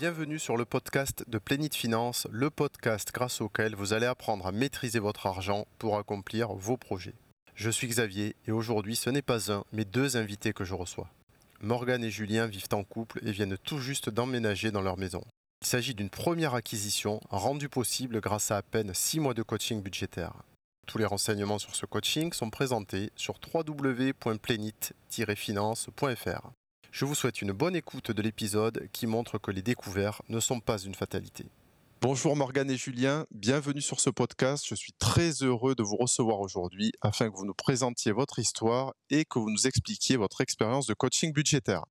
Bienvenue 0.00 0.38
sur 0.38 0.56
le 0.56 0.64
podcast 0.64 1.24
de 1.26 1.38
Plénite 1.38 1.74
Finance, 1.74 2.28
le 2.30 2.50
podcast 2.50 3.10
grâce 3.12 3.40
auquel 3.40 3.74
vous 3.74 3.94
allez 3.94 4.06
apprendre 4.06 4.46
à 4.46 4.52
maîtriser 4.52 5.00
votre 5.00 5.26
argent 5.26 5.66
pour 5.80 5.98
accomplir 5.98 6.52
vos 6.52 6.76
projets. 6.76 7.16
Je 7.56 7.68
suis 7.68 7.88
Xavier 7.88 8.36
et 8.46 8.52
aujourd'hui 8.52 8.94
ce 8.94 9.10
n'est 9.10 9.22
pas 9.22 9.50
un, 9.50 9.64
mais 9.72 9.84
deux 9.84 10.16
invités 10.16 10.52
que 10.52 10.62
je 10.62 10.74
reçois. 10.74 11.10
Morgane 11.62 12.04
et 12.04 12.12
Julien 12.12 12.46
vivent 12.46 12.68
en 12.70 12.84
couple 12.84 13.18
et 13.26 13.32
viennent 13.32 13.58
tout 13.58 13.80
juste 13.80 14.08
d'emménager 14.08 14.70
dans 14.70 14.82
leur 14.82 14.98
maison. 14.98 15.24
Il 15.62 15.66
s'agit 15.66 15.96
d'une 15.96 16.10
première 16.10 16.54
acquisition 16.54 17.18
rendue 17.30 17.68
possible 17.68 18.20
grâce 18.20 18.52
à 18.52 18.58
à 18.58 18.62
peine 18.62 18.94
6 18.94 19.18
mois 19.18 19.34
de 19.34 19.42
coaching 19.42 19.82
budgétaire. 19.82 20.44
Tous 20.86 20.98
les 20.98 21.06
renseignements 21.06 21.58
sur 21.58 21.74
ce 21.74 21.86
coaching 21.86 22.32
sont 22.32 22.50
présentés 22.50 23.10
sur 23.16 23.40
www.plénite-finance.fr. 23.52 26.52
Je 26.90 27.04
vous 27.04 27.14
souhaite 27.14 27.42
une 27.42 27.52
bonne 27.52 27.76
écoute 27.76 28.10
de 28.10 28.22
l'épisode 28.22 28.88
qui 28.92 29.06
montre 29.06 29.38
que 29.38 29.50
les 29.50 29.62
découvertes 29.62 30.22
ne 30.28 30.40
sont 30.40 30.60
pas 30.60 30.78
une 30.78 30.94
fatalité. 30.94 31.44
Bonjour 32.00 32.34
Morgane 32.34 32.70
et 32.70 32.76
Julien, 32.76 33.26
bienvenue 33.30 33.82
sur 33.82 34.00
ce 34.00 34.08
podcast. 34.08 34.64
Je 34.66 34.74
suis 34.74 34.94
très 34.98 35.30
heureux 35.42 35.74
de 35.74 35.82
vous 35.82 35.96
recevoir 35.96 36.40
aujourd'hui 36.40 36.92
afin 37.02 37.30
que 37.30 37.36
vous 37.36 37.44
nous 37.44 37.54
présentiez 37.54 38.12
votre 38.12 38.38
histoire 38.38 38.94
et 39.10 39.26
que 39.26 39.38
vous 39.38 39.50
nous 39.50 39.66
expliquiez 39.66 40.16
votre 40.16 40.40
expérience 40.40 40.86
de 40.86 40.94
coaching 40.94 41.32
budgétaire. 41.32 41.84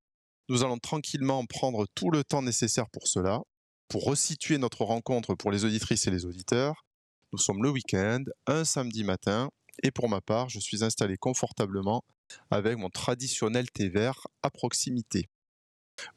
Nous 0.49 0.63
allons 0.63 0.79
tranquillement 0.79 1.45
prendre 1.45 1.85
tout 1.93 2.09
le 2.09 2.23
temps 2.23 2.41
nécessaire 2.41 2.89
pour 2.89 3.07
cela. 3.07 3.41
Pour 3.89 4.03
resituer 4.03 4.57
notre 4.57 4.83
rencontre 4.83 5.35
pour 5.35 5.51
les 5.51 5.63
auditrices 5.63 6.07
et 6.07 6.11
les 6.11 6.25
auditeurs, 6.25 6.85
nous 7.33 7.39
sommes 7.39 7.61
le 7.61 7.69
week-end, 7.69 8.23
un 8.47 8.65
samedi 8.65 9.03
matin, 9.03 9.49
et 9.83 9.91
pour 9.91 10.09
ma 10.09 10.21
part, 10.21 10.49
je 10.49 10.59
suis 10.59 10.83
installé 10.83 11.17
confortablement 11.17 12.03
avec 12.51 12.77
mon 12.77 12.89
traditionnel 12.89 13.69
thé 13.71 13.89
vert 13.89 14.27
à 14.43 14.49
proximité. 14.49 15.29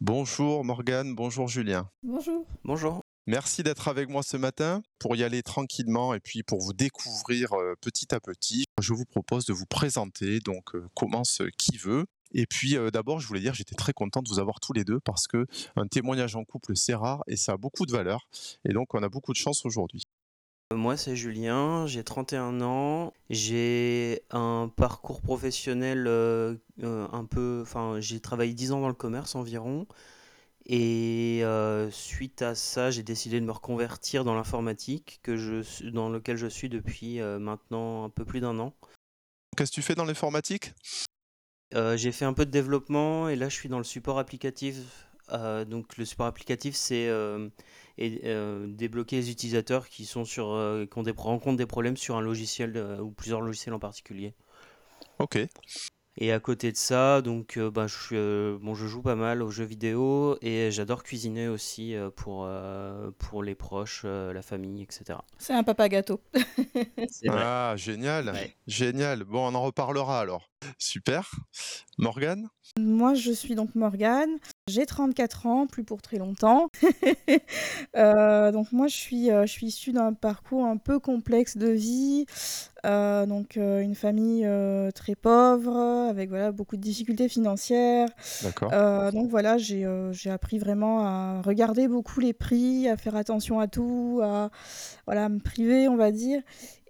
Bonjour 0.00 0.64
Morgane, 0.64 1.14
bonjour 1.14 1.48
Julien. 1.48 1.88
Bonjour. 2.02 2.46
Bonjour. 2.64 3.02
Merci 3.26 3.62
d'être 3.62 3.88
avec 3.88 4.08
moi 4.08 4.22
ce 4.22 4.36
matin 4.36 4.82
pour 4.98 5.14
y 5.14 5.22
aller 5.22 5.42
tranquillement 5.42 6.14
et 6.14 6.20
puis 6.20 6.42
pour 6.42 6.60
vous 6.60 6.72
découvrir 6.72 7.52
euh, 7.52 7.74
petit 7.80 8.14
à 8.14 8.20
petit. 8.20 8.64
Je 8.80 8.92
vous 8.92 9.04
propose 9.04 9.44
de 9.44 9.52
vous 9.52 9.66
présenter, 9.66 10.40
donc 10.40 10.74
euh, 10.74 10.88
commence 10.94 11.42
qui 11.56 11.76
veut. 11.76 12.06
Et 12.32 12.46
puis 12.46 12.76
euh, 12.76 12.90
d'abord, 12.90 13.20
je 13.20 13.26
voulais 13.26 13.40
dire, 13.40 13.54
j'étais 13.54 13.74
très 13.74 13.92
content 13.92 14.22
de 14.22 14.28
vous 14.28 14.38
avoir 14.38 14.60
tous 14.60 14.72
les 14.72 14.84
deux 14.84 15.00
parce 15.00 15.26
que 15.26 15.46
un 15.76 15.86
témoignage 15.86 16.34
en 16.36 16.44
couple, 16.44 16.76
c'est 16.76 16.94
rare 16.94 17.22
et 17.26 17.36
ça 17.36 17.52
a 17.52 17.56
beaucoup 17.56 17.86
de 17.86 17.92
valeur. 17.92 18.26
Et 18.68 18.72
donc, 18.72 18.94
on 18.94 19.02
a 19.02 19.08
beaucoup 19.08 19.32
de 19.32 19.38
chance 19.38 19.64
aujourd'hui. 19.64 20.02
Moi, 20.72 20.96
c'est 20.96 21.16
Julien, 21.16 21.88
j'ai 21.88 22.04
31 22.04 22.60
ans, 22.60 23.12
j'ai 23.28 24.22
un 24.30 24.70
parcours 24.76 25.20
professionnel 25.20 26.06
euh, 26.06 26.54
euh, 26.84 27.08
un 27.10 27.24
peu, 27.24 27.58
enfin, 27.62 27.96
j'ai 27.98 28.20
travaillé 28.20 28.54
10 28.54 28.70
ans 28.70 28.80
dans 28.80 28.86
le 28.86 28.94
commerce 28.94 29.34
environ, 29.34 29.88
et 30.66 31.40
euh, 31.42 31.90
suite 31.90 32.42
à 32.42 32.54
ça, 32.54 32.92
j'ai 32.92 33.02
décidé 33.02 33.40
de 33.40 33.46
me 33.46 33.50
reconvertir 33.50 34.22
dans 34.22 34.36
l'informatique, 34.36 35.18
que 35.24 35.36
je, 35.36 35.88
dans 35.88 36.08
lequel 36.08 36.36
je 36.36 36.46
suis 36.46 36.68
depuis 36.68 37.18
maintenant 37.18 38.04
un 38.04 38.08
peu 38.08 38.24
plus 38.24 38.40
d'un 38.40 38.56
an. 38.60 38.72
Qu'est-ce 39.56 39.72
que 39.72 39.74
tu 39.74 39.82
fais 39.82 39.96
dans 39.96 40.04
l'informatique? 40.04 40.72
J'ai 41.72 42.12
fait 42.12 42.24
un 42.24 42.32
peu 42.32 42.46
de 42.46 42.52
développement, 42.52 43.28
et 43.28 43.34
là, 43.34 43.48
je 43.48 43.56
suis 43.56 43.68
dans 43.68 43.78
le 43.78 43.84
support 43.84 44.20
applicatif. 44.20 45.09
Donc, 45.66 45.96
le 45.96 46.04
support 46.04 46.26
applicatif, 46.26 46.74
c'est 46.74 47.08
et 48.00 48.22
euh, 48.24 48.66
débloquer 48.66 49.16
les 49.16 49.30
utilisateurs 49.30 49.88
qui 49.88 50.06
sont 50.06 50.24
sur 50.24 50.52
euh, 50.52 50.86
qui 50.86 50.98
ont 50.98 51.02
des, 51.02 51.12
rencontrent 51.16 51.58
des 51.58 51.66
problèmes 51.66 51.98
sur 51.98 52.16
un 52.16 52.22
logiciel 52.22 52.72
euh, 52.76 52.98
ou 52.98 53.10
plusieurs 53.10 53.42
logiciels 53.42 53.74
en 53.74 53.78
particulier. 53.78 54.34
Ok. 55.18 55.38
Et 56.16 56.32
à 56.32 56.40
côté 56.40 56.72
de 56.72 56.76
ça, 56.76 57.22
donc, 57.22 57.58
bah, 57.58 57.86
je, 57.86 58.56
bon, 58.56 58.74
je 58.74 58.86
joue 58.86 59.00
pas 59.00 59.14
mal 59.14 59.42
aux 59.42 59.50
jeux 59.50 59.64
vidéo 59.64 60.36
et 60.42 60.70
j'adore 60.70 61.02
cuisiner 61.02 61.48
aussi 61.48 61.94
pour, 62.16 62.50
pour 63.16 63.42
les 63.42 63.54
proches, 63.54 64.04
la 64.04 64.42
famille, 64.42 64.82
etc. 64.82 65.20
C'est 65.38 65.54
un 65.54 65.62
papa 65.62 65.88
gâteau. 65.88 66.20
ah, 67.28 67.74
génial. 67.76 68.34
Génial. 68.66 69.24
Bon, 69.24 69.46
on 69.46 69.54
en 69.54 69.62
reparlera 69.62 70.20
alors. 70.20 70.49
Super. 70.78 71.30
Morgane? 71.98 72.48
Moi, 72.78 73.14
je 73.14 73.32
suis 73.32 73.54
donc 73.54 73.74
Morgane. 73.74 74.30
J'ai 74.68 74.86
34 74.86 75.46
ans, 75.46 75.66
plus 75.66 75.84
pour 75.84 76.02
très 76.02 76.18
longtemps. 76.18 76.68
Euh, 77.96 78.52
donc 78.52 78.70
moi, 78.72 78.86
je 78.86 78.96
suis, 78.96 79.30
euh, 79.30 79.46
je 79.46 79.52
suis 79.52 79.66
issue 79.66 79.92
d'un 79.92 80.12
parcours 80.12 80.64
un 80.64 80.76
peu 80.76 81.00
complexe 81.00 81.56
de 81.56 81.68
vie. 81.68 82.24
Euh, 82.86 83.26
donc 83.26 83.56
une 83.56 83.94
famille 83.94 84.46
très 84.94 85.14
pauvre, 85.16 85.76
avec 86.08 86.28
voilà, 86.28 86.52
beaucoup 86.52 86.76
de 86.76 86.80
difficultés 86.80 87.28
financières. 87.28 88.08
D'accord. 88.42 88.70
donc 89.12 89.28
voilà, 89.28 89.58
j'ai 89.58 89.86
j'ai 90.12 90.30
appris 90.30 90.58
vraiment 90.58 91.00
à 91.00 91.42
regarder 91.42 91.88
beaucoup 91.88 92.20
les 92.20 92.32
prix, 92.32 92.88
à 92.88 92.96
faire 92.96 93.16
attention 93.16 93.58
à 93.58 93.66
tout, 93.66 94.20
à 94.22 94.50
voilà, 95.06 95.28
me 95.28 95.40
priver, 95.40 95.88
on 95.88 95.96
va 95.96 96.12
dire. 96.12 96.42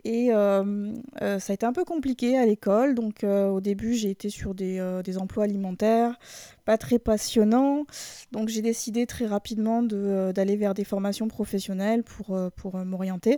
Et 0.04 0.28
euh, 0.32 0.92
euh, 1.20 1.38
ça 1.38 1.52
a 1.52 1.54
été 1.54 1.66
un 1.66 1.72
peu 1.72 1.84
compliqué 1.84 2.38
à 2.38 2.46
l'école. 2.46 2.94
Donc 2.94 3.24
euh, 3.24 3.48
au 3.48 3.60
début, 3.60 3.94
j'ai 3.94 4.10
été 4.10 4.30
sur 4.30 4.54
des, 4.54 5.00
des, 5.04 5.18
emplois 5.18 5.44
alimentaires, 5.44 6.18
pas 6.64 6.78
très 6.78 6.98
passionnants. 6.98 7.84
Donc 8.32 8.48
j'ai 8.48 8.62
décidé 8.62 9.06
très 9.06 9.26
rapidement 9.26 9.82
d'aller 9.82 10.56
vers 10.56 10.74
des 10.74 10.84
formations 10.84 11.28
professionnelles 11.28 12.02
pour, 12.02 12.38
pour 12.56 12.76
m'orienter. 12.78 13.36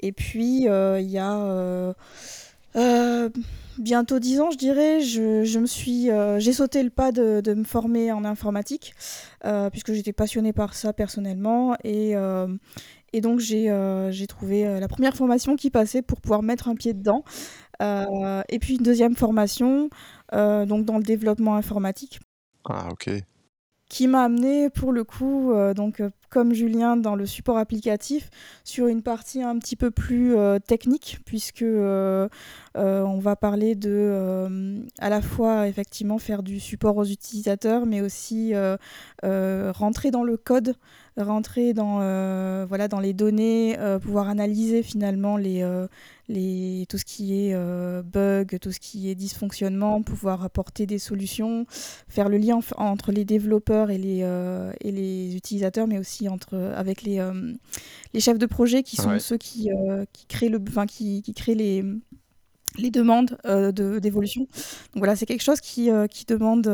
Et 0.00 0.12
puis 0.12 0.64
il 0.64 1.10
y 1.10 1.18
a... 1.18 1.94
bientôt 3.78 4.18
dix 4.18 4.40
ans, 4.40 4.50
je 4.50 4.58
dirais, 4.58 5.00
je, 5.00 5.44
je 5.44 6.38
j'ai 6.38 6.52
sauté 6.52 6.82
le 6.82 6.90
pas 6.90 7.12
de, 7.12 7.40
de, 7.40 7.54
me 7.54 7.64
former 7.64 8.10
en 8.10 8.24
informatique, 8.24 8.94
puisque 9.70 9.92
j'étais 9.92 10.12
passionnée 10.12 10.52
par 10.52 10.74
ça 10.74 10.92
personnellement, 10.92 11.76
et, 11.84 12.16
et 13.12 13.20
donc 13.20 13.40
j'ai 13.40 13.70
euh, 13.70 14.12
trouvé 14.28 14.66
euh, 14.66 14.80
la 14.80 14.88
première 14.88 15.14
formation 15.14 15.56
qui 15.56 15.70
passait 15.70 16.02
pour 16.02 16.20
pouvoir 16.20 16.42
mettre 16.42 16.68
un 16.68 16.74
pied 16.74 16.94
dedans. 16.94 17.24
Euh, 17.80 18.42
et 18.48 18.58
puis 18.58 18.76
une 18.76 18.82
deuxième 18.82 19.16
formation 19.16 19.90
donc 20.32 20.86
dans 20.86 20.96
le 20.96 21.02
développement 21.02 21.56
informatique. 21.56 22.20
Ah 22.64 22.88
ok 22.90 23.10
qui 23.88 24.06
m'a 24.08 24.24
amené 24.24 24.70
pour 24.70 24.90
le 24.90 25.04
coup, 25.04 25.52
donc 25.76 26.00
comme 26.32 26.54
Julien 26.54 26.96
dans 26.96 27.14
le 27.14 27.26
support 27.26 27.58
applicatif, 27.58 28.30
sur 28.64 28.86
une 28.86 29.02
partie 29.02 29.42
un 29.42 29.58
petit 29.58 29.76
peu 29.76 29.90
plus 29.90 30.34
technique, 30.66 31.18
puisque 31.26 31.64
on 31.64 33.18
va 33.18 33.36
parler 33.36 33.74
de 33.74 34.82
à 34.98 35.10
la 35.10 35.20
fois 35.20 35.68
effectivement 35.68 36.18
faire 36.18 36.42
du 36.42 36.58
support 36.58 36.96
aux 36.96 37.04
utilisateurs, 37.04 37.84
mais 37.84 38.00
aussi 38.00 38.54
rentrer 39.22 40.10
dans 40.10 40.24
le 40.24 40.36
code 40.36 40.74
rentrer 41.18 41.74
dans, 41.74 42.00
euh, 42.00 42.64
voilà, 42.68 42.88
dans 42.88 43.00
les 43.00 43.12
données, 43.12 43.76
euh, 43.78 43.98
pouvoir 43.98 44.28
analyser 44.28 44.82
finalement 44.82 45.36
les, 45.36 45.62
euh, 45.62 45.86
les, 46.32 46.86
tout 46.88 46.98
ce 46.98 47.04
qui 47.04 47.46
est 47.46 47.54
bug, 48.02 48.58
tout 48.60 48.72
ce 48.72 48.80
qui 48.80 49.10
est 49.10 49.14
dysfonctionnement, 49.14 50.02
pouvoir 50.02 50.44
apporter 50.44 50.86
des 50.86 50.98
solutions, 50.98 51.66
faire 52.08 52.28
le 52.28 52.38
lien 52.38 52.58
entre 52.76 53.12
les 53.12 53.24
développeurs 53.24 53.90
et 53.90 53.98
les, 53.98 54.20
et 54.80 54.92
les 54.92 55.36
utilisateurs, 55.36 55.86
mais 55.86 55.98
aussi 55.98 56.28
entre, 56.28 56.56
avec 56.74 57.02
les, 57.02 57.24
les 58.12 58.20
chefs 58.20 58.38
de 58.38 58.46
projet 58.46 58.82
qui 58.82 58.96
sont 58.96 59.18
ceux 59.18 59.36
qui, 59.36 59.70
qui 60.12 60.26
créent, 60.26 60.48
le, 60.48 60.58
qui, 60.86 61.22
qui 61.22 61.34
créent 61.34 61.54
les 61.54 61.84
les 62.78 62.90
demandes 62.90 63.36
d'évolution. 64.00 64.42
Donc 64.42 64.98
voilà, 64.98 65.14
c'est 65.14 65.26
quelque 65.26 65.44
chose 65.44 65.60
qui, 65.60 65.90
qui 66.10 66.24
demande 66.24 66.66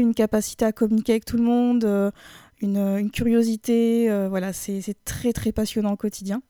une 0.00 0.14
capacité 0.14 0.64
à 0.64 0.72
communiquer 0.72 1.12
avec 1.12 1.24
tout 1.24 1.36
le 1.36 1.42
monde, 1.44 2.12
une, 2.60 3.10
curiosité. 3.10 4.10
Euh, 4.10 4.28
voilà, 4.28 4.52
c'est 4.52 4.82
très 5.04 5.32
très 5.32 5.52
passionnant 5.52 5.92
au 5.92 5.96
quotidien. 5.96 6.42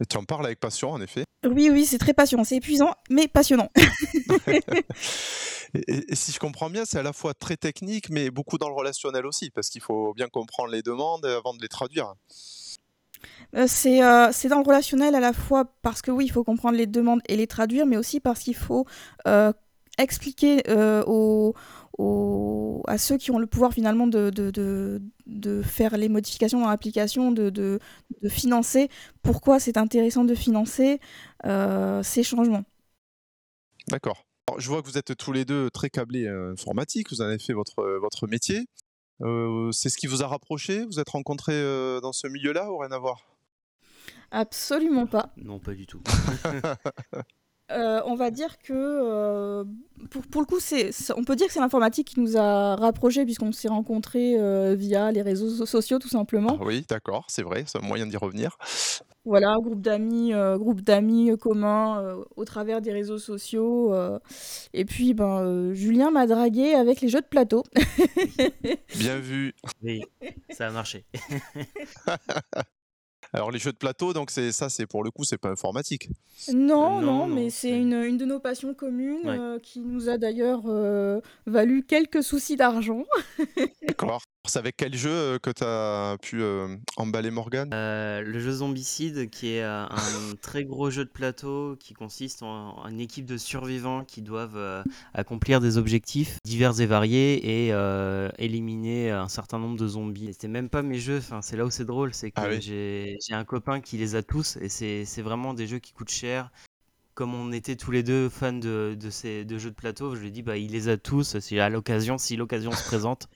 Et 0.00 0.06
tu 0.06 0.16
en 0.16 0.24
parles 0.24 0.46
avec 0.46 0.60
passion, 0.60 0.92
en 0.92 1.00
effet 1.00 1.24
Oui, 1.44 1.70
oui, 1.72 1.84
c'est 1.84 1.98
très 1.98 2.14
passionnant. 2.14 2.44
C'est 2.44 2.56
épuisant, 2.56 2.94
mais 3.10 3.26
passionnant. 3.26 3.68
et, 5.74 6.14
si 6.14 6.32
je 6.32 6.38
comprends 6.38 6.70
bien, 6.70 6.84
c'est 6.84 6.98
à 6.98 7.02
la 7.02 7.12
fois 7.12 7.34
très 7.34 7.56
technique, 7.56 8.08
mais 8.10 8.30
beaucoup 8.30 8.58
dans 8.58 8.68
le 8.68 8.74
relationnel 8.74 9.26
aussi, 9.26 9.50
parce 9.50 9.68
qu'il 9.68 9.82
faut 9.82 10.14
bien 10.14 10.28
comprendre 10.28 10.70
les 10.70 10.82
demandes 10.82 11.26
avant 11.26 11.54
de 11.54 11.60
les 11.60 11.68
traduire. 11.68 12.14
Euh, 13.56 13.66
euh, 13.86 14.28
c'est 14.32 14.48
dans 14.48 14.58
le 14.58 14.66
relationnel 14.66 15.16
à 15.16 15.20
la 15.20 15.32
fois 15.32 15.64
parce 15.82 16.00
que 16.00 16.12
oui, 16.12 16.26
il 16.26 16.30
faut 16.30 16.44
comprendre 16.44 16.76
les 16.76 16.86
demandes 16.86 17.20
et 17.28 17.36
les 17.36 17.48
traduire, 17.48 17.86
mais 17.86 17.96
aussi 17.96 18.20
parce 18.20 18.40
qu'il 18.40 18.56
faut 18.56 18.86
expliquer 19.98 20.62
aux, 21.06 21.54
à 21.98 22.98
ceux 22.98 23.16
qui 23.16 23.30
ont 23.30 23.38
le 23.38 23.46
pouvoir 23.46 23.72
finalement 23.72 24.06
de, 24.06 24.30
de, 24.30 25.02
de, 25.26 25.62
faire 25.62 25.96
les 25.96 26.08
modifications 26.08 26.60
dans 26.60 26.68
l'application, 26.68 27.32
de, 27.32 27.78
financer, 28.28 28.88
pourquoi 29.22 29.60
c'est 29.60 29.76
intéressant 29.76 30.24
de 30.24 30.34
financer 30.34 31.00
euh, 31.44 32.02
ces 32.02 32.22
changements? 32.22 32.64
D'accord. 33.88 34.24
Je 34.58 34.68
vois 34.68 34.80
que 34.80 34.86
vous 34.86 34.98
êtes 34.98 35.16
tous 35.16 35.32
les 35.32 35.44
deux 35.44 35.70
très 35.70 35.90
câblés 35.90 36.26
euh, 36.26 36.52
informatiques, 36.52 37.10
vous 37.10 37.20
en 37.20 37.26
avez 37.26 37.38
fait 37.38 37.52
votre, 37.52 37.98
votre 38.00 38.26
métier. 38.26 38.66
Euh, 39.20 39.70
c'est 39.72 39.88
ce 39.88 39.98
qui 39.98 40.06
vous 40.06 40.22
a 40.22 40.26
rapproché? 40.26 40.84
Vous 40.86 41.00
êtes 41.00 41.08
rencontrés 41.10 41.60
dans 42.00 42.12
ce 42.12 42.26
milieu-là 42.28 42.70
ou 42.70 42.78
rien 42.78 42.92
à 42.92 42.98
voir? 42.98 43.26
Absolument 44.30 45.06
pas. 45.06 45.32
Non, 45.36 45.58
pas 45.58 45.74
du 45.74 45.86
tout. 45.86 46.02
on 47.70 48.14
va 48.14 48.30
dire 48.30 48.58
que 48.58 49.64
pour, 50.10 50.22
pour, 50.22 50.40
le 50.40 50.46
coup, 50.46 50.60
c'est, 50.60 50.90
on 51.16 51.24
peut 51.24 51.36
dire 51.36 51.46
que 51.48 51.52
c'est 51.52 51.60
l'informatique 51.60 52.08
qui 52.08 52.20
nous 52.20 52.36
a 52.36 52.76
rapprochés 52.76 53.24
puisqu'on 53.24 53.52
s'est 53.52 53.68
rencontrés 53.68 54.36
via 54.76 55.12
les 55.12 55.22
réseaux 55.22 55.66
sociaux 55.66 55.98
tout 55.98 56.08
simplement. 56.08 56.58
Ah 56.60 56.64
oui, 56.64 56.84
d'accord, 56.88 57.26
c'est 57.28 57.42
vrai, 57.42 57.64
c'est 57.66 57.78
un 57.78 57.86
moyen 57.86 58.06
d'y 58.06 58.16
revenir. 58.16 58.56
Voilà, 59.24 59.54
groupe 59.60 59.82
d'amis, 59.82 60.32
groupe 60.56 60.80
d'amis 60.80 61.36
communs 61.38 62.16
au 62.36 62.44
travers 62.44 62.80
des 62.80 62.92
réseaux 62.92 63.18
sociaux. 63.18 63.94
et 64.72 64.84
puis, 64.84 65.14
ben, 65.14 65.72
Julien 65.74 66.10
m'a 66.10 66.26
dragué 66.26 66.74
avec 66.74 67.00
les 67.00 67.08
jeux 67.08 67.20
de 67.20 67.26
plateau. 67.26 67.62
Bien 68.96 69.18
vu. 69.18 69.54
Oui, 69.82 70.02
ça 70.50 70.68
a 70.68 70.70
marché. 70.70 71.04
Alors 73.32 73.50
les 73.50 73.58
jeux 73.58 73.72
de 73.72 73.76
plateau, 73.76 74.12
donc 74.12 74.30
c'est 74.30 74.52
ça, 74.52 74.68
c'est 74.68 74.86
pour 74.86 75.04
le 75.04 75.10
coup, 75.10 75.24
c'est 75.24 75.38
pas 75.38 75.50
informatique. 75.50 76.08
Non, 76.52 77.00
non, 77.00 77.26
mais 77.26 77.50
c'est 77.50 77.70
une, 77.70 77.92
une 77.92 78.16
de 78.16 78.24
nos 78.24 78.40
passions 78.40 78.74
communes 78.74 79.26
euh, 79.26 79.58
qui 79.58 79.80
nous 79.80 80.08
a 80.08 80.18
d'ailleurs 80.18 80.62
euh, 80.66 81.20
valu 81.46 81.84
quelques 81.84 82.22
soucis 82.22 82.56
d'argent. 82.56 83.04
D'accord. 83.86 84.22
C'est 84.48 84.58
avec 84.58 84.76
quel 84.76 84.94
jeu 84.94 85.10
euh, 85.10 85.38
que 85.38 85.50
tu 85.50 85.62
as 85.62 86.16
pu 86.20 86.42
emballer 86.96 87.30
Morgan 87.30 87.68
Le 87.70 88.40
jeu 88.40 88.52
Zombicide, 88.52 89.30
qui 89.30 89.54
est 89.54 89.62
un 89.62 89.88
très 90.42 90.64
gros 90.64 90.90
jeu 90.90 91.04
de 91.04 91.10
plateau 91.10 91.76
qui 91.78 91.94
consiste 91.94 92.42
en, 92.42 92.86
une 92.88 93.00
équipe 93.00 93.26
de 93.26 93.36
survivants 93.36 94.04
qui 94.04 94.22
doivent 94.22 94.84
accomplir 95.14 95.60
des 95.60 95.76
objectifs 95.76 96.38
divers 96.44 96.80
et 96.80 96.86
variés 96.86 97.68
et 97.68 97.74
éliminer 98.38 99.10
un 99.10 99.28
certain 99.28 99.58
nombre 99.58 99.76
de 99.76 99.86
zombies. 99.86 100.32
C'était 100.32 100.48
même 100.48 100.68
pas 100.68 100.82
mes 100.82 100.98
jeux, 100.98 101.18
enfin, 101.18 101.42
c'est 101.42 101.56
là 101.56 101.64
où 101.64 101.70
c'est 101.70 101.84
drôle, 101.84 102.14
c'est 102.14 102.30
que 102.30 102.40
ah 102.40 102.58
j'ai 102.58 103.34
un 103.34 103.44
copain 103.44 103.80
qui 103.80 103.98
les 103.98 104.14
a 104.14 104.22
tous 104.22 104.56
et 104.60 104.68
c'est 104.68 105.22
vraiment 105.22 105.54
des 105.54 105.66
jeux 105.66 105.78
qui 105.78 105.92
coûtent 105.92 106.10
cher 106.10 106.50
comme 107.18 107.34
on 107.34 107.50
était 107.50 107.74
tous 107.74 107.90
les 107.90 108.04
deux 108.04 108.28
fans 108.28 108.52
de, 108.52 108.96
ces 109.10 109.44
deux 109.44 109.58
jeux 109.58 109.70
de 109.70 109.74
plateau, 109.74 110.14
je 110.14 110.20
lui 110.20 110.28
ai 110.28 110.30
dit 110.30 110.42
bah 110.42 110.56
il 110.56 110.70
les 110.70 110.88
a 110.88 110.96
tous. 110.96 111.40
Si 111.40 111.58
à 111.58 111.68
l'occasion, 111.68 112.16
si 112.16 112.36
l'occasion 112.36 112.70
se 112.70 112.84
présente, 112.84 113.28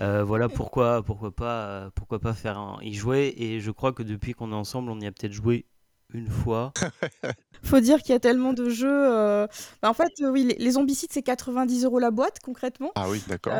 euh, 0.00 0.24
voilà 0.24 0.48
pourquoi 0.48 1.02
pourquoi 1.02 1.30
pas 1.30 1.90
pourquoi 1.94 2.18
pas 2.18 2.32
faire 2.32 2.58
un, 2.58 2.78
y 2.82 2.94
jouer. 2.94 3.34
Et 3.36 3.60
je 3.60 3.70
crois 3.70 3.92
que 3.92 4.02
depuis 4.02 4.32
qu'on 4.32 4.52
est 4.52 4.56
ensemble, 4.56 4.90
on 4.90 5.00
y 5.00 5.06
a 5.06 5.12
peut-être 5.12 5.32
joué 5.32 5.66
une 6.14 6.28
fois. 6.28 6.72
Faut 7.62 7.80
dire 7.80 8.02
qu'il 8.02 8.10
y 8.10 8.16
a 8.16 8.20
tellement 8.20 8.52
de 8.52 8.68
jeux. 8.68 8.88
Euh, 8.90 9.46
bah, 9.80 9.88
en 9.88 9.94
fait, 9.94 10.12
euh, 10.20 10.30
oui, 10.30 10.44
les, 10.44 10.62
les 10.62 10.70
zombicides, 10.72 11.10
c'est 11.12 11.22
90 11.22 11.84
euros 11.84 11.98
la 11.98 12.10
boîte, 12.10 12.38
concrètement. 12.40 12.90
Ah 12.96 13.08
oui, 13.08 13.22
d'accord. 13.28 13.52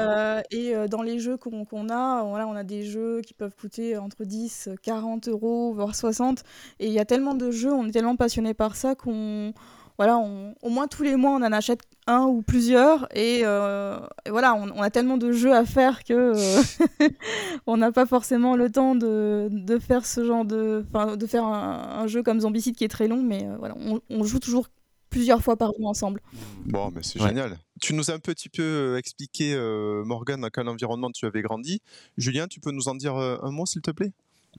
et 0.51 0.75
dans 0.89 1.03
les 1.03 1.19
jeux 1.19 1.37
qu'on 1.37 1.89
a, 1.89 2.23
voilà, 2.25 2.47
on 2.47 2.55
a 2.55 2.65
des 2.65 2.83
jeux 2.83 3.21
qui 3.23 3.33
peuvent 3.33 3.55
coûter 3.55 3.97
entre 3.97 4.25
10, 4.25 4.71
40 4.83 5.29
euros, 5.29 5.73
voire 5.73 5.95
60. 5.95 6.43
Et 6.81 6.89
il 6.89 6.93
y 6.93 6.99
a 6.99 7.05
tellement 7.05 7.35
de 7.35 7.51
jeux, 7.51 7.73
on 7.73 7.87
est 7.87 7.93
tellement 7.93 8.17
passionné 8.17 8.55
par 8.55 8.77
ça 8.77 8.95
qu'on 8.95 9.55
voilà, 9.99 10.19
au 10.19 10.69
moins 10.69 10.87
tous 10.87 11.03
les 11.03 11.17
mois, 11.17 11.33
on 11.33 11.43
en 11.43 11.53
achète 11.53 11.81
un 12.07 12.25
ou 12.25 12.43
plusieurs. 12.43 13.07
Et, 13.17 13.41
euh, 13.45 13.99
voilà, 14.29 14.55
on, 14.55 14.81
a 14.81 14.91
tellement 14.91 15.17
de 15.17 15.33
jeux 15.33 15.55
à 15.55 15.65
faire 15.65 16.05
que 16.05 16.13
euh, 16.13 17.09
on 17.67 17.77
n'a 17.77 17.93
pas 17.93 18.07
forcément 18.07 18.57
le 18.57 18.71
temps 18.71 18.95
de, 18.95 19.79
faire 19.81 20.07
ce 20.07 20.25
genre 20.25 20.45
de. 20.45 20.85
de 21.17 21.27
faire 21.27 21.45
un, 21.45 22.07
jeu 22.07 22.23
comme 22.23 22.41
Zombicide 22.41 22.77
qui 22.77 22.85
est 22.85 22.89
très 22.89 23.09
long, 23.09 23.23
mais 23.23 23.47
euh, 23.47 23.57
voilà, 23.59 23.75
on, 24.11 24.25
joue 24.25 24.39
toujours 24.39 24.69
plusieurs 25.11 25.43
fois 25.43 25.57
par 25.57 25.73
mois 25.79 25.91
ensemble. 25.91 26.21
Bon, 26.65 26.91
mais 26.95 27.03
c'est 27.03 27.21
génial. 27.21 27.59
Tu 27.81 27.95
nous 27.95 28.11
as 28.11 28.15
un 28.15 28.19
petit 28.19 28.49
peu 28.49 28.97
expliqué, 28.97 29.57
Morgan, 30.05 30.41
dans 30.41 30.49
quel 30.49 30.69
environnement 30.69 31.11
tu 31.11 31.27
avais 31.27 31.43
grandi. 31.43 31.81
Julien, 32.17 32.49
tu 32.49 32.61
peux 32.61 32.71
nous 32.71 32.89
en 32.89 32.95
dire 32.95 33.17
un 33.17 33.51
mot, 33.51 33.67
s'il 33.67 33.83
te 33.83 33.91
plaît? 33.91 34.13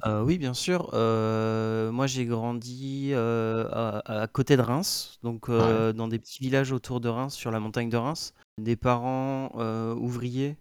Euh, 0.06 0.24
oui, 0.24 0.38
bien 0.38 0.54
sûr. 0.54 0.90
Euh, 0.94 1.92
moi, 1.92 2.08
j'ai 2.08 2.26
grandi, 2.26 3.12
euh, 3.14 3.70
à 4.06 4.28
côté 4.28 4.58
de 4.58 4.62
Reims, 4.62 5.20
donc 5.24 5.50
dans 5.50 6.08
des 6.08 6.20
petits 6.20 6.40
villages 6.42 6.72
autour 6.72 7.00
de 7.00 7.10
Reims, 7.10 7.34
sur 7.34 7.52
la 7.52 7.60
montagne 7.60 7.90
de 7.90 7.98
Reims. 7.98 8.34
Des 8.58 8.76
parents, 8.76 9.52
ouvriers, 9.96 10.58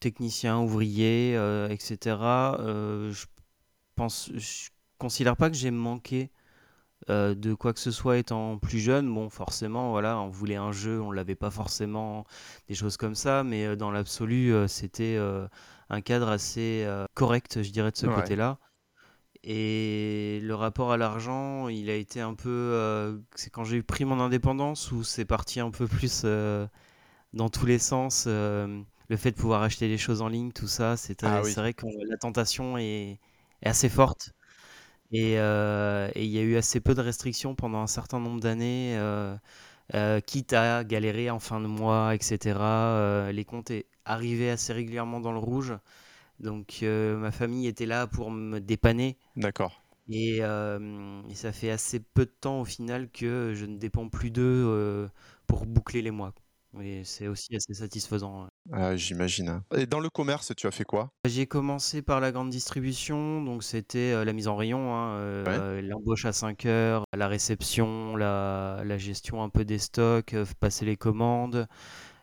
techniciens, 0.00 0.58
ouvriers, 0.58 1.34
etc. 1.70 2.16
je 2.56 3.24
pense 3.94 4.30
je 4.34 4.70
considère 4.98 5.36
pas 5.36 5.50
que 5.50 5.56
j'ai 5.56 5.70
manqué, 5.70 6.30
de 7.08 7.54
quoi 7.54 7.72
que 7.72 7.80
ce 7.80 7.90
soit 7.90 8.18
étant 8.18 8.58
plus 8.58 8.78
jeune. 8.78 9.12
Bon, 9.12 9.28
forcément, 9.28 9.90
voilà, 9.90 10.18
on 10.20 10.28
voulait 10.28 10.56
un 10.56 10.72
jeu, 10.72 11.00
on 11.00 11.10
l'avait 11.10 11.34
pas 11.34 11.50
forcément, 11.50 12.24
des 12.68 12.74
choses 12.74 12.96
comme 12.96 13.14
ça, 13.14 13.42
mais 13.44 13.76
dans 13.76 13.90
l'absolu, 13.90 14.54
c'était, 14.68 15.18
un 15.90 16.00
cadre 16.00 16.28
assez, 16.28 16.88
correct, 17.14 17.62
je 17.62 17.70
dirais, 17.70 17.90
de 17.90 17.96
ce 17.96 18.06
côté-là. 18.06 18.58
Et 19.44 20.40
le 20.42 20.54
rapport 20.54 20.92
à 20.92 20.96
l'argent, 20.96 21.68
il 21.68 21.90
a 21.90 21.94
été 21.94 22.20
un 22.20 22.34
peu. 22.34 22.48
Euh, 22.48 23.18
c'est 23.34 23.50
quand 23.50 23.64
j'ai 23.64 23.82
pris 23.82 24.04
mon 24.04 24.20
indépendance 24.20 24.90
où 24.90 25.04
c'est 25.04 25.24
parti 25.24 25.60
un 25.60 25.70
peu 25.70 25.86
plus 25.86 26.22
euh, 26.24 26.66
dans 27.34 27.48
tous 27.48 27.66
les 27.66 27.78
sens. 27.78 28.24
Euh, 28.26 28.82
le 29.08 29.16
fait 29.16 29.30
de 29.30 29.36
pouvoir 29.36 29.62
acheter 29.62 29.88
des 29.88 29.96
choses 29.96 30.22
en 30.22 30.28
ligne, 30.28 30.52
tout 30.52 30.66
ça, 30.66 30.96
c'est 30.96 31.24
ah 31.24 31.40
vrai 31.40 31.72
que 31.72 31.86
la 32.08 32.16
tentation 32.18 32.76
est, 32.76 33.20
assez 33.64 33.88
forte. 33.88 34.32
Et 35.12 35.32
il 35.32 35.36
y 35.36 36.38
a 36.38 36.42
eu 36.42 36.56
assez 36.56 36.80
peu 36.80 36.94
de 36.94 37.00
restrictions 37.00 37.54
pendant 37.54 37.80
un 37.80 37.86
certain 37.86 38.20
nombre 38.20 38.40
d'années, 38.40 38.98
quitte 40.26 40.52
à 40.52 40.84
galérer 40.84 41.30
en 41.30 41.38
fin 41.38 41.58
de 41.58 41.66
mois, 41.66 42.14
etc. 42.14 43.30
les 43.32 43.44
comptes 43.46 43.72
arrivaient 44.04 44.50
assez 44.50 44.74
régulièrement 44.74 45.20
dans 45.20 45.32
le 45.32 45.38
rouge. 45.38 45.72
Donc 46.40 46.80
euh, 46.82 47.16
ma 47.16 47.32
famille 47.32 47.66
était 47.66 47.86
là 47.86 48.06
pour 48.06 48.30
me 48.30 48.60
dépanner. 48.60 49.16
D'accord. 49.36 49.82
Euh, 50.10 51.20
et, 51.28 51.34
ça 51.34 51.52
fait 51.52 51.70
assez 51.70 52.00
peu 52.00 52.24
de 52.24 52.32
temps 52.40 52.60
au 52.60 52.64
final 52.64 53.10
que 53.10 53.52
je 53.54 53.66
ne 53.66 53.76
dépends 53.76 54.08
plus 54.08 54.30
d'eux 54.30 54.64
euh, 54.66 55.08
pour 55.46 55.66
boucler 55.66 56.00
les 56.00 56.10
mois. 56.10 56.32
Et 56.80 57.02
c'est 57.04 57.28
aussi 57.28 57.56
assez 57.56 57.74
satisfaisant. 57.74 58.46
Ah, 58.72 58.94
j'imagine. 58.94 59.48
Hein. 59.48 59.64
Et 59.76 59.86
dans 59.86 60.00
le 60.00 60.10
commerce, 60.10 60.52
tu 60.54 60.66
as 60.66 60.70
fait 60.70 60.84
quoi? 60.84 61.10
J'ai 61.26 61.46
commencé 61.46 62.02
par 62.02 62.20
la 62.20 62.30
grande 62.30 62.50
distribution, 62.50 63.42
donc 63.42 63.64
c'était 63.64 64.24
la 64.24 64.32
mise 64.32 64.48
en 64.48 64.56
rayon, 64.56 64.94
hein, 64.94 65.80
l'embauche 65.80 66.26
à 66.26 66.32
5 66.32 66.66
heures, 66.66 67.04
la 67.16 67.26
réception, 67.26 68.16
la, 68.16 68.82
la, 68.84 68.98
gestion 68.98 69.42
un 69.42 69.48
peu 69.48 69.64
des 69.64 69.78
stocks, 69.78 70.36
passer 70.60 70.84
les 70.84 70.98
commandes. 70.98 71.66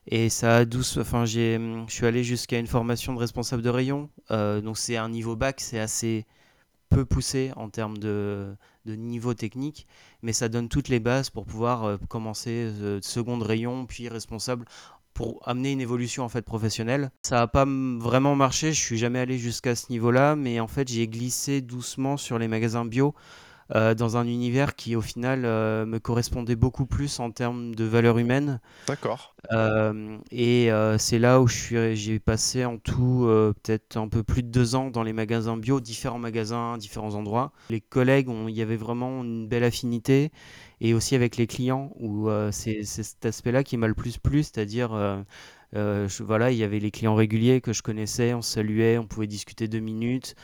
Et 0.07 0.29
ça 0.29 0.57
a 0.57 0.65
douce. 0.65 0.97
Enfin, 0.97 1.25
j'ai, 1.25 1.59
je 1.87 1.93
suis 1.93 2.05
allé 2.05 2.23
jusqu'à 2.23 2.59
une 2.59 2.67
formation 2.67 3.13
de 3.13 3.19
responsable 3.19 3.61
de 3.61 3.69
rayon. 3.69 4.09
Euh, 4.31 4.61
donc, 4.61 4.77
c'est 4.77 4.97
un 4.97 5.09
niveau 5.09 5.35
bac, 5.35 5.59
c'est 5.61 5.79
assez 5.79 6.25
peu 6.89 7.05
poussé 7.05 7.51
en 7.55 7.69
termes 7.69 7.97
de, 7.97 8.55
de, 8.85 8.95
niveau 8.95 9.33
technique, 9.33 9.87
mais 10.21 10.33
ça 10.33 10.49
donne 10.49 10.69
toutes 10.69 10.87
les 10.87 10.99
bases 10.99 11.29
pour 11.29 11.45
pouvoir 11.45 11.83
euh, 11.83 11.97
commencer 12.07 12.69
euh, 12.79 12.99
seconde 13.01 13.41
rayon, 13.41 13.85
puis 13.85 14.07
responsable 14.07 14.65
pour 15.13 15.41
amener 15.47 15.71
une 15.71 15.81
évolution 15.81 16.23
en 16.23 16.29
fait 16.29 16.41
professionnelle. 16.43 17.09
Ça 17.23 17.37
n'a 17.37 17.47
pas 17.47 17.65
vraiment 17.65 18.35
marché, 18.35 18.73
je 18.73 18.79
suis 18.79 18.97
jamais 18.97 19.19
allé 19.19 19.37
jusqu'à 19.37 19.73
ce 19.73 19.89
niveau-là, 19.89 20.35
mais 20.35 20.59
en 20.59 20.67
fait 20.67 20.87
j'ai 20.89 21.07
glissé 21.07 21.61
doucement 21.61 22.17
sur 22.17 22.37
les 22.37 22.47
magasins 22.47 22.85
bio 22.85 23.15
euh, 23.73 23.95
dans 23.95 24.15
un 24.15 24.27
univers 24.27 24.75
qui 24.75 24.95
au 24.95 25.01
final 25.01 25.43
euh, 25.43 25.87
me 25.87 25.97
correspondait 25.97 26.55
beaucoup 26.55 26.85
plus 26.85 27.19
en 27.19 27.31
termes 27.31 27.73
de 27.73 27.83
valeur 27.83 28.19
humaine. 28.19 28.59
D'accord. 28.87 29.33
Euh, 29.51 30.17
et 30.31 30.69
c'est 30.97 31.19
là 31.19 31.41
où 31.41 31.47
j'ai 31.47 32.19
passé 32.19 32.65
en 32.65 32.77
tout 32.77 33.27
peut-être 33.63 33.97
un 33.97 34.07
peu 34.07 34.23
plus 34.23 34.43
de 34.43 34.49
deux 34.49 34.75
ans 34.75 34.89
dans 34.89 35.03
les 35.03 35.13
magasins 35.13 35.57
bio, 35.57 35.79
différents 35.79 36.19
magasins, 36.19 36.77
différents 36.77 37.15
endroits. 37.15 37.51
Les 37.69 37.81
collègues, 37.81 38.29
il 38.47 38.55
y 38.55 38.61
avait 38.61 38.75
vraiment 38.75 39.23
une 39.23 39.47
belle 39.47 39.63
affinité 39.63 40.31
et 40.81 40.93
aussi 40.93 41.15
avec 41.15 41.37
les 41.37 41.47
clients 41.47 41.91
où 41.99 42.29
c'est 42.51 42.83
cet 42.83 43.25
aspect-là 43.25 43.63
qui 43.63 43.77
m'a 43.77 43.87
le 43.87 43.93
plus 43.93 44.17
plu, 44.17 44.43
c'est-à-dire 44.43 45.25
euh, 45.75 46.07
voilà, 46.21 46.51
il 46.51 46.57
y 46.57 46.63
avait 46.63 46.79
les 46.79 46.91
clients 46.91 47.15
réguliers 47.15 47.61
que 47.61 47.73
je 47.73 47.81
connaissais, 47.83 48.33
on 48.33 48.41
saluait, 48.41 48.97
on 48.97 49.07
pouvait 49.07 49.27
discuter 49.27 49.67
deux 49.67 49.79
minutes. 49.79 50.35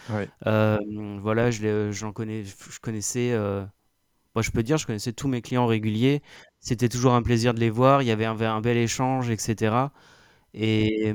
Euh, 0.48 0.78
voilà, 1.22 1.52
je, 1.52 1.92
j'en 1.92 2.12
connais, 2.14 2.44
je 2.46 2.80
connaissais, 2.82 3.32
euh, 3.34 3.66
moi, 4.36 4.42
je 4.44 4.52
peux 4.52 4.64
dire, 4.64 4.78
je 4.78 4.86
connaissais 4.88 5.14
tous 5.14 5.28
mes 5.28 5.42
clients 5.42 5.68
réguliers. 5.68 6.22
C'était 6.60 6.90
toujours 6.90 7.14
un 7.14 7.22
plaisir 7.24 7.54
de 7.54 7.60
les 7.60 7.70
voir. 7.70 8.02
Il 8.02 8.08
y 8.08 8.12
avait 8.12 8.26
un, 8.26 8.40
un 8.40 8.62
bel 8.62 8.78
échange, 8.78 9.30
etc. 9.30 9.94
Et, 10.54 11.14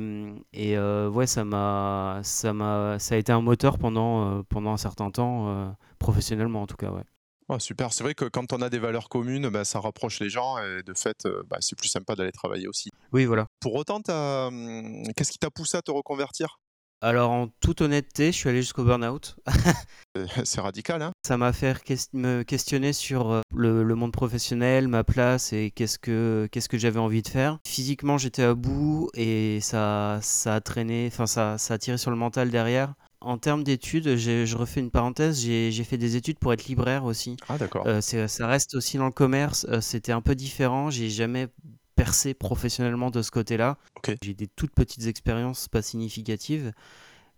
et 0.53 0.79
ouais, 0.79 1.27
ça 1.27 1.45
m'a, 1.45 2.21
ça 2.23 2.53
m'a, 2.53 2.99
ça 2.99 3.15
a 3.17 3.19
été 3.19 3.33
un 3.33 3.43
moteur 3.43 3.79
pendant, 3.79 4.43
pendant 4.45 4.73
un 4.73 4.77
certain 4.79 5.11
temps, 5.11 5.77
professionnellement 5.99 6.63
en 6.63 6.67
tout 6.67 6.77
cas, 6.77 6.91
ouais. 6.91 7.05
Oh, 7.49 7.61
super, 7.61 7.93
c'est 7.93 8.03
vrai 8.03 8.15
que 8.15 8.25
quand 8.25 8.53
on 8.53 8.61
a 8.61 8.69
des 8.69 8.81
valeurs 8.81 9.09
communes, 9.09 9.49
bah, 9.51 9.65
ça 9.65 9.79
rapproche 9.79 10.19
les 10.19 10.29
gens 10.29 10.59
et 10.59 10.83
de 10.83 10.95
fait, 10.95 11.27
euh, 11.27 11.45
bah, 11.49 11.59
c'est 11.61 11.79
plus 11.79 11.89
sympa 11.89 12.17
d'aller 12.17 12.33
travailler 12.33 12.67
aussi. 12.67 12.91
Oui, 13.13 13.25
voilà. 13.25 13.47
Pour 13.61 13.75
autant, 13.75 14.01
hum, 14.09 15.05
qu'est-ce 15.17 15.31
qui 15.31 15.39
t'a 15.39 15.51
poussé 15.51 15.77
à 15.77 15.83
te 15.83 15.93
reconvertir? 15.93 16.59
Alors 17.03 17.31
en 17.31 17.49
toute 17.61 17.83
honnêteté, 17.83 18.33
je 18.33 18.37
suis 18.37 18.49
allé 18.49 18.63
jusqu'au 18.63 18.83
burn-out. 18.83 19.37
C'est 20.45 20.61
radical, 20.61 21.03
hein 21.03 21.13
Ça 21.27 21.37
m'a 21.37 21.53
fait 21.53 21.77
me 22.15 22.43
questionner 22.43 22.95
sur 22.95 23.31
euh, 23.31 23.41
le, 23.55 23.95
monde 23.95 24.13
professionnel, 24.13 24.89
ma 24.89 25.05
place 25.05 25.53
et 25.53 25.71
qu'est-ce 25.71 25.99
que, 25.99 26.49
qu'est-ce 26.51 26.71
que 26.71 26.79
j'avais 26.79 26.99
envie 26.99 27.21
de 27.21 27.29
faire. 27.29 27.59
Physiquement, 27.69 28.17
j'étais 28.17 28.45
à 28.45 28.55
bout 28.55 29.11
et 29.15 29.61
ça, 29.61 30.21
ça 30.23 30.55
a 30.55 30.61
traîné, 30.63 31.09
enfin 31.13 31.27
ça, 31.27 31.59
ça 31.59 31.75
a 31.75 31.79
tiré 31.79 31.99
sur 31.99 32.11
le 32.11 32.17
mental 32.17 32.51
derrière. 32.51 32.95
En 33.21 33.39
termes 33.39 33.65
d'études, 33.65 34.17
je 34.17 34.57
refais 34.57 34.81
une 34.81 34.91
parenthèse, 34.91 35.41
j'ai 35.41 35.85
fait 35.85 35.97
des 35.97 36.17
études 36.17 36.39
pour 36.39 36.53
être 36.53 36.67
libraire 36.67 37.05
aussi. 37.05 37.37
Ah 37.49 37.59
d'accord. 37.59 37.87
Euh, 37.87 38.01
ça 38.01 38.47
reste 38.47 38.75
aussi 38.75 38.99
dans 38.99 39.07
le 39.07 39.13
commerce, 39.13 39.67
euh, 39.71 39.81
c'était 39.81 40.13
un 40.13 40.21
peu 40.21 40.35
différent, 40.35 40.91
j'ai 40.91 41.09
jamais 41.09 41.49
percé 41.95 42.35
professionnellement 42.35 43.11
de 43.11 43.23
ce 43.23 43.31
côté-là. 43.31 43.79
J'ai 44.23 44.35
des 44.35 44.47
toutes 44.47 44.73
petites 44.73 45.07
expériences 45.07 45.67
pas 45.67 45.83
significatives. 45.83 46.73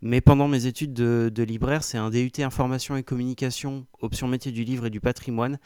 Mais 0.00 0.20
pendant 0.20 0.46
mes 0.46 0.66
études 0.66 0.92
de, 0.92 1.30
de 1.32 1.42
libraire, 1.42 1.82
c'est 1.82 1.98
un 1.98 2.10
DUT 2.10 2.30
information 2.38 2.96
et 2.96 3.02
communication, 3.02 3.86
option 4.00 4.28
métier 4.28 4.52
du 4.52 4.64
livre 4.64 4.86
et 4.86 4.90
du 4.90 5.00
patrimoine. 5.00 5.58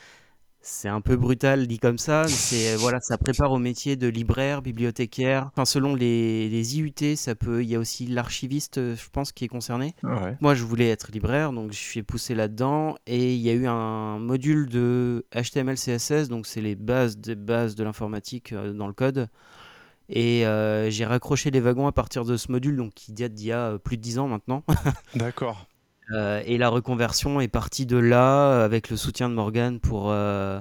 C'est 0.64 0.88
un 0.88 1.00
peu 1.00 1.16
brutal 1.16 1.66
dit 1.66 1.81
comme 1.81 1.99
ça, 1.99 2.28
c'est 2.28 2.76
voilà, 2.76 3.00
ça 3.00 3.19
prépare 3.19 3.50
au 3.50 3.59
métier 3.59 3.97
de 3.97 4.07
libraire, 4.07 4.62
bibliothécaire. 4.62 5.50
Enfin, 5.52 5.64
selon 5.64 5.97
les, 5.97 6.49
les 6.49 6.78
IUT, 6.78 7.16
ça 7.16 7.35
peut. 7.35 7.64
Il 7.64 7.69
y 7.69 7.75
a 7.75 7.81
aussi 7.81 8.07
l'archiviste, 8.07 8.76
je 8.76 9.09
pense, 9.11 9.33
qui 9.33 9.45
est 9.45 9.49
concerné. 9.49 9.97
Moi, 10.40 10.54
je 10.54 10.62
voulais 10.62 10.88
être 10.88 11.11
libraire, 11.11 11.52
donc 11.52 11.73
je 11.73 11.78
suis 11.78 12.04
poussé 12.04 12.37
là-dedans. 12.37 12.95
Et 13.09 13.35
il 13.35 13.40
y 13.40 13.50
a 13.50 13.54
eu 13.54 13.66
un 13.66 14.21
module 14.21 14.69
de 14.69 15.26
HTML, 15.35 15.76
CSS, 15.76 16.28
donc 16.28 16.47
c'est 16.47 16.61
les 16.61 16.76
bases 16.76 17.19
des 17.19 17.35
bases 17.35 17.75
de 17.75 17.83
l'informatique 17.83 18.52
euh, 18.52 18.73
dans 18.73 18.87
le 18.87 18.92
code. 18.92 19.28
Et 20.09 20.47
euh, 20.47 20.90
j'ai 20.90 21.04
raccroché 21.04 21.50
les 21.50 21.61
wagons 21.61 21.87
à 21.87 21.92
partir 21.92 22.25
de 22.25 22.37
ce 22.37 22.52
module, 22.52 22.76
donc 22.76 22.92
qui 22.95 23.12
date 23.12 23.35
d'il 23.35 23.47
y 23.47 23.52
a 23.52 23.73
euh, 23.73 23.78
plus 23.78 23.97
de 23.97 24.02
10 24.02 24.19
ans 24.19 24.28
maintenant. 24.28 24.62
D'accord. 25.14 25.66
Euh, 26.11 26.43
et 26.45 26.59
la 26.59 26.69
reconversion 26.69 27.41
est 27.41 27.49
partie 27.49 27.87
de 27.87 27.97
là, 27.97 28.65
avec 28.65 28.91
le 28.91 28.97
soutien 28.97 29.29
de 29.29 29.35
Morgan 29.35 29.81
pour, 29.81 30.11
euh, 30.11 30.61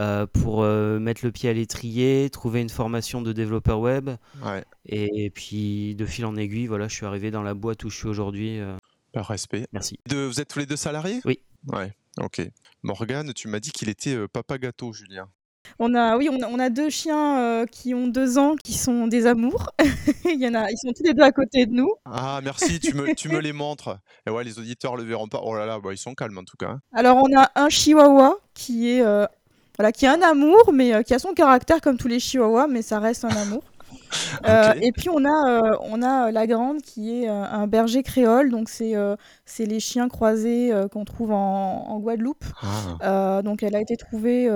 euh, 0.00 0.26
pour 0.26 0.62
mettre 0.64 1.24
le 1.24 1.32
pied 1.32 1.48
à 1.48 1.52
l'étrier, 1.52 2.28
trouver 2.30 2.60
une 2.60 2.70
formation 2.70 3.22
de 3.22 3.32
développeur 3.32 3.80
web. 3.80 4.10
Et, 4.86 5.30
puis, 5.30 5.94
de 5.94 6.06
fil 6.06 6.24
en 6.26 6.36
aiguille, 6.36 6.66
voilà, 6.66 6.88
je 6.88 6.94
suis 6.94 7.06
arrivé 7.06 7.30
dans 7.30 7.42
la 7.42 7.54
boîte 7.54 7.84
où 7.84 7.90
je 7.90 7.96
suis 7.96 8.08
aujourd'hui. 8.08 8.60
Par 9.12 9.26
respect. 9.26 9.66
Merci. 9.72 9.98
vous 10.08 10.40
êtes 10.40 10.48
tous 10.48 10.58
les 10.58 10.66
deux 10.66 10.76
salariés? 10.76 11.20
Oui. 11.24 11.40
Ouais, 11.68 11.92
ok. 12.18 12.42
Morgan, 12.82 13.32
tu 13.32 13.48
m'as 13.48 13.60
dit 13.60 13.70
qu'il 13.70 13.88
était 13.88 14.26
papa 14.28 14.58
gâteau, 14.58 14.92
Julien. 14.92 15.28
On 15.78 15.94
a, 15.94 16.16
oui, 16.16 16.28
on 16.30 16.58
a, 16.58 16.70
deux 16.70 16.90
chiens 16.90 17.38
euh, 17.38 17.66
qui 17.66 17.94
ont 17.94 18.06
deux 18.06 18.38
ans, 18.38 18.56
qui 18.56 18.74
sont 18.74 19.06
des 19.06 19.26
amours. 19.26 19.70
Il 20.24 20.40
y 20.40 20.46
en 20.46 20.54
a, 20.54 20.70
ils 20.70 20.76
sont 20.76 20.92
tous 20.92 21.02
les 21.04 21.14
deux 21.14 21.22
à 21.22 21.32
côté 21.32 21.66
de 21.66 21.72
nous. 21.72 21.92
Ah, 22.04 22.40
merci, 22.42 22.78
tu 22.78 22.94
me, 22.94 23.14
tu 23.14 23.28
me 23.28 23.38
les 23.40 23.52
montres. 23.52 23.98
Et 24.26 24.30
ouais, 24.30 24.44
les 24.44 24.58
auditeurs 24.58 24.96
le 24.96 25.04
verront 25.04 25.28
pas. 25.28 25.40
Oh 25.42 25.54
là 25.54 25.66
là, 25.66 25.78
bah, 25.80 25.90
ils 25.92 25.98
sont 25.98 26.14
calmes 26.14 26.38
en 26.38 26.44
tout 26.44 26.56
cas. 26.56 26.70
Hein. 26.70 26.80
Alors, 26.92 27.18
on 27.22 27.36
a 27.36 27.50
un 27.54 27.68
chihuahua 27.68 28.36
qui 28.54 28.90
est, 28.90 29.02
euh, 29.02 29.26
voilà, 29.76 29.92
qui 29.92 30.06
a 30.06 30.12
un 30.12 30.22
amour, 30.22 30.72
mais 30.72 30.94
euh, 30.94 31.02
qui 31.02 31.14
a 31.14 31.18
son 31.18 31.32
caractère 31.32 31.80
comme 31.80 31.96
tous 31.96 32.08
les 32.08 32.20
chihuahuas, 32.20 32.66
mais 32.66 32.82
ça 32.82 32.98
reste 32.98 33.24
un 33.24 33.36
amour. 33.36 33.64
et 34.80 34.92
puis 34.92 35.08
on 35.10 35.24
a, 35.24 35.78
on 35.80 36.02
a 36.02 36.30
la 36.30 36.46
grande 36.46 36.82
qui 36.82 37.22
est 37.22 37.28
un 37.28 37.66
berger 37.66 38.02
créole, 38.02 38.50
donc 38.50 38.68
c'est 38.68 38.94
c'est 39.44 39.64
les 39.64 39.80
chiens 39.80 40.08
croisés 40.08 40.70
qu'on 40.90 41.04
trouve 41.04 41.32
en, 41.32 41.86
en 41.88 41.98
Guadeloupe. 41.98 42.44
Ah. 43.00 43.42
donc 43.42 43.62
elle 43.62 43.74
a 43.74 43.80
été 43.80 43.96
trouvée 43.96 44.48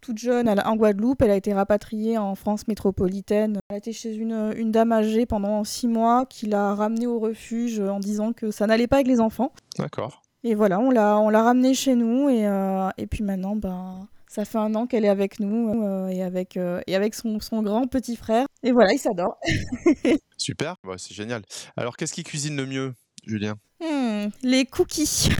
toute 0.00 0.18
jeune 0.18 0.48
en 0.48 0.76
Guadeloupe. 0.76 1.22
Elle 1.22 1.30
a 1.30 1.36
été 1.36 1.52
rapatriée 1.52 2.18
en 2.18 2.34
France 2.34 2.68
métropolitaine. 2.68 3.58
Elle 3.68 3.74
a 3.74 3.78
été 3.78 3.92
chez 3.92 4.14
une, 4.14 4.52
une 4.56 4.70
dame 4.70 4.92
âgée 4.92 5.26
pendant 5.26 5.64
six 5.64 5.88
mois 5.88 6.26
qui 6.26 6.46
l'a 6.46 6.74
ramenée 6.74 7.06
au 7.06 7.18
refuge 7.18 7.80
en 7.80 8.00
disant 8.00 8.32
que 8.32 8.50
ça 8.50 8.66
n'allait 8.66 8.86
pas 8.86 8.96
avec 8.96 9.06
les 9.06 9.20
enfants. 9.20 9.52
D'accord. 9.78 10.22
Et 10.44 10.54
voilà, 10.54 10.78
on 10.78 10.90
l'a, 10.90 11.18
on 11.18 11.28
l'a 11.28 11.42
ramenée 11.42 11.74
chez 11.74 11.94
nous 11.96 12.28
et, 12.28 12.46
euh, 12.46 12.88
et 12.98 13.06
puis 13.06 13.24
maintenant, 13.24 13.56
ben, 13.56 14.08
ça 14.28 14.44
fait 14.44 14.58
un 14.58 14.74
an 14.74 14.86
qu'elle 14.86 15.04
est 15.04 15.08
avec 15.08 15.40
nous 15.40 15.82
euh, 15.82 16.08
et 16.08 16.22
avec, 16.22 16.56
euh, 16.56 16.80
et 16.86 16.94
avec 16.94 17.14
son, 17.14 17.40
son, 17.40 17.62
grand 17.62 17.86
petit 17.86 18.16
frère. 18.16 18.46
Et 18.62 18.70
voilà, 18.70 18.92
il 18.92 18.98
s'adore. 18.98 19.38
Super, 20.36 20.76
c'est 20.98 21.14
génial. 21.14 21.42
Alors, 21.76 21.96
qu'est-ce 21.96 22.12
qui 22.12 22.22
cuisine 22.22 22.56
le 22.56 22.66
mieux, 22.66 22.94
Julien? 23.24 23.56
Hmm, 23.80 24.28
Les 24.42 24.66
cookies. 24.66 25.30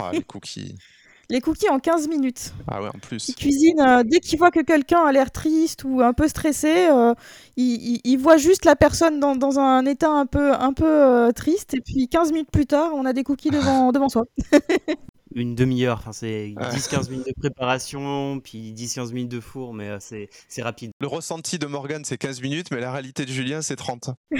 ah, 0.00 0.10
les 0.12 0.22
cookies 0.22 0.76
les 1.34 1.40
cookies 1.40 1.68
en 1.68 1.80
15 1.80 2.08
minutes. 2.08 2.54
Ah 2.68 2.80
ouais, 2.80 2.88
en 2.88 2.98
plus. 2.98 3.28
Il 3.28 3.34
cuisine, 3.34 3.80
euh, 3.80 4.04
dès 4.04 4.20
qu'il 4.20 4.38
voit 4.38 4.52
que 4.52 4.60
quelqu'un 4.60 5.04
a 5.04 5.10
l'air 5.10 5.32
triste 5.32 5.82
ou 5.84 6.00
un 6.00 6.12
peu 6.12 6.28
stressé, 6.28 6.86
euh, 6.88 7.12
il, 7.56 8.16
voit 8.18 8.36
juste 8.36 8.64
la 8.64 8.76
personne 8.76 9.18
dans, 9.18 9.58
un 9.58 9.84
état 9.84 10.10
un 10.10 10.26
peu, 10.26 10.52
un 10.54 10.72
peu 10.72 10.86
euh, 10.86 11.32
triste, 11.32 11.74
et 11.74 11.80
puis 11.80 12.08
15 12.08 12.30
minutes 12.30 12.52
plus 12.52 12.66
tard, 12.66 12.92
on 12.94 13.04
a 13.04 13.12
des 13.12 13.24
cookies 13.24 13.50
devant, 13.50 13.90
devant 13.92 14.08
soi. 14.08 14.24
Une 15.34 15.56
demi-heure, 15.56 15.98
enfin, 15.98 16.12
c'est 16.12 16.54
10-15 16.56 17.10
minutes 17.10 17.26
de 17.26 17.32
préparation, 17.32 18.38
puis 18.38 18.72
10-15 18.72 19.12
minutes 19.12 19.32
de 19.32 19.40
four, 19.40 19.74
mais 19.74 19.98
c'est 19.98 20.62
rapide. 20.62 20.92
Le 21.00 21.08
ressenti 21.08 21.58
de 21.58 21.66
Morgane, 21.66 22.04
c'est 22.04 22.16
15 22.16 22.40
minutes, 22.42 22.68
mais 22.70 22.78
la 22.78 22.92
réalité 22.92 23.24
de 23.24 23.32
Julien, 23.32 23.60
c'est 23.60 23.74
30. 23.74 24.10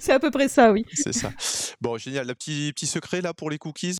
c'est 0.00 0.12
à 0.12 0.18
peu 0.18 0.32
près 0.32 0.48
ça, 0.48 0.72
oui. 0.72 0.84
C'est 0.92 1.12
ça. 1.12 1.30
Bon, 1.80 1.96
génial. 1.98 2.26
Le 2.26 2.34
petit, 2.34 2.72
petit 2.74 2.88
secret 2.88 3.20
là 3.20 3.32
pour 3.32 3.48
les 3.48 3.58
cookies? 3.58 3.98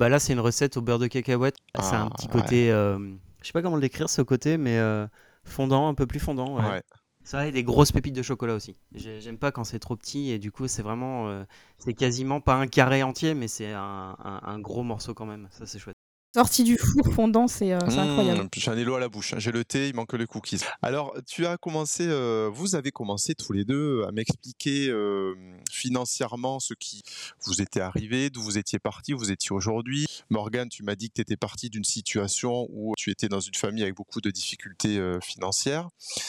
Bah 0.00 0.08
là, 0.08 0.18
c'est 0.18 0.32
une 0.32 0.40
recette 0.40 0.78
au 0.78 0.80
beurre 0.80 0.98
de 0.98 1.08
cacahuète. 1.08 1.56
c'est 1.78 1.94
un 1.94 2.08
ah, 2.10 2.16
petit 2.16 2.26
côté, 2.26 2.72
euh, 2.72 2.98
je 3.42 3.46
sais 3.46 3.52
pas 3.52 3.60
comment 3.60 3.76
le 3.76 3.82
décrire 3.82 4.08
ce 4.08 4.22
côté, 4.22 4.56
mais 4.56 4.78
euh, 4.78 5.06
fondant, 5.44 5.88
un 5.88 5.94
peu 5.94 6.06
plus 6.06 6.18
fondant. 6.18 6.56
Ouais. 6.56 6.82
Ça 7.22 7.46
et 7.46 7.52
des 7.52 7.62
grosses 7.62 7.92
pépites 7.92 8.16
de 8.16 8.22
chocolat 8.22 8.54
aussi. 8.54 8.74
J'aime 8.94 9.36
pas 9.36 9.52
quand 9.52 9.62
c'est 9.62 9.78
trop 9.78 9.96
petit 9.96 10.30
et 10.30 10.38
du 10.38 10.50
coup 10.50 10.68
c'est 10.68 10.80
vraiment, 10.80 11.28
euh, 11.28 11.44
c'est 11.76 11.92
quasiment 11.92 12.40
pas 12.40 12.54
un 12.54 12.66
carré 12.66 13.02
entier, 13.02 13.34
mais 13.34 13.46
c'est 13.46 13.74
un, 13.74 14.58
gros 14.58 14.82
morceau 14.82 15.12
quand 15.12 15.26
même. 15.26 15.48
Ça 15.50 15.66
c'est 15.66 15.78
chouette. 15.78 15.98
Sorti 16.32 16.62
du 16.62 16.78
four 16.78 17.12
fondant, 17.12 17.48
c'est 17.48 17.72
euh, 17.72 17.78
mmh, 17.78 17.98
incroyable. 17.98 18.48
J'ai 18.54 18.70
un 18.70 18.78
élo 18.78 18.94
à 18.94 19.00
la 19.00 19.08
bouche. 19.08 19.34
Hein. 19.34 19.40
J'ai 19.40 19.50
le 19.50 19.64
thé, 19.64 19.88
il 19.88 19.96
manque 19.96 20.12
les 20.12 20.26
cookies. 20.26 20.60
Alors, 20.80 21.12
tu 21.26 21.44
as 21.44 21.56
commencé, 21.56 22.06
euh, 22.06 22.48
vous 22.52 22.76
avez 22.76 22.92
commencé 22.92 23.34
tous 23.34 23.52
les 23.52 23.64
deux 23.64 24.04
à 24.06 24.12
m'expliquer 24.12 24.90
euh, 24.90 25.34
financièrement 25.72 26.60
ce 26.60 26.72
qui 26.74 27.02
vous 27.44 27.60
était 27.60 27.80
arrivé, 27.80 28.30
d'où 28.30 28.42
vous 28.42 28.58
étiez 28.58 28.78
parti, 28.78 29.12
où 29.12 29.18
vous 29.18 29.32
étiez 29.32 29.50
aujourd'hui. 29.50 30.06
Morgane, 30.28 30.68
tu 30.68 30.84
m'as 30.84 30.94
dit 30.94 31.08
que 31.08 31.14
tu 31.14 31.20
étais 31.20 31.36
parti 31.36 31.68
d'une 31.68 31.82
situation 31.82 32.68
où 32.70 32.94
tu 32.96 33.10
étais 33.10 33.28
dans 33.28 33.40
une 33.40 33.56
famille 33.56 33.82
avec 33.82 33.96
beaucoup 33.96 34.20
de 34.20 34.30
difficultés 34.30 35.00
financières. 35.20 35.88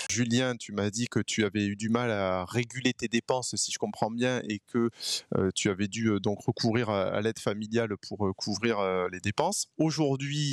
Julien, 0.10 0.55
tu 0.55 0.72
m'as 0.72 0.89
dit 0.89 1.10
que 1.10 1.20
tu 1.20 1.46
avais 1.46 1.65
eu 1.65 1.75
du 1.75 1.89
mal 1.89 2.10
à 2.10 2.46
réguler 2.46 2.93
tes 2.93 3.08
dépenses, 3.08 3.55
si 3.55 3.72
je 3.72 3.77
comprends 3.77 4.10
bien, 4.10 4.41
et 4.50 4.62
que 4.74 4.89
tu 5.53 5.70
avais 5.70 5.88
dû 5.88 6.20
donc 6.20 6.39
recourir 6.43 6.89
à, 6.89 7.22
l'aide 7.22 7.38
familiale 7.38 7.96
pour 7.98 8.34
couvrir 8.36 8.79
les 9.12 9.20
dépenses 9.20 9.67
aujourd'hui, 9.77 9.91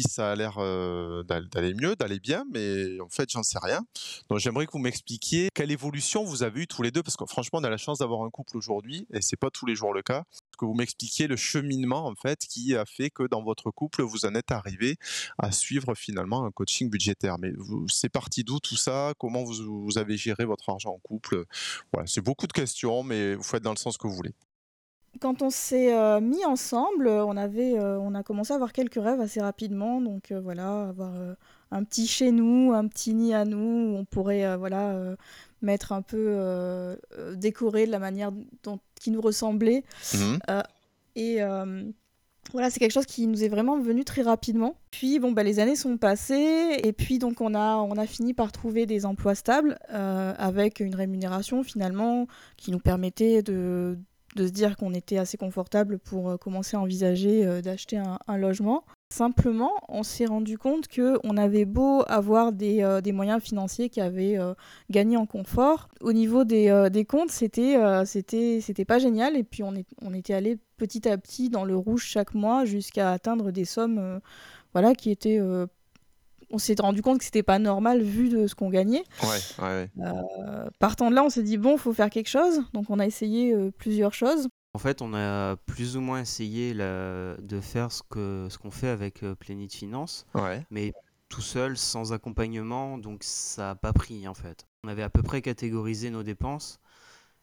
ça 0.09 0.33
a 0.33 0.35
l'air 0.35 0.57
euh, 0.59 1.23
d'aller 1.23 1.75
mieux, 1.75 1.97
d'aller 1.97 2.21
bien, 2.21 2.45
mais 2.52 3.00
en 3.00 3.09
fait, 3.09 3.30
j'en 3.30 3.42
sais 3.42 3.59
rien. 3.62 3.85
Donc, 4.28 4.38
j'aimerais 4.38 4.66
que 4.66 4.73
vous 4.73 4.78
m'expliquiez 4.78 5.49
quelle 5.54 5.71
évolution 5.71 6.25
vous 6.25 6.42
avez 6.42 6.62
eu 6.62 6.66
tous 6.66 6.83
les 6.83 6.90
deux, 6.90 7.02
parce 7.02 7.16
que 7.16 7.25
franchement, 7.26 7.61
on 7.61 7.64
a 7.64 7.71
la 7.71 7.76
chance 7.76 7.99
d'avoir 7.99 8.23
un 8.23 8.30
couple 8.30 8.57
aujourd'hui, 8.57 9.07
et 9.12 9.23
c'est 9.23 9.37
pas 9.37 9.50
tous 9.50 9.66
les 9.66 9.75
jours 9.75 9.95
le 9.95 10.02
cas. 10.02 10.25
Que 10.59 10.64
vous 10.64 10.75
m'expliquiez 10.75 11.28
le 11.28 11.37
cheminement 11.37 12.07
en 12.07 12.14
fait 12.16 12.40
qui 12.40 12.75
a 12.75 12.85
fait 12.85 13.11
que 13.11 13.23
dans 13.28 13.45
votre 13.45 13.71
couple, 13.71 14.02
vous 14.02 14.25
en 14.25 14.35
êtes 14.35 14.50
arrivé 14.50 14.97
à 15.38 15.52
suivre 15.52 15.95
finalement 15.95 16.45
un 16.45 16.50
coaching 16.50 16.90
budgétaire. 16.90 17.38
Mais 17.38 17.52
c'est 17.88 18.09
parti 18.09 18.42
d'où 18.42 18.59
tout 18.59 18.76
ça? 18.76 19.12
Comment 19.18 19.45
vous, 19.45 19.85
vous, 19.85 19.99
avez 19.99 20.16
géré 20.16 20.45
votre 20.45 20.68
argent 20.68 20.90
en 20.90 20.99
couple? 20.99 21.45
Voilà, 21.92 22.09
c'est 22.09 22.23
beaucoup 22.23 22.49
de 22.49 22.52
questions, 22.52 23.04
mais 23.04 23.37
vous 23.37 23.45
faites 23.45 23.62
dans 23.62 23.71
le 23.71 23.76
sens 23.76 23.97
que 23.97 24.09
vous 24.09 24.14
voulez 24.14 24.35
quand 25.20 25.42
on 25.42 25.50
s'est 25.50 25.92
euh, 25.92 26.20
mis 26.20 26.44
ensemble, 26.44 27.08
on, 27.08 27.36
avait, 27.36 27.78
euh, 27.78 27.98
on 27.98 28.14
a 28.14 28.22
commencé 28.22 28.52
à 28.52 28.56
avoir 28.56 28.72
quelques 28.72 29.02
rêves 29.02 29.20
assez 29.20 29.40
rapidement. 29.40 30.00
Donc 30.00 30.30
euh, 30.30 30.40
voilà, 30.40 30.88
avoir 30.88 31.12
un 31.70 31.84
petit 31.84 32.06
chez 32.06 32.30
nous, 32.30 32.72
un 32.72 32.86
petit 32.86 33.14
nid 33.14 33.34
à 33.34 33.44
nous, 33.44 33.92
où 33.92 33.96
on 33.96 34.04
pourrait 34.04 34.56
voilà, 34.56 35.16
mettre 35.62 35.92
un 35.92 36.02
peu 36.02 36.96
décoré 37.34 37.86
de 37.86 37.90
la 37.90 37.98
manière 37.98 38.32
dont, 38.62 38.78
qui 39.00 39.10
nous 39.10 39.20
ressemblait. 39.20 39.84
Mmh 40.14 40.36
et 41.16 41.40
voilà, 42.52 42.70
c'est 42.70 42.78
quelque 42.78 42.92
chose 42.92 43.04
qui 43.04 43.26
nous 43.26 43.44
est 43.44 43.48
vraiment 43.48 43.78
venu 43.78 44.04
très 44.04 44.22
rapidement. 44.22 44.76
Puis 44.90 45.18
bon, 45.18 45.32
bah, 45.32 45.42
les 45.42 45.58
années 45.58 45.76
sont 45.76 45.98
passées 45.98 46.78
et 46.82 46.92
puis 46.94 47.18
donc 47.18 47.40
on 47.40 47.54
a, 47.54 47.74
on 47.76 47.96
a 47.98 48.06
fini 48.06 48.32
par 48.34 48.52
trouver 48.52 48.86
des 48.86 49.04
emplois 49.04 49.34
stables 49.34 49.78
avec 49.88 50.80
une 50.80 50.94
rémunération 50.94 51.64
finalement 51.64 52.26
qui 52.56 52.70
nous 52.70 52.78
permettait 52.78 53.42
de 53.42 53.98
de 54.38 54.47
se 54.47 54.52
dire 54.52 54.76
qu'on 54.76 54.95
était 54.95 55.18
assez 55.18 55.37
confortable 55.37 55.99
pour 55.99 56.30
euh, 56.30 56.37
commencer 56.37 56.76
à 56.76 56.80
envisager 56.80 57.45
euh, 57.45 57.61
d'acheter 57.61 57.99
un, 57.99 58.37
logement. 58.37 58.85
Simplement, 59.12 59.73
on 59.88 60.02
s'est 60.02 60.26
rendu 60.26 60.59
compte 60.59 60.87
qu'on 60.88 61.37
avait 61.37 61.64
beau 61.64 62.04
avoir 62.07 62.52
des, 62.52 62.83
euh, 62.83 63.00
des, 63.00 63.12
moyens 63.12 63.42
financiers 63.42 63.88
qui 63.88 64.00
avaient 64.00 64.38
gagné 64.90 65.16
en 65.16 65.26
confort. 65.26 65.88
Au 66.00 66.12
niveau 66.12 66.45
des, 66.45 66.88
des 66.92 67.04
comptes, 67.04 67.30
c'était 67.30 67.76
c'était 68.04 68.61
c'était 68.61 68.85
pas 68.85 68.99
génial. 68.99 69.37
Et 69.37 69.45
puis, 69.45 69.62
on, 69.62 69.75
est, 69.75 69.87
on 70.02 70.12
était 70.12 70.35
allé 70.35 70.59
petit 70.76 71.09
à 71.09 71.16
petit 71.16 71.49
dans 71.49 71.64
le 71.64 71.75
rouge 71.75 72.04
chaque 72.04 72.35
mois 72.35 72.64
jusqu'à 72.66 73.11
atteindre 73.12 73.50
des 73.50 73.64
sommes 73.64 74.21
voilà, 74.75 74.95
qui 74.95 75.11
étaient 75.11 75.40
on 76.50 76.58
s'est 76.58 76.76
rendu 76.78 77.02
compte 77.02 77.18
que 77.18 77.24
c'était 77.24 77.42
pas 77.42 77.58
normal 77.58 78.02
vu 78.02 78.28
de 78.28 78.46
ce 78.46 78.54
qu'on 78.54 78.70
gagnait. 78.70 79.04
Ouais, 79.22 79.64
ouais, 79.64 79.90
partant 80.78 81.10
de 81.10 81.14
là, 81.14 81.24
on 81.24 81.30
s'est 81.30 81.42
dit 81.42 81.58
bon, 81.58 81.76
faut 81.76 81.92
faire 81.92 82.10
quelque 82.10 82.28
chose. 82.28 82.62
Donc 82.72 82.86
on 82.90 82.98
a 82.98 83.06
essayé 83.06 83.54
plusieurs 83.78 84.14
choses. 84.14 84.48
En 84.74 84.78
fait, 84.78 85.02
on 85.02 85.14
a 85.14 85.56
plus 85.56 85.96
ou 85.96 86.00
moins 86.00 86.20
essayé 86.20 86.74
de 86.74 87.60
faire 87.60 87.90
ce 87.90 88.02
qu'on 88.02 88.48
ce 88.50 88.58
qu'on 88.58 88.70
fait 88.70 88.88
avec 88.88 89.22
euh, 89.22 89.34
Finance, 89.70 90.26
ouais. 90.34 90.64
mais 90.70 90.92
tout 91.28 91.40
seul, 91.40 91.76
sans 91.76 92.12
accompagnement, 92.12 92.98
donc 92.98 93.22
ça 93.22 93.62
n'a 93.62 93.74
pas 93.74 93.92
pris 93.92 94.26
en 94.28 94.34
fait. 94.34 94.66
On 94.84 94.88
avait 94.88 95.02
à 95.02 95.10
peu 95.10 95.22
près 95.22 95.42
catégorisé 95.42 96.10
nos 96.10 96.22
dépenses, 96.22 96.80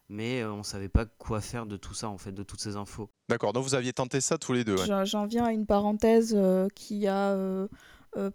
mais 0.10 0.42
euh, 0.42 0.52
on 0.52 0.60
ne 0.60 0.64
savait 0.64 0.90
pas 0.90 1.06
quoi 1.06 1.42
faire 1.42 1.66
de 1.66 1.78
tout 1.78 1.94
ça 1.94 2.10
en 2.10 2.18
fait, 2.18 2.32
de 2.32 2.44
toutes 2.44 2.62
ces 2.62 2.76
infos. 2.76 3.10
D'accord, 3.30 3.54
donc 3.54 3.64
vous 3.64 3.76
aviez 3.76 3.94
tenté 3.94 4.22
ça 4.22 4.38
tous 4.38 4.54
les 4.54 4.64
deux. 4.64 4.78
J'en 5.04 5.26
viens 5.26 5.46
à 5.46 5.52
une 5.52 5.66
parenthèse 5.66 6.34
euh, 6.36 6.68
qui 6.76 7.08
a 7.08 7.32
euh, 7.32 7.68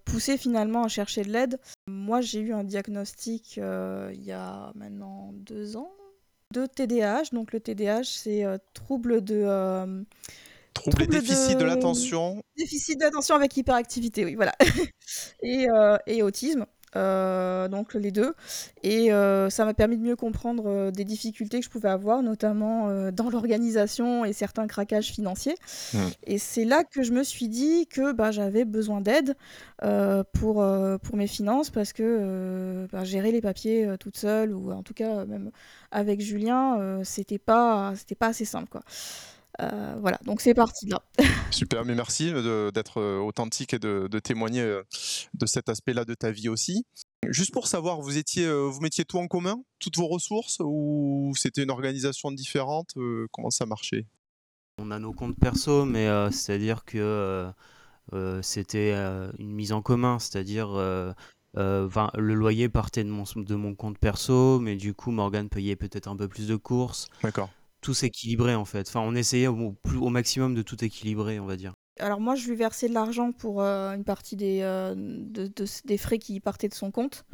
poussé 0.05 0.37
finalement 0.37 0.85
à 0.85 0.89
chercher 0.89 1.23
de 1.23 1.31
l'aide. 1.31 1.59
Moi, 1.87 2.21
j'ai 2.21 2.41
eu 2.41 2.53
un 2.53 2.65
diagnostic 2.65 3.57
il 3.57 4.23
y 4.23 4.33
a 4.33 4.73
maintenant 4.75 5.31
deux 5.33 5.77
ans 5.77 5.93
de 6.53 6.67
TDAH. 6.67 7.31
Donc 7.33 7.53
le 7.53 7.61
TDAH, 7.61 8.05
c'est 8.05 8.45
trouble 8.75 9.23
de 9.23 9.47
Trouble, 10.75 11.03
et 11.03 11.07
déficit 11.07 11.59
de, 11.59 11.65
l'attention. 11.65 12.43
Déficit 12.57 12.99
d'attention 12.99 13.35
avec 13.35 13.57
hyperactivité, 13.57 14.25
oui, 14.25 14.35
voilà. 14.35 14.55
et, 15.43 15.69
euh, 15.69 15.99
et, 16.07 16.23
autisme. 16.23 16.65
Euh, 16.97 17.69
donc 17.69 17.95
les 17.95 18.11
deux. 18.11 18.35
Et 18.83 19.13
euh, 19.13 19.49
ça 19.51 19.65
m'a 19.65 19.75
permis 19.75 19.97
de 19.97 20.03
mieux 20.03 20.17
comprendre 20.17 20.91
des 20.91 21.05
difficultés 21.05 21.61
que 21.61 21.65
je 21.65 21.71
pouvais 21.71 21.89
avoir, 21.89 22.23
notamment 22.23 23.11
dans 23.13 23.31
l'organisation 23.31 24.25
et 24.25 24.33
certains 24.33 24.67
craquages 24.67 25.11
financiers. 25.13 25.55
Mmh. 25.95 25.99
Et 26.27 26.39
c'est 26.39 26.65
là 26.65 26.85
que 26.85 27.03
je 27.03 27.13
me 27.13 27.23
suis 27.23 27.49
dit 27.49 27.87
que 27.87 28.13
bah, 28.13 28.31
j'avais 28.31 28.65
besoin 28.65 29.01
d'aide 29.01 29.37
pour, 30.33 30.65
pour 31.03 31.17
mes 31.17 31.27
finances, 31.27 31.71
parce 31.71 31.93
que 31.93 32.87
bah, 32.93 33.05
gérer 33.05 33.33
les 33.33 33.41
papiers 33.41 33.89
toute 33.99 34.17
seule, 34.17 34.53
ou 34.53 34.73
en 34.73 34.83
tout 34.83 34.95
cas 34.95 35.25
même 35.27 35.51
avec 35.91 36.21
Julien, 36.21 37.01
c'était 37.05 37.39
pas, 37.39 37.93
c'était 37.97 38.15
pas 38.15 38.29
assez 38.29 38.45
simple. 38.45 38.69
Quoi. 38.69 38.83
Euh, 39.63 39.97
voilà, 40.01 40.19
donc 40.25 40.41
c'est 40.41 40.55
parti 40.55 40.87
là. 40.87 41.03
Super, 41.51 41.85
mais 41.85 41.95
merci 41.95 42.31
euh, 42.33 42.71
d'être 42.71 42.99
euh, 42.99 43.19
authentique 43.19 43.75
et 43.75 43.79
de, 43.79 44.09
témoigner 44.19 44.63
de 44.63 45.47
cet 45.47 45.69
aspect-là 45.69 46.05
de 46.05 46.15
ta 46.15 46.31
vie 46.31 46.49
aussi. 46.49 46.85
Juste 47.29 47.53
pour 47.53 47.67
savoir, 47.67 48.01
vous 48.01 48.17
étiez, 48.17 48.51
vous 48.51 48.81
mettiez 48.81 49.05
tout 49.05 49.19
en 49.19 49.27
commun, 49.27 49.63
toutes 49.79 49.97
vos 49.97 50.07
ressources, 50.07 50.59
ou 50.61 51.33
c'était 51.37 51.63
une 51.63 51.71
organisation 51.71 52.33
différente 52.33 52.95
Comment 53.31 53.51
ça 53.51 53.67
marchait? 53.67 54.07
On 54.79 54.91
a 54.91 54.99
nos 54.99 55.13
comptes 55.13 55.39
perso, 55.39 55.85
mais 55.85 56.07
c'est-à-dire 56.31 56.85
que 56.85 57.51
c'était 58.43 58.95
une 59.39 59.53
mise 59.53 59.73
en 59.73 59.83
commun, 59.83 60.19
c'est-à-dire 60.19 60.71
le 61.55 62.35
loyer 62.35 62.71
partait 62.71 63.05
de 63.05 63.11
mon, 63.11 63.25
de 63.37 63.55
mon 63.55 63.75
compte 63.75 63.99
perso, 63.99 64.59
mais 64.59 64.77
du 64.77 64.95
coup 64.95 65.11
Morgan 65.11 65.51
payait 65.51 65.77
peut-être 65.77 66.09
un 66.09 66.17
peu 66.17 66.27
plus 66.27 66.49
de 66.49 66.57
courses. 66.57 67.07
D'accord 67.23 67.51
tout 67.81 67.95
s'équilibrait 67.95 68.55
en 68.55 68.65
fait. 68.65 68.89
Enfin, 68.89 69.01
on 69.01 69.15
essayait 69.15 69.47
au, 69.47 69.73
plus, 69.73 69.99
au 69.99 70.09
maximum 70.09 70.55
de 70.55 70.63
tout 70.63 70.85
équilibrer, 70.85 71.41
on 71.41 71.47
va 71.47 71.57
dire. 71.57 71.75
Alors 71.99 72.21
moi, 72.21 72.35
je 72.35 72.49
lui 72.49 72.57
versais 72.57 72.89
de 72.89 72.95
l'argent 72.95 73.33
pour 73.33 73.63
euh, 73.63 73.95
une 73.95 74.05
partie 74.05 74.37
des, 74.37 74.61
euh, 74.63 74.95
des 75.85 75.99
frais 75.99 76.19
qui 76.19 76.41
partaient 76.41 76.69
de 76.69 76.75
son 76.75 76.91
compte. 76.91 77.25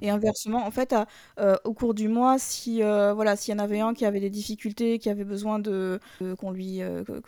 Et 0.00 0.10
inversement, 0.10 0.66
en 0.66 0.70
fait, 0.70 0.94
euh, 1.38 1.56
au 1.64 1.72
cours 1.72 1.94
du 1.94 2.08
mois, 2.08 2.38
si 2.38 2.80
voilà, 2.82 3.36
s'il 3.36 3.54
y 3.54 3.56
en 3.56 3.62
avait 3.62 3.80
un 3.80 3.94
qui 3.94 4.04
avait 4.04 4.20
des 4.20 4.30
difficultés, 4.30 4.98
qui 4.98 5.08
avait 5.08 5.24
besoin 5.24 5.58
de 5.58 6.00
qu'on 6.38 6.50
lui 6.50 6.80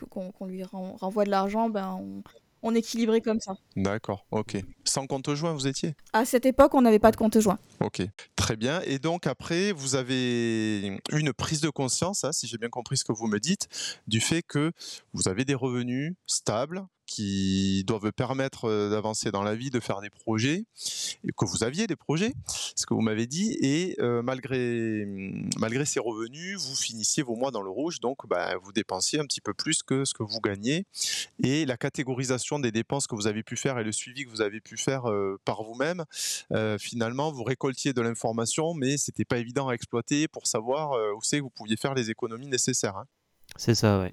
qu'on 0.09 0.45
lui 0.45 0.63
renvoie 0.63 1.23
de 1.23 1.29
l'argent, 1.29 1.69
ben 1.69 1.97
on, 1.99 2.23
on 2.67 2.75
équilibrait 2.75 3.21
comme 3.21 3.39
ça. 3.39 3.55
D'accord, 3.75 4.25
ok. 4.31 4.57
Sans 4.83 5.07
compte 5.07 5.33
joint, 5.33 5.53
vous 5.53 5.67
étiez? 5.67 5.95
À 6.13 6.25
cette 6.25 6.45
époque, 6.45 6.73
on 6.73 6.81
n'avait 6.81 6.99
pas 6.99 7.11
de 7.11 7.15
compte 7.15 7.39
joint. 7.39 7.57
Ok, 7.79 8.01
très 8.35 8.55
bien. 8.55 8.81
Et 8.81 8.99
donc 8.99 9.27
après, 9.27 9.71
vous 9.71 9.95
avez 9.95 10.99
une 11.11 11.33
prise 11.33 11.61
de 11.61 11.69
conscience, 11.69 12.23
hein, 12.23 12.31
si 12.31 12.47
j'ai 12.47 12.57
bien 12.57 12.69
compris 12.69 12.97
ce 12.97 13.03
que 13.03 13.13
vous 13.13 13.27
me 13.27 13.39
dites, 13.39 13.67
du 14.07 14.21
fait 14.21 14.41
que 14.41 14.71
vous 15.13 15.27
avez 15.27 15.45
des 15.45 15.55
revenus 15.55 16.13
stables, 16.25 16.85
qui 17.07 17.83
doivent 17.85 18.11
permettre 18.11 18.65
euh, 18.65 18.89
d'avancer 18.89 19.31
dans 19.31 19.41
la 19.41 19.55
vie, 19.55 19.71
de 19.71 19.79
faire 19.79 20.01
des 20.01 20.09
projets, 20.11 20.65
et 21.23 21.31
que 21.35 21.45
vous 21.45 21.63
aviez 21.63 21.87
des 21.87 21.95
projets, 21.95 22.33
ce 22.75 22.85
que 22.85 22.93
vous 22.93 23.01
m'avez 23.01 23.25
dit, 23.25 23.57
et 23.61 23.95
euh, 23.99 24.21
malgré, 24.21 25.05
malgré 25.57 25.85
ces 25.85 25.99
revenus, 25.99 26.59
vous 26.59 26.75
finissiez 26.75 27.23
vos 27.23 27.35
mois 27.35 27.49
dans 27.49 27.63
le 27.63 27.69
rouge, 27.69 27.99
donc 27.99 28.27
bah, 28.27 28.55
vous 28.61 28.73
dépensiez 28.73 29.19
un 29.19 29.25
petit 29.25 29.41
peu 29.41 29.53
plus 29.53 29.81
que 29.81 30.05
ce 30.05 30.13
que 30.13 30.21
vous 30.21 30.41
gagnez, 30.41 30.85
et 31.41 31.65
la 31.65 31.77
catégorisation 31.77 32.59
des 32.59 32.71
dépenses 32.71 33.07
que 33.07 33.15
vous 33.15 33.27
avez 33.27 33.41
pu 33.41 33.55
faire 33.55 33.79
et 33.79 33.83
le 33.83 33.93
suivi 33.93 34.25
que 34.25 34.29
vous 34.29 34.41
avez 34.41 34.59
pu 34.59 34.77
faire 34.77 35.09
euh, 35.09 35.39
par 35.45 35.63
vous-même, 35.63 36.03
finalement, 36.79 37.31
vous 37.31 37.43
récoltiez 37.43 37.93
de 37.93 38.01
l'information, 38.01 38.73
mais 38.73 38.97
c'était 38.97 39.25
pas 39.25 39.37
évident 39.37 39.69
à 39.69 39.73
exploiter 39.73 40.27
pour 40.27 40.45
savoir 40.45 40.91
où 41.15 41.21
c'est 41.21 41.37
que 41.37 41.43
vous 41.43 41.49
pouviez 41.49 41.77
faire 41.77 41.93
les 41.93 42.09
économies 42.09 42.47
nécessaires. 42.47 42.97
Hein. 42.97 43.05
C'est 43.55 43.75
ça, 43.75 43.99
oui. 44.01 44.09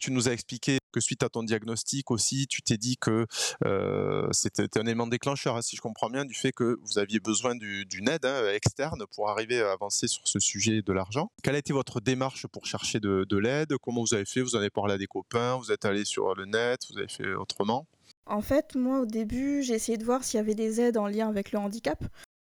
Tu 0.00 0.10
nous 0.10 0.28
as 0.28 0.32
expliqué 0.32 0.78
que 0.92 1.00
suite 1.00 1.22
à 1.22 1.28
ton 1.28 1.42
diagnostic 1.42 2.10
aussi, 2.10 2.46
tu 2.46 2.62
t'es 2.62 2.76
dit 2.76 2.96
que 2.96 3.26
euh, 3.64 4.28
c'était 4.32 4.78
un 4.78 4.82
élément 4.82 5.06
déclencheur, 5.06 5.56
hein, 5.56 5.62
si 5.62 5.76
je 5.76 5.80
comprends 5.80 6.10
bien, 6.10 6.24
du 6.24 6.34
fait 6.34 6.52
que 6.52 6.78
vous 6.82 6.98
aviez 6.98 7.20
besoin 7.20 7.54
d'une 7.54 8.08
aide 8.08 8.24
hein, 8.24 8.52
externe 8.52 9.04
pour 9.14 9.28
arriver 9.28 9.60
à 9.60 9.72
avancer 9.72 10.08
sur 10.08 10.26
ce 10.26 10.38
sujet 10.38 10.82
de 10.82 10.92
l'argent. 10.92 11.30
Quelle 11.42 11.54
a 11.54 11.58
été 11.58 11.72
votre 11.72 12.00
démarche 12.00 12.46
pour 12.46 12.66
chercher 12.66 13.00
de, 13.00 13.26
de 13.28 13.36
l'aide? 13.36 13.76
Comment 13.82 14.02
vous 14.02 14.14
avez 14.14 14.24
fait? 14.24 14.40
Vous 14.40 14.56
en 14.56 14.60
avez 14.60 14.70
parlé 14.70 14.94
à 14.94 14.98
des 14.98 15.06
copains? 15.06 15.56
Vous 15.56 15.72
êtes 15.72 15.84
allé 15.84 16.04
sur 16.04 16.34
le 16.34 16.46
net? 16.46 16.80
Vous 16.90 16.98
avez 16.98 17.08
fait 17.08 17.34
autrement? 17.34 17.86
En 18.26 18.42
fait, 18.42 18.74
moi, 18.74 19.00
au 19.00 19.06
début, 19.06 19.62
j'ai 19.62 19.74
essayé 19.74 19.96
de 19.96 20.04
voir 20.04 20.22
s'il 20.22 20.36
y 20.36 20.40
avait 20.40 20.54
des 20.54 20.80
aides 20.80 20.98
en 20.98 21.06
lien 21.06 21.28
avec 21.28 21.52
le 21.52 21.58
handicap 21.58 22.04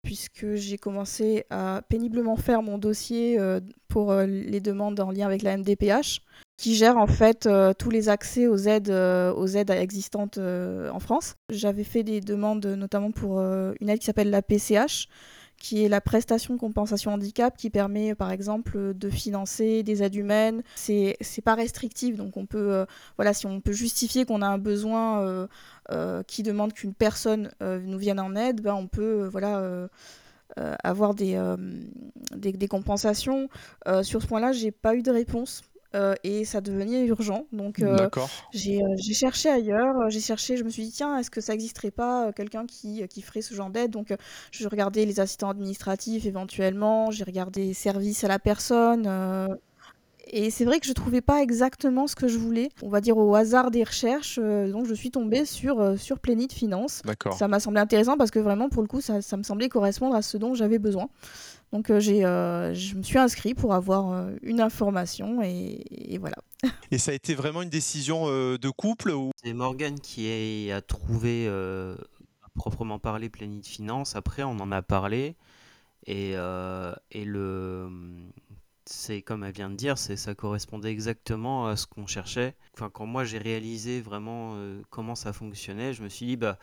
puisque 0.02 0.54
j'ai 0.54 0.78
commencé 0.78 1.44
à 1.50 1.82
péniblement 1.88 2.36
faire 2.36 2.62
mon 2.62 2.76
dossier 2.76 3.38
euh, 3.38 3.60
pour 3.88 4.10
euh, 4.10 4.26
les 4.26 4.60
demandes 4.60 4.98
en 5.00 5.12
lien 5.12 5.26
avec 5.26 5.42
la 5.42 5.56
MDPH, 5.56 6.22
qui 6.62 6.76
gère 6.76 6.96
en 6.96 7.08
fait 7.08 7.46
euh, 7.46 7.72
tous 7.76 7.90
les 7.90 8.08
accès 8.08 8.46
aux 8.46 8.56
aides, 8.56 8.88
aides 8.88 9.70
existantes 9.70 10.38
en 10.38 11.00
France. 11.00 11.34
J'avais 11.50 11.84
fait 11.84 12.04
des 12.04 12.20
demandes 12.20 12.64
notamment 12.64 13.10
pour 13.10 13.40
une 13.40 13.88
aide 13.88 13.98
qui 13.98 14.06
s'appelle 14.06 14.30
la 14.30 14.42
PCH, 14.42 15.08
qui 15.58 15.84
est 15.84 15.88
la 15.88 16.00
prestation 16.00 16.56
compensation 16.56 17.12
handicap, 17.12 17.56
qui 17.56 17.68
permet 17.68 18.14
par 18.14 18.30
exemple 18.30 18.94
de 18.94 19.10
financer 19.10 19.82
des 19.82 20.04
aides 20.04 20.14
humaines. 20.14 20.62
C'est 20.76 21.16
pas 21.44 21.54
restrictif, 21.54 22.16
donc 22.16 22.36
on 22.36 22.46
peut, 22.46 22.86
voilà, 23.16 23.34
si 23.34 23.46
on 23.46 23.60
peut 23.60 23.72
justifier 23.72 24.24
qu'on 24.24 24.40
a 24.40 24.46
un 24.46 24.58
besoin 24.58 25.48
euh, 25.90 26.22
qui 26.22 26.44
demande 26.44 26.72
qu'une 26.72 26.94
personne 26.94 27.50
euh, 27.60 27.80
nous 27.80 27.98
vienne 27.98 28.20
en 28.20 28.36
aide, 28.36 28.60
ben, 28.60 28.74
on 28.74 28.86
peut 28.86 29.24
euh, 29.24 29.28
voilà, 29.28 29.88
avoir 30.84 31.14
des, 31.14 31.40
des, 32.36 32.68
compensations. 32.68 33.48
sur 34.02 34.22
ce 34.22 34.26
point-là, 34.26 34.52
j'ai 34.52 34.70
pas 34.70 34.94
eu 34.94 35.02
de 35.02 35.10
réponse. 35.10 35.62
Et 36.24 36.44
ça 36.44 36.60
devenait 36.60 37.04
urgent. 37.06 37.46
Donc 37.52 37.82
j'ai 38.52 39.14
cherché 39.14 39.48
ailleurs, 39.48 40.08
j'ai 40.08 40.20
cherché, 40.20 40.56
je 40.56 40.64
me 40.64 40.70
suis 40.70 40.84
dit 40.84 40.92
tiens, 40.92 41.18
est-ce 41.18 41.30
que 41.30 41.40
ça 41.40 41.52
n'existerait 41.52 41.90
pas 41.90 42.32
quelqu'un 42.32 42.66
qui, 42.66 43.06
qui 43.08 43.22
ferait 43.22 43.42
ce 43.42 43.54
genre 43.54 43.70
d'aide? 43.70 43.90
Donc 43.90 44.14
je 44.50 44.68
regardais 44.68 45.04
les 45.04 45.20
assistants 45.20 45.50
administratifs 45.50 46.26
éventuellement, 46.26 47.10
j'ai 47.10 47.24
regardé 47.24 47.74
services 47.74 48.24
à 48.24 48.28
la 48.28 48.38
personne. 48.38 49.08
Et 50.34 50.50
c'est 50.50 50.64
vrai 50.64 50.80
que 50.80 50.86
je 50.86 50.92
trouvais 50.92 51.20
pas 51.20 51.42
exactement 51.42 52.06
ce 52.06 52.14
que 52.14 52.28
je 52.28 52.38
voulais. 52.38 52.68
On 52.82 52.88
va 52.88 53.00
dire 53.00 53.18
au 53.18 53.34
hasard 53.34 53.70
des 53.70 53.84
recherches, 53.84 54.38
euh, 54.42 54.70
donc 54.70 54.86
je 54.86 54.94
suis 54.94 55.10
tombée 55.10 55.44
sur, 55.44 55.80
euh, 55.80 55.96
sur 55.96 56.20
Plenit 56.20 56.48
Finance. 56.48 57.02
Ça 57.36 57.48
m'a 57.48 57.60
semblé 57.60 57.80
intéressant 57.80 58.16
parce 58.16 58.30
que 58.30 58.38
vraiment, 58.38 58.68
pour 58.68 58.82
le 58.82 58.88
coup, 58.88 59.00
ça, 59.00 59.20
ça 59.20 59.36
me 59.36 59.42
semblait 59.42 59.68
correspondre 59.68 60.14
à 60.14 60.22
ce 60.22 60.36
dont 60.36 60.54
j'avais 60.54 60.78
besoin. 60.78 61.08
Donc 61.72 61.90
euh, 61.90 62.00
j'ai, 62.00 62.20
je 62.20 62.96
me 62.96 63.02
suis 63.02 63.18
inscrit 63.18 63.54
pour 63.54 63.74
avoir 63.74 64.28
une 64.42 64.60
information 64.60 65.40
et, 65.42 66.18
voilà. 66.18 66.36
Et 66.90 66.98
ça 66.98 67.10
a 67.10 67.14
été 67.14 67.34
vraiment 67.34 67.62
une 67.62 67.70
décision 67.70 68.26
de 68.26 68.70
couple 68.70 69.10
ou... 69.10 69.30
C'est 69.42 69.52
Morgan 69.52 69.98
qui 69.98 70.70
a 70.70 70.80
trouvé, 70.80 71.48
à 71.48 72.48
proprement 72.54 72.98
parler, 72.98 73.28
Plenit 73.28 73.62
Finance. 73.64 74.14
Après, 74.14 74.42
on 74.42 74.60
en 74.60 74.70
a 74.70 74.82
parlé. 74.82 75.34
Et, 76.06 76.34
et 77.10 77.24
le, 77.24 77.88
c'est 78.84 79.22
comme 79.22 79.44
elle 79.44 79.52
vient 79.52 79.70
de 79.70 79.76
dire, 79.76 79.98
c'est 79.98 80.16
ça 80.16 80.34
correspondait 80.34 80.90
exactement 80.90 81.66
à 81.66 81.76
ce 81.76 81.86
qu'on 81.86 82.06
cherchait. 82.06 82.54
Enfin, 82.74 82.90
quand 82.90 83.06
moi 83.06 83.24
j'ai 83.24 83.38
réalisé 83.38 84.00
vraiment 84.00 84.52
euh, 84.54 84.80
comment 84.90 85.14
ça 85.14 85.32
fonctionnait, 85.32 85.92
je 85.92 86.02
me 86.02 86.08
suis 86.08 86.26
dit 86.26 86.36
bah 86.36 86.58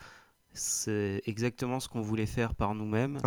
c'est 0.52 1.22
exactement 1.26 1.80
ce 1.80 1.88
qu'on 1.88 2.00
voulait 2.00 2.26
faire 2.26 2.54
par 2.54 2.74
nous-mêmes. 2.74 3.18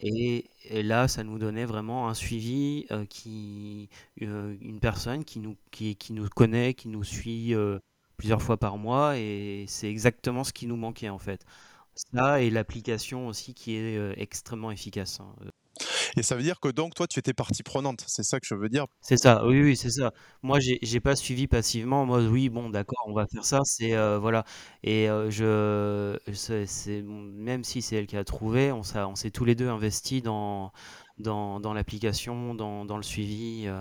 Et, 0.00 0.48
là, 0.70 1.08
ça 1.08 1.24
nous 1.24 1.38
donnait 1.38 1.64
vraiment 1.64 2.08
un 2.08 2.14
suivi 2.14 2.86
euh, 2.90 3.04
qui 3.06 3.88
euh, 4.22 4.56
une 4.60 4.80
personne 4.80 5.24
qui 5.24 5.40
nous 5.40 5.56
qui, 5.70 5.96
qui, 5.96 6.12
nous 6.12 6.28
connaît, 6.28 6.74
qui 6.74 6.88
nous 6.88 7.04
suit 7.04 7.54
plusieurs 8.16 8.42
fois 8.42 8.56
par 8.56 8.78
mois, 8.78 9.18
et 9.18 9.64
c'est 9.68 9.88
exactement 9.90 10.44
ce 10.44 10.52
qui 10.52 10.66
nous 10.66 10.76
manquait 10.76 11.08
en 11.08 11.18
fait. 11.18 11.44
Ça 11.94 12.42
et 12.42 12.50
l'application 12.50 13.28
aussi 13.28 13.54
qui 13.54 13.74
est 13.76 14.20
extrêmement 14.20 14.70
efficace. 14.70 15.20
Hein. 15.20 15.34
Et 16.16 16.22
ça 16.22 16.36
veut 16.36 16.42
dire 16.42 16.60
que 16.60 16.68
donc 16.68 16.94
toi, 16.94 17.06
tu 17.06 17.18
étais 17.18 17.32
partie 17.34 17.62
prenante, 17.62 18.04
c'est 18.06 18.22
ça 18.22 18.40
que 18.40 18.46
je 18.46 18.54
veux 18.54 18.68
dire? 18.68 18.86
C'est 19.00 19.16
ça, 19.16 19.44
oui, 19.46 19.62
oui, 19.62 19.76
c'est 19.76 19.90
ça. 19.90 20.12
Moi, 20.42 20.58
j'ai 20.60 21.00
pas 21.00 21.16
suivi 21.16 21.46
passivement 21.46 22.04
moi 22.06 22.20
«Oui, 22.20 22.48
bon, 22.48 22.70
d'accord, 22.70 23.04
on 23.06 23.12
va 23.14 23.26
faire 23.32 23.44
ça», 23.44 23.60
c'est, 23.64 23.92
heu, 23.94 24.16
voilà 24.18 24.44
et 24.82 25.08
heu, 25.08 25.30
je 25.30 26.16
même 27.34 27.64
si 27.64 27.82
c'est 27.82 27.96
elle 27.96 28.06
qui 28.06 28.16
a 28.16 28.24
trouvé, 28.24 28.72
on 28.72 28.82
on 28.96 29.14
s'est 29.16 29.30
tous 29.30 29.44
les 29.44 29.54
2 29.54 29.68
investis 29.68 30.22
dans 30.22 30.72
dans 31.18 31.72
l'application, 31.74 32.54
dans 32.54 32.96
le 32.96 33.02
suivi, 33.02 33.66
heu 33.66 33.74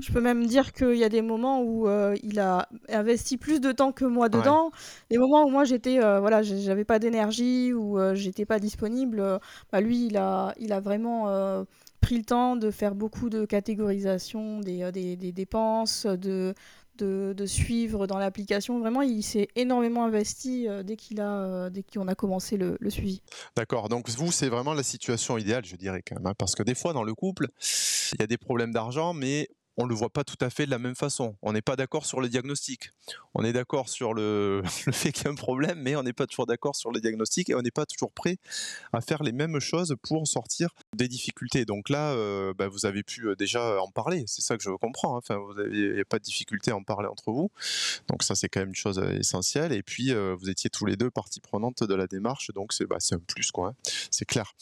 je 0.00 0.12
peux 0.12 0.20
même 0.20 0.46
dire 0.46 0.72
qu'il 0.72 0.96
y 0.96 1.04
a 1.04 1.08
des 1.08 1.22
moments 1.22 1.62
où 1.62 1.88
euh, 1.88 2.16
il 2.22 2.40
a 2.40 2.68
investi 2.88 3.36
plus 3.36 3.60
de 3.60 3.72
temps 3.72 3.92
que 3.92 4.04
moi 4.04 4.28
dedans. 4.28 4.70
Les 5.10 5.18
moments 5.18 5.44
où 5.44 5.48
moi 5.48 5.64
j'étais, 5.64 6.02
euh, 6.02 6.20
voilà, 6.20 6.42
j'avais 6.42 6.84
pas 6.84 6.98
d'énergie 6.98 7.72
ou 7.72 7.98
euh, 7.98 8.14
j'étais 8.14 8.44
pas 8.44 8.58
disponible, 8.58 9.40
bah 9.70 9.80
lui 9.80 10.06
il 10.06 10.16
a, 10.16 10.54
il 10.58 10.72
a 10.72 10.80
vraiment 10.80 11.26
pris 12.00 12.18
le 12.18 12.24
temps 12.24 12.56
de 12.56 12.70
faire 12.70 12.94
beaucoup 12.94 13.30
de 13.30 13.44
catégorisation 13.44 14.60
des, 14.60 14.90
des, 14.90 15.14
des 15.14 15.30
dépenses, 15.30 16.04
de, 16.06 16.52
de, 16.98 17.32
de, 17.36 17.46
suivre 17.46 18.08
dans 18.08 18.18
l'application. 18.18 18.80
Vraiment, 18.80 19.02
il 19.02 19.22
s'est 19.22 19.46
énormément 19.54 20.04
investi 20.04 20.66
dès 20.84 20.96
qu'il 20.96 21.20
a, 21.20 21.70
dès 21.70 21.84
qu'on 21.84 22.08
a 22.08 22.16
commencé 22.16 22.56
le, 22.56 22.76
le 22.80 22.90
suivi. 22.90 23.22
D'accord. 23.56 23.88
Donc 23.88 24.08
vous, 24.10 24.32
c'est 24.32 24.48
vraiment 24.48 24.74
la 24.74 24.82
situation 24.82 25.38
idéale, 25.38 25.64
je 25.64 25.76
dirais 25.76 26.02
quand 26.04 26.16
même, 26.16 26.26
hein, 26.26 26.34
parce 26.36 26.56
que 26.56 26.64
des 26.64 26.74
fois 26.74 26.92
dans 26.92 27.04
le 27.04 27.14
couple, 27.14 27.46
il 28.14 28.20
y 28.20 28.24
a 28.24 28.26
des 28.26 28.38
problèmes 28.38 28.72
d'argent, 28.72 29.14
mais 29.14 29.48
on 29.76 29.86
le 29.86 29.94
voit 29.94 30.10
pas 30.10 30.24
tout 30.24 30.36
à 30.40 30.50
fait 30.50 30.66
de 30.66 30.70
la 30.70 30.78
même 30.78 30.94
façon. 30.94 31.36
On 31.42 31.52
n'est 31.52 31.62
pas 31.62 31.76
d'accord 31.76 32.04
sur 32.04 32.20
le 32.20 32.28
diagnostic. 32.28 32.90
On 33.34 33.44
est 33.44 33.52
d'accord 33.52 33.88
sur 33.88 34.14
le, 34.14 34.62
fait 34.66 35.12
qu'il 35.12 35.24
y 35.24 35.28
a 35.28 35.30
un 35.30 35.34
problème, 35.34 35.80
mais 35.80 35.96
on 35.96 36.02
n'est 36.02 36.12
pas 36.12 36.26
toujours 36.26 36.46
d'accord 36.46 36.76
sur 36.76 36.90
le 36.90 37.00
diagnostic 37.00 37.50
et 37.50 37.54
on 37.54 37.62
n'est 37.62 37.70
pas 37.70 37.86
toujours 37.86 38.12
prêt 38.12 38.38
à 38.92 39.00
faire 39.00 39.22
les 39.22 39.32
mêmes 39.32 39.60
choses 39.60 39.96
pour 40.02 40.26
sortir 40.26 40.70
des 40.94 41.08
difficultés. 41.08 41.64
Donc 41.64 41.88
là, 41.88 42.12
euh, 42.12 42.52
bah, 42.54 42.68
vous 42.68 42.86
avez 42.86 43.02
pu 43.02 43.28
euh, 43.28 43.34
déjà 43.34 43.80
en 43.80 43.90
parler. 43.90 44.24
C'est 44.26 44.42
ça 44.42 44.56
que 44.56 44.62
je 44.62 44.70
comprends. 44.70 45.16
Hein. 45.16 45.20
Enfin, 45.22 45.40
n'y 45.70 46.00
a 46.00 46.04
pas 46.04 46.18
de 46.18 46.24
difficulté 46.24 46.70
à 46.70 46.76
en 46.76 46.82
parler 46.82 47.08
entre 47.08 47.32
vous. 47.32 47.50
Donc 48.08 48.22
ça, 48.22 48.34
c'est 48.34 48.48
quand 48.48 48.60
même 48.60 48.70
une 48.70 48.74
chose 48.74 48.98
euh, 48.98 49.18
essentielle. 49.18 49.72
Et 49.72 49.82
puis, 49.82 50.12
vous 50.12 50.50
étiez 50.50 50.70
tous 50.70 50.86
les 50.86 50.96
deux 50.96 51.10
partie 51.10 51.40
prenante 51.40 51.82
de 51.82 51.94
la 51.94 52.06
démarche. 52.06 52.50
Donc 52.54 52.72
c'est 52.72 52.86
bah, 52.86 52.98
un 53.10 53.18
plus, 53.18 53.50
quoi. 53.50 53.68
Hein. 53.68 53.74
C'est 54.10 54.24
clair. 54.24 54.52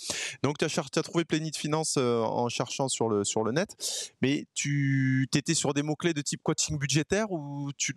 Donc 0.42 0.58
tu 0.58 0.64
as, 0.64 0.68
as, 0.78 1.02
trouvé 1.02 1.24
Plénit 1.24 1.52
Finance 1.54 1.96
en 1.96 2.48
cherchant 2.48 2.88
sur 2.88 3.08
le, 3.08 3.52
net, 3.52 3.76
mais 4.22 4.46
tu 4.54 5.28
étais 5.34 5.54
sur 5.54 5.74
des 5.74 5.82
mots-clés 5.82 6.14
de 6.14 6.20
type 6.20 6.42
coaching 6.42 6.78
budgétaire 6.78 7.30
ou 7.30 7.70
tu 7.76 7.92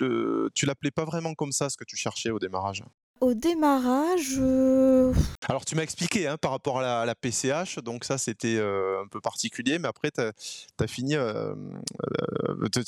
l'appelais 0.65 0.91
pas 0.91 1.05
vraiment 1.05 1.33
comme 1.33 1.51
ça 1.51 1.69
ce 1.69 1.77
que 1.77 1.83
tu 1.83 1.95
cherchais 1.95 2.31
au 2.31 2.39
démarrage? 2.39 2.83
Au 3.23 3.33
démarrage. 3.33 4.37
Euh, 4.37 5.13
Alors, 5.47 5.63
tu 5.63 5.75
m'as 5.75 5.83
expliqué 5.83 6.27
hein, 6.27 6.37
par 6.37 6.51
rapport 6.51 6.79
à 6.79 7.05
la, 7.05 7.15
PCH, 7.15 7.79
donc 7.79 8.03
ça 8.03 8.17
c'était 8.17 8.57
euh, 8.57 9.01
un 9.01 9.07
peu 9.07 9.21
particulier, 9.21 9.79
mais 9.79 9.87
après, 9.87 10.11
tu 10.11 10.21
as, 10.21 10.87
fini. 10.87 11.15
Euh, 11.15 11.55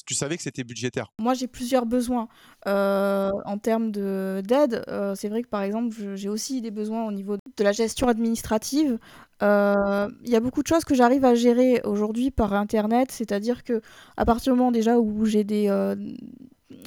tu 0.06 0.14
savais 0.14 0.36
que 0.36 0.44
c'était 0.44 0.66
budgétaire. 0.66 1.12
Moi, 1.20 1.34
j'ai 1.36 1.48
plusieurs 1.48 1.86
besoins. 1.86 2.28
en 2.66 3.58
termes 3.62 3.92
d'aide, 3.92 4.84
c'est 5.16 5.30
vrai 5.30 5.42
que 5.42 5.48
par 5.48 5.62
exemple, 5.62 5.96
j'ai 6.16 6.30
aussi 6.30 6.62
des 6.62 6.72
besoins 6.72 7.06
au 7.06 7.12
niveau 7.12 7.38
de 7.38 7.64
la 7.64 7.72
gestion 7.72 8.08
administrative. 8.10 9.00
Il 9.42 10.30
y 10.30 10.36
a 10.36 10.40
beaucoup 10.42 10.64
de 10.64 10.68
choses 10.68 10.84
que 10.84 10.96
j'arrive 10.96 11.24
à 11.24 11.36
gérer 11.36 11.82
aujourd'hui 11.86 12.30
par 12.32 12.54
Internet, 12.54 13.12
c'est-à-dire 13.12 13.64
que 13.64 13.82
à 14.18 14.26
partir 14.26 14.54
du 14.54 14.60
moment 14.60 14.72
déjà 14.72 14.98
où 15.00 15.26
j'ai 15.26 15.46
des 15.46 15.70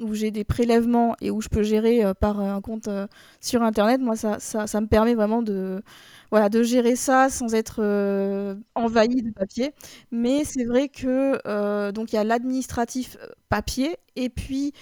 où 0.02 0.14
j'ai 0.14 0.30
des 0.30 0.44
prélèvements 0.44 1.14
et 1.20 1.30
où 1.30 1.40
je 1.40 1.48
peux 1.48 1.62
gérer 1.62 2.04
euh, 2.04 2.14
par 2.14 2.40
un 2.40 2.60
compte 2.60 2.88
euh, 2.88 3.06
sur 3.40 3.62
internet, 3.62 4.00
moi 4.00 4.16
ça, 4.16 4.38
ça, 4.40 4.66
ça, 4.66 4.80
me 4.80 4.86
permet 4.88 5.14
vraiment 5.14 5.40
de, 5.40 5.82
voilà, 6.30 6.48
de 6.48 6.62
gérer 6.62 6.96
ça 6.96 7.28
sans 7.28 7.54
être 7.54 7.76
euh, 7.78 8.56
envahi 8.74 9.22
de 9.22 9.30
papier. 9.30 9.72
Mais 10.10 10.44
c'est 10.44 10.64
vrai 10.64 10.88
que 10.88 11.90
donc 11.92 12.12
il 12.12 12.16
y 12.16 12.18
a 12.18 12.24
l'administratif 12.24 13.16
papier 13.48 13.96
et 14.16 14.28
puis 14.28 14.72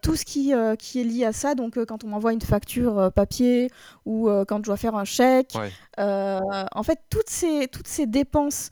tout 0.00 0.14
ce 0.16 0.24
qui, 0.24 0.52
qui 0.78 1.00
est 1.00 1.04
lié 1.04 1.24
à 1.24 1.32
ça. 1.32 1.54
Donc 1.54 1.82
quand 1.84 2.04
on 2.04 2.08
m'envoie 2.08 2.32
une 2.32 2.40
facture 2.40 3.10
papier 3.12 3.70
ou 4.04 4.28
quand 4.46 4.58
je 4.58 4.62
dois 4.62 4.76
faire 4.76 4.94
un 4.94 5.04
chèque, 5.04 5.54
en 5.98 6.82
fait 6.82 7.00
toutes 7.10 7.28
ces, 7.28 7.68
toutes 7.68 7.88
ces 7.88 8.06
dépenses 8.06 8.70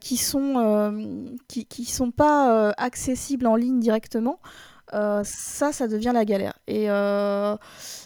qui 0.00 0.16
sont 0.16 1.36
qui, 1.48 1.66
qui 1.66 1.84
sont 1.84 2.10
pas 2.10 2.70
accessibles 2.70 3.46
en 3.46 3.56
ligne 3.56 3.78
directement. 3.78 4.40
Euh, 4.94 5.22
ça, 5.24 5.72
ça 5.72 5.88
devient 5.88 6.12
la 6.14 6.24
galère. 6.24 6.58
Et 6.66 6.90
euh, 6.90 7.56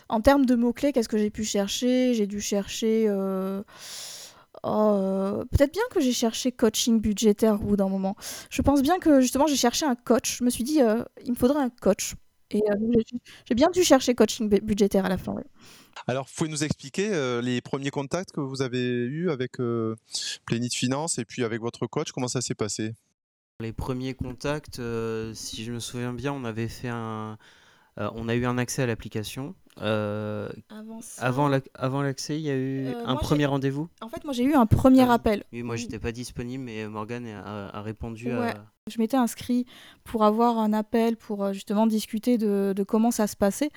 en 0.09 0.20
termes 0.20 0.46
de 0.46 0.55
mots-clés, 0.55 0.92
qu'est-ce 0.92 1.09
que 1.09 1.18
j'ai 1.18 1.31
pu 1.31 1.44
chercher? 1.44 2.14
J'ai 2.14 2.27
dû 2.27 2.40
chercher. 2.40 3.07
Euh, 3.09 3.62
oh, 4.62 5.42
peut-être 5.51 5.72
bien 5.72 5.83
que 5.90 6.01
j'ai 6.01 6.12
cherché 6.12 6.53
coaching 6.53 7.01
budgétaire 7.01 7.55
au 7.55 7.64
bout 7.64 7.77
d'un 7.77 7.88
moment. 7.88 8.16
Je 8.51 8.62
pense 8.62 8.83
bien 8.83 8.99
que 8.99 9.20
justement 9.20 9.46
j'ai 9.46 9.57
cherché 9.57 9.85
un 9.85 9.96
coach. 9.96 10.38
Je 10.38 10.44
me 10.44 10.51
suis 10.51 10.64
dit, 10.64 10.81
il 11.25 11.33
me 11.33 11.37
faudrait 11.37 11.62
un 11.62 11.70
coach. 11.70 12.14
Et 12.53 12.62
j'ai 13.46 13.57
bien 13.57 13.70
dû 13.70 13.83
chercher 13.83 14.14
coaching 14.14 14.49
budgétaire 14.49 15.05
à 15.05 15.09
la 15.09 15.18
fin. 15.18 15.35
Alors, 16.07 16.29
pouvez 16.33 16.49
nous 16.49 16.62
expliquer 16.62 17.40
les 17.42 17.61
premiers 17.61 17.90
contacts 17.90 18.31
que 18.31 18.40
vous 18.40 18.62
avez 18.62 18.79
eus 18.79 19.31
avec 19.31 19.59
euh, 19.59 19.96
Finance 20.70 21.18
et 21.18 21.25
puis 21.25 21.42
avec 21.42 21.61
votre 21.61 21.88
coach? 21.88 22.12
Comment 22.12 22.29
ça 22.29 22.40
s'est 22.40 22.55
passé? 22.55 22.94
Les 23.61 23.73
premiers 23.73 24.14
contacts, 24.14 24.81
euh, 24.81 25.33
si 25.35 25.64
je 25.64 25.73
me 25.73 25.79
souviens 25.79 26.12
bien, 26.12 26.33
on 26.33 26.45
avait 26.45 26.69
fait 26.69 26.88
un, 26.88 27.38
euh, 27.99 28.11
on 28.14 28.29
a 28.29 28.35
eu 28.35 28.45
un 28.45 28.59
accès 28.59 28.83
à 28.83 28.87
l'application. 28.87 29.55
Euh, 29.83 30.49
avant 31.19 31.51
avant 31.75 32.03
l'accès, 32.03 32.37
il 32.37 32.42
y 32.42 32.51
a 32.51 32.57
eu 32.57 32.88
un 33.05 33.16
premier 33.16 33.45
rendez-vous? 33.45 33.88
En 34.01 34.09
fait, 34.09 34.25
moi 34.25 34.33
j'ai 34.33 34.45
eu 34.45 34.55
un 34.55 34.64
premier 34.66 35.09
appel. 35.11 35.45
Oui, 35.53 35.62
moi 35.62 35.77
j'étais 35.77 35.99
pas 35.99 36.12
disponible, 36.12 36.64
mais 36.64 36.87
Morgane 36.88 37.27
a, 37.27 37.83
répondu. 37.83 38.31
Je 38.88 38.99
m'étais 38.99 39.16
inscrit 39.16 39.66
pour 40.05 40.25
avoir 40.25 40.59
un 40.59 40.73
appel 40.73 41.16
pour 41.16 41.53
justement 41.53 41.87
discuter 41.87 42.38
de, 42.38 42.85
comment 42.87 43.11
ça 43.11 43.27
se 43.27 43.37
passait. 43.37 43.71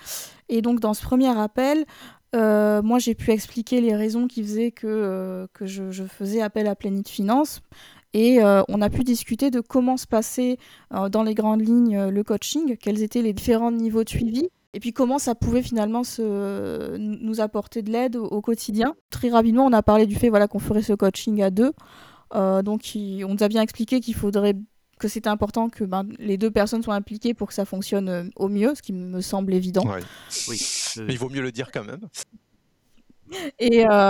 Et 0.47 0.61
donc 0.61 0.79
dans 0.79 0.93
ce 0.93 1.03
premier 1.03 1.37
appel, 1.37 1.85
moi 2.33 2.99
j'ai 2.99 3.15
pu 3.15 3.31
expliquer 3.31 3.81
les 3.81 3.95
raisons 3.95 4.27
qui 4.27 4.41
faisaient 4.41 4.71
que, 4.71 5.49
que 5.53 5.65
je, 5.65 5.91
je, 5.91 6.05
faisais 6.05 6.41
appel 6.41 6.67
à 6.67 6.75
Plénite 6.75 7.09
Finance. 7.09 7.61
Et 8.13 8.41
euh, 8.41 8.63
on 8.67 8.81
a 8.81 8.89
pu 8.89 9.03
discuter 9.03 9.51
de 9.51 9.59
comment 9.59 9.97
se 9.97 10.07
passait 10.07 10.57
euh, 10.93 11.09
dans 11.09 11.23
les 11.23 11.35
grandes 11.35 11.61
lignes 11.61 11.95
euh, 11.95 12.11
le 12.11 12.23
coaching, 12.23 12.75
quels 12.77 13.03
étaient 13.03 13.21
les 13.21 13.33
différents 13.33 13.71
niveaux 13.71 14.03
de 14.03 14.09
suivi. 14.09 14.49
Et 14.73 14.79
puis 14.79 14.93
comment 14.93 15.19
ça 15.19 15.35
pouvait 15.35 15.61
finalement 15.61 16.03
se, 16.03 16.95
nous 16.97 17.41
apporter 17.41 17.81
de 17.81 17.91
l'aide 17.91 18.15
au, 18.15 18.41
quotidien. 18.41 18.95
Très 19.09 19.29
rapidement, 19.29 19.65
on 19.65 19.73
a 19.73 19.81
parlé 19.81 20.05
du 20.05 20.15
fait 20.15 20.29
voilà, 20.29 20.47
qu'on 20.47 20.59
ferait 20.59 20.83
ce 20.83 20.93
coaching 20.93 21.41
à 21.41 21.49
deux. 21.49 21.71
donc 22.33 22.81
on 22.95 23.33
nous 23.33 23.43
a 23.43 23.47
bien 23.47 23.63
expliqué 23.63 23.99
qu'il 23.99 24.13
faudrait 24.13 24.55
que 24.99 25.07
c'était 25.07 25.29
important 25.29 25.69
que 25.69 25.83
ben, 25.83 26.07
les 26.19 26.37
deux 26.37 26.51
personnes 26.51 26.83
soient 26.83 26.93
impliquées 26.93 27.33
pour 27.33 27.47
que 27.47 27.55
ça 27.55 27.65
fonctionne 27.65 28.29
au 28.35 28.47
mieux, 28.47 28.75
ce 28.75 28.83
qui 28.83 28.93
me 28.93 29.21
semble 29.21 29.55
évident. 29.55 29.83
Oui, 30.47 30.61
mais 30.97 31.13
il 31.13 31.17
vaut 31.17 31.29
mieux 31.29 31.41
le 31.41 31.51
dire 31.51 31.71
quand 31.71 31.83
même. 31.83 32.01
Et, 33.59 33.85
euh, 33.87 34.09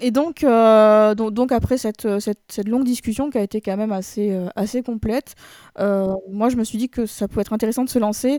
et 0.00 0.10
donc, 0.10 0.44
euh, 0.44 1.14
après 1.50 1.78
cette, 1.78 2.06
longue 2.66 2.84
discussion 2.84 3.30
qui 3.30 3.38
a 3.38 3.42
été 3.42 3.60
quand 3.60 3.76
même 3.76 3.92
assez, 3.92 4.32
euh, 4.32 4.82
complète, 4.82 5.34
moi 5.78 6.48
je 6.48 6.56
me 6.56 6.64
suis 6.64 6.78
dit 6.78 6.88
que 6.88 7.06
ça 7.06 7.28
pouvait 7.28 7.42
être 7.42 7.52
intéressant 7.52 7.84
de 7.84 7.90
se 7.90 7.98
lancer. 7.98 8.38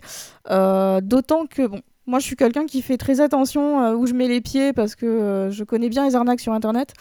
D'autant 0.49 1.45
que, 1.45 1.69
moi, 2.07 2.19
je 2.19 2.25
suis 2.25 2.37
quelqu'un 2.37 2.65
qui 2.65 2.81
fait 2.81 2.95
très 2.97 3.19
attention 3.19 3.81
euh, 3.81 3.93
où 3.93 4.07
je 4.07 4.13
mets 4.13 4.29
les 4.29 4.39
pieds 4.39 4.71
parce 4.71 4.95
que 4.95 5.05
euh, 5.05 5.51
je 5.51 5.63
connais 5.65 5.89
bien 5.89 6.05
les 6.05 6.15
arnaques 6.15 6.39
sur 6.39 6.53
Internet. 6.53 6.93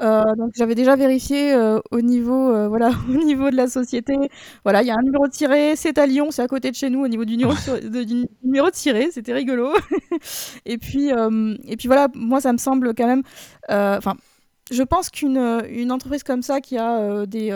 Euh, 0.00 0.24
donc, 0.36 0.50
j'avais 0.56 0.74
déjà 0.74 0.96
vérifié 0.96 1.56
au 1.92 2.00
niveau, 2.00 2.68
voilà, 2.68 2.90
au 3.08 3.24
niveau 3.24 3.50
de 3.50 3.56
la 3.56 3.68
société. 3.68 4.16
Voilà, 4.64 4.82
il 4.82 4.88
y 4.88 4.90
a 4.90 4.94
un 4.94 5.02
numéro 5.02 5.26
de 5.28 5.32
tiré, 5.32 5.76
c'est 5.76 5.96
à 5.96 6.06
Lyon, 6.06 6.30
c'est 6.32 6.42
à 6.42 6.48
côté 6.48 6.70
de 6.70 6.76
chez 6.76 6.90
nous 6.90 7.04
au 7.04 7.08
niveau 7.08 7.24
du 7.24 7.36
numéro 7.36 7.54
de, 7.82 8.02
du 8.02 8.26
numéro 8.42 8.66
de 8.66 8.74
tiré. 8.74 9.10
C'était 9.12 9.32
rigolo. 9.32 9.72
et 10.66 10.76
puis, 10.76 11.08
et 11.08 11.76
puis 11.76 11.86
voilà, 11.86 12.08
moi, 12.14 12.40
ça 12.40 12.52
me 12.52 12.58
semble 12.58 12.94
quand 12.94 13.06
même. 13.06 13.22
Enfin, 13.68 14.16
je 14.70 14.82
pense 14.82 15.08
qu'une 15.08 15.38
une 15.70 15.92
entreprise 15.92 16.24
comme 16.24 16.42
ça 16.42 16.60
qui 16.60 16.76
a 16.76 17.26
des 17.26 17.52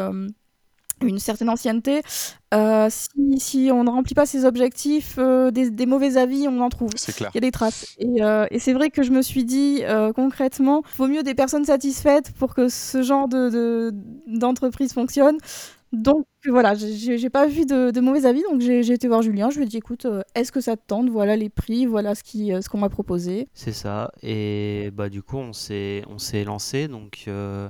une 1.02 1.18
certaine 1.18 1.48
ancienneté. 1.48 2.02
Euh, 2.54 2.88
si, 2.90 3.40
si, 3.40 3.70
on 3.72 3.84
ne 3.84 3.90
remplit 3.90 4.14
pas 4.14 4.26
ses 4.26 4.44
objectifs, 4.44 5.16
euh, 5.18 5.50
des, 5.50 5.86
mauvais 5.86 6.16
avis, 6.16 6.46
on 6.48 6.60
en 6.60 6.68
trouve. 6.68 6.90
C'est 6.96 7.14
clair. 7.14 7.30
Il 7.34 7.36
y 7.36 7.38
a 7.38 7.40
des 7.40 7.50
traces. 7.50 7.94
Et, 7.98 8.22
euh, 8.22 8.46
et 8.50 8.58
c'est 8.58 8.72
vrai 8.72 8.90
que 8.90 9.02
je 9.02 9.10
me 9.10 9.22
suis 9.22 9.44
dit, 9.44 9.82
concrètement, 10.14 10.82
il 10.92 10.96
vaut 10.96 11.08
mieux 11.08 11.22
des 11.22 11.34
personnes 11.34 11.64
satisfaites 11.64 12.32
pour 12.32 12.54
que 12.54 12.68
ce 12.68 13.02
genre 13.02 13.28
de, 13.28 13.92
d'entreprise 14.26 14.92
fonctionne. 14.92 15.38
Donc 15.92 16.24
voilà, 16.46 16.74
j'ai 16.74 17.28
pas 17.28 17.46
vu 17.46 17.66
de, 17.66 18.00
mauvais 18.00 18.24
avis, 18.24 18.42
donc 18.50 18.62
j'ai 18.62 18.92
été 18.92 19.08
voir 19.08 19.20
Julien. 19.20 19.50
Je 19.50 19.58
lui 19.58 19.64
ai 19.64 19.68
dit, 19.68 19.76
écoute, 19.76 20.06
est-ce 20.34 20.50
que 20.50 20.62
ça 20.62 20.76
te 20.76 20.82
tente? 20.86 21.10
Voilà 21.10 21.36
les 21.36 21.50
prix, 21.50 21.84
voilà 21.84 22.14
ce 22.14 22.22
qu'on 22.22 22.62
ce 22.62 22.68
qu'on 22.70 22.78
m'a 22.78 22.88
proposé. 22.88 23.48
C'est 23.52 23.72
ça. 23.72 24.10
Et 24.22 24.90
bah 24.94 25.10
du 25.10 25.22
coup, 25.22 25.36
on 25.36 25.52
s'est 25.52 26.02
lancé. 26.46 26.88
Donc 26.88 27.24
euh, 27.28 27.68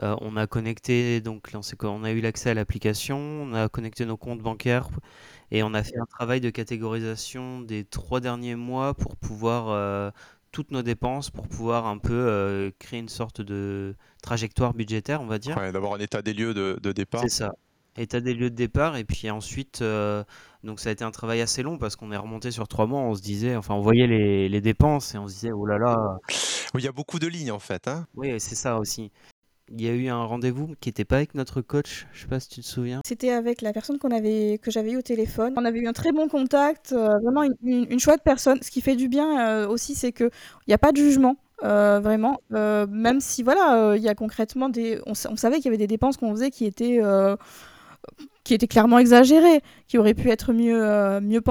on 0.00 0.36
a 0.36 0.46
connecté, 0.46 1.20
donc 1.20 1.50
on 1.82 2.04
a 2.04 2.10
eu 2.12 2.20
l'accès 2.20 2.50
à 2.50 2.54
l'application, 2.54 3.18
on 3.18 3.54
a 3.54 3.68
connecté 3.68 4.06
nos 4.06 4.16
comptes 4.16 4.40
bancaires 4.40 4.88
et 5.50 5.62
on 5.62 5.74
a 5.74 5.82
fait 5.82 5.98
un 5.98 6.06
travail 6.06 6.40
de 6.40 6.50
catégorisation 6.50 7.60
des 7.60 7.84
trois 7.84 8.20
derniers 8.20 8.54
mois 8.54 8.94
pour 8.94 9.16
pouvoir 9.16 9.68
euh, 9.70 10.10
toutes 10.52 10.70
nos 10.70 10.82
dépenses 10.82 11.30
pour 11.30 11.48
pouvoir 11.48 11.86
un 11.86 11.98
peu 11.98 12.72
créer 12.78 13.00
une 13.00 13.08
sorte 13.08 13.40
de 13.40 13.94
trajectoire 14.22 14.74
budgétaire, 14.74 15.20
on 15.22 15.26
va 15.26 15.38
dire. 15.38 15.56
d'avoir 15.72 15.94
un 15.94 15.98
état 15.98 16.22
des 16.22 16.32
lieux 16.34 16.54
de, 16.54 16.78
de 16.82 16.92
départ. 16.92 17.22
C'est 17.22 17.28
ça. 17.28 17.52
État 17.96 18.20
des 18.20 18.32
lieux 18.32 18.50
de 18.50 18.54
départ 18.54 18.96
et 18.96 19.04
puis 19.04 19.28
ensuite 19.28 19.82
euh, 19.82 20.22
donc 20.62 20.78
ça 20.78 20.88
a 20.88 20.92
été 20.92 21.02
un 21.02 21.10
travail 21.10 21.40
assez 21.40 21.64
long 21.64 21.78
parce 21.78 21.96
qu'on 21.96 22.12
est 22.12 22.16
remonté 22.16 22.52
sur 22.52 22.68
trois 22.68 22.86
mois. 22.86 23.00
On 23.00 23.14
se 23.14 23.22
disait 23.22 23.56
enfin 23.56 23.74
on 23.74 23.80
voyait 23.80 24.06
les, 24.06 24.48
les 24.48 24.60
dépenses 24.60 25.14
et 25.14 25.18
on 25.18 25.26
se 25.26 25.34
disait 25.34 25.50
oh 25.52 25.66
là 25.66 25.78
là. 25.78 26.18
Il 26.74 26.84
y 26.84 26.86
a 26.86 26.92
beaucoup 26.92 27.18
de 27.18 27.26
lignes 27.26 27.50
en 27.50 27.58
fait 27.58 27.88
hein. 27.88 28.06
Oui 28.14 28.38
c'est 28.38 28.54
ça 28.54 28.78
aussi 28.78 29.10
il 29.72 29.82
y 29.82 29.88
a 29.88 29.92
eu 29.92 30.08
un 30.08 30.24
rendez-vous 30.24 30.74
qui 30.80 30.88
n'était 30.88 31.04
pas 31.04 31.16
avec 31.16 31.34
notre 31.34 31.60
coach, 31.60 32.06
je 32.12 32.22
sais 32.22 32.26
pas 32.26 32.40
si 32.40 32.48
tu 32.48 32.60
te 32.60 32.66
souviens. 32.66 33.00
C'était 33.06 33.30
avec 33.30 33.62
la 33.62 33.72
personne 33.72 33.98
avait, 34.10 34.58
que 34.62 34.70
j'avais 34.70 34.92
eu 34.92 34.96
au 34.96 35.02
téléphone. 35.02 35.54
On 35.56 35.64
avait 35.64 35.80
eu 35.80 35.86
un 35.86 35.92
très 35.92 36.12
bon 36.12 36.28
contact, 36.28 36.92
euh, 36.92 37.18
vraiment 37.22 37.42
une, 37.62 38.00
chouette 38.00 38.22
personne. 38.24 38.58
Ce 38.62 38.70
qui 38.70 38.80
fait 38.80 38.96
du 38.96 39.08
bien 39.08 39.48
euh, 39.48 39.68
aussi, 39.68 39.94
c'est 39.94 40.12
qu'il 40.12 40.30
n'y 40.66 40.74
a 40.74 40.78
pas 40.78 40.92
de 40.92 40.96
jugement. 40.96 41.36
vraiment, 41.60 42.40
même 42.50 43.20
si 43.20 43.42
voilà, 43.42 43.94
il 43.96 44.02
y 44.02 44.08
a 44.08 44.14
concrètement 44.14 44.68
des, 44.68 45.00
on, 45.06 45.14
savait 45.14 45.56
qu'il 45.56 45.66
y 45.66 45.68
avait 45.68 45.76
des 45.76 45.86
dépenses 45.86 46.16
qu'on 46.16 46.30
faisait 46.30 46.50
qui 46.50 46.64
étaient 46.64 47.00
qui 48.48 48.54
était 48.54 48.66
clairement 48.66 48.98
exagéré, 48.98 49.60
qui 49.88 49.98
aurait 49.98 50.14
pu 50.14 50.30
être 50.30 50.54
mieux, 50.54 50.82
euh, 50.82 51.20
mieux. 51.20 51.42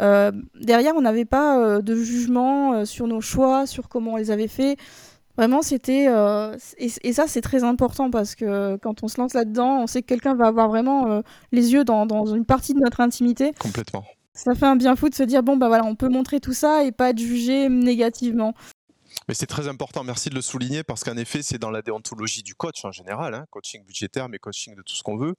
Euh, 0.00 0.32
derrière, 0.58 0.94
on 0.96 1.02
n'avait 1.02 1.26
pas 1.26 1.58
euh, 1.58 1.82
de 1.82 1.94
jugement 1.96 2.86
sur 2.86 3.06
nos 3.06 3.20
choix, 3.20 3.66
sur 3.66 3.90
comment 3.90 4.14
on 4.14 4.16
les 4.16 4.30
avait 4.30 4.48
faits. 4.48 4.78
Vraiment, 5.36 5.62
c'était. 5.62 6.06
Et, 6.78 7.12
ça, 7.12 7.26
c'est 7.26 7.40
très 7.40 7.64
important 7.64 8.10
parce 8.10 8.34
que 8.34 8.76
quand 8.76 9.02
on 9.02 9.08
se 9.08 9.20
lance 9.20 9.34
là-dedans, 9.34 9.80
on 9.82 9.86
sait 9.86 10.02
que 10.02 10.06
quelqu'un 10.06 10.34
va 10.34 10.46
avoir 10.46 10.68
vraiment 10.68 11.22
les 11.52 11.72
yeux 11.72 11.84
dans, 11.84 12.06
dans, 12.06 12.26
une 12.26 12.44
partie 12.44 12.74
de 12.74 12.80
notre 12.80 13.00
intimité. 13.00 13.52
Complètement. 13.58 14.04
Ça 14.32 14.54
fait 14.54 14.66
un 14.66 14.76
bien 14.76 14.96
fou 14.96 15.08
de 15.08 15.14
se 15.14 15.22
dire 15.22 15.42
bon, 15.42 15.56
bah 15.56 15.68
voilà, 15.68 15.84
on 15.84 15.94
peut 15.94 16.08
montrer 16.08 16.40
tout 16.40 16.52
ça 16.52 16.84
et 16.84 16.92
pas 16.92 17.10
être 17.10 17.18
jugé 17.18 17.68
négativement. 17.68 18.54
Mais 19.28 19.34
c'est 19.34 19.46
très 19.46 19.68
important, 19.68 20.04
merci 20.04 20.28
de 20.28 20.34
le 20.34 20.42
souligner, 20.42 20.82
parce 20.82 21.02
qu'en 21.04 21.16
effet, 21.16 21.42
c'est 21.42 21.58
dans 21.58 21.70
la 21.70 21.82
déontologie 21.82 22.42
du 22.42 22.54
coach 22.54 22.84
en 22.84 22.92
général, 22.92 23.34
hein, 23.34 23.46
coaching 23.50 23.84
budgétaire, 23.84 24.28
mais 24.28 24.38
coaching 24.38 24.74
de 24.74 24.82
tout 24.82 24.94
ce 24.94 25.02
qu'on 25.02 25.16
veut, 25.16 25.34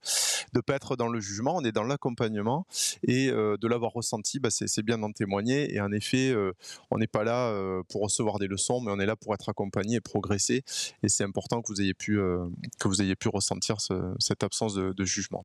de 0.52 0.58
ne 0.58 0.60
pas 0.60 0.74
être 0.74 0.96
dans 0.96 1.08
le 1.08 1.20
jugement, 1.20 1.56
on 1.56 1.64
est 1.64 1.72
dans 1.72 1.84
l'accompagnement, 1.84 2.66
et 3.02 3.28
euh, 3.28 3.56
de 3.56 3.68
l'avoir 3.68 3.92
ressenti, 3.92 4.40
bah, 4.40 4.48
c'est 4.50 4.82
bien 4.82 4.98
d'en 4.98 5.12
témoigner, 5.12 5.72
et 5.74 5.80
en 5.80 5.92
effet, 5.92 6.30
euh, 6.30 6.52
on 6.90 6.98
n'est 6.98 7.06
pas 7.06 7.24
là 7.24 7.48
euh, 7.48 7.82
pour 7.88 8.02
recevoir 8.02 8.38
des 8.38 8.48
leçons, 8.48 8.80
mais 8.80 8.90
on 8.90 8.98
est 8.98 9.06
là 9.06 9.16
pour 9.16 9.34
être 9.34 9.48
accompagné 9.48 9.96
et 9.96 10.00
progresser, 10.00 10.64
et 11.02 11.08
c'est 11.08 11.24
important 11.24 11.62
que 11.62 11.68
vous 11.68 11.80
ayez 11.80 11.94
pu, 11.94 12.18
que 12.78 12.88
vous 12.88 13.02
ayez 13.02 13.16
pu 13.16 13.28
ressentir 13.28 13.76
cette 14.18 14.42
absence 14.42 14.74
de 14.74 15.04
jugement 15.04 15.44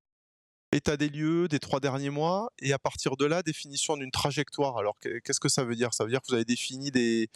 état 0.71 0.97
des 0.97 1.09
lieux 1.09 1.47
des 1.47 1.59
trois 1.59 1.79
derniers 1.79 2.09
mois, 2.09 2.51
et 2.59 2.73
à 2.73 2.79
partir 2.79 3.17
de 3.17 3.25
là, 3.25 3.43
définition 3.43 3.97
d'une 3.97 4.11
trajectoire. 4.11 4.77
Alors, 4.77 4.95
qu'est-ce 4.99 5.39
que 5.39 5.49
ça 5.49 5.63
veut 5.63 5.75
dire? 5.75 5.93
Ça 5.93 6.03
veut 6.03 6.09
dire 6.09 6.21
que 6.21 6.27
vous 6.27 6.35
avez 6.35 6.45
défini 6.45 6.91
des, 6.91 7.29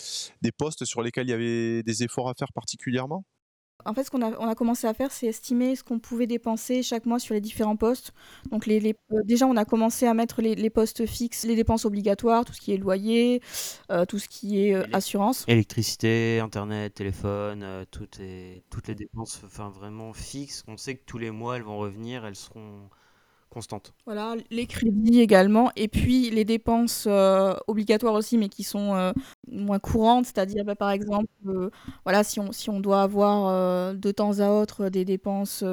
postes 0.58 0.86
sur 0.86 1.02
lesquels 1.02 1.28
il 1.28 1.32
y 1.32 1.34
avait 1.34 1.84
des 1.84 2.04
efforts 2.04 2.30
à 2.30 2.34
faire 2.34 2.54
particulièrement? 2.54 3.26
En 3.84 3.93
fait, 3.93 4.06
ce 4.06 4.10
qu'on 4.10 4.21
a, 4.21 4.32
on 4.39 4.48
a 4.48 4.56
commencé 4.56 4.88
à 4.88 4.93
faire, 4.93 5.12
c'est 5.12 5.28
estimer 5.28 5.76
ce 5.76 5.84
qu'on 5.84 6.00
pouvait 6.00 6.28
dépenser 6.28 6.82
chaque 6.82 7.06
mois 7.06 7.19
sur 7.19 7.34
les 7.34 7.41
différents 7.41 7.76
postes. 7.76 8.13
Donc, 8.50 8.65
les, 8.65 8.95
euh, 9.12 9.21
déjà, 9.26 9.45
on 9.45 9.58
a 9.58 9.65
commencé 9.65 10.08
à 10.08 10.13
mettre 10.13 10.41
les, 10.41 10.69
postes 10.69 11.06
fixes, 11.06 11.43
les 11.43 11.56
dépenses 11.56 11.86
obligatoires, 11.86 12.45
tout 12.45 12.54
ce 12.54 12.62
qui 12.62 12.74
est 12.74 12.78
loyer, 12.78 13.41
euh, 13.91 14.06
tout 14.06 14.17
ce 14.17 14.30
qui 14.30 14.65
est 14.65 14.74
euh, 14.74 14.86
assurance. 14.93 15.43
Électricité, 15.48 16.39
Internet, 16.39 16.95
téléphone, 16.95 17.86
toutes, 17.91 18.17
les, 18.17 18.63
toutes 18.71 18.88
les 18.88 18.95
dépenses 18.95 19.41
enfin, 19.45 19.69
vraiment 19.69 20.13
fixes. 20.13 20.63
On 20.67 20.78
sait 20.78 20.95
que 20.95 21.04
tous 21.06 21.17
les 21.17 21.30
mois, 21.30 21.58
elles 21.58 21.63
vont 21.63 21.78
revenir, 21.78 22.26
elles 22.26 22.38
seront 22.38 22.89
Voilà, 24.06 24.36
les 24.52 24.68
crédits 24.68 25.22
également, 25.22 25.72
et 25.76 25.88
puis 25.88 26.30
les 26.30 26.46
dépenses 26.46 27.06
euh, 27.08 27.56
obligatoires 27.68 28.13
aussi, 28.13 28.38
mais 28.38 28.50
qui 28.50 28.63
sont 28.63 28.94
euh, 28.96 29.13
moins 29.50 29.80
courantes, 29.80 30.26
c'est-à-dire 30.26 30.65
bah, 30.65 30.76
par 30.76 30.91
exemple, 30.91 31.28
euh, 31.48 31.70
voilà, 32.04 32.24
si 32.24 32.39
on, 32.39 32.52
si 32.52 32.70
on 32.70 32.80
doit 32.80 33.02
avoir 33.02 33.96
de 33.96 34.12
temps 34.12 34.39
à 34.39 34.50
autre 34.50 34.89
des 34.89 35.06
dépenses 35.06 35.63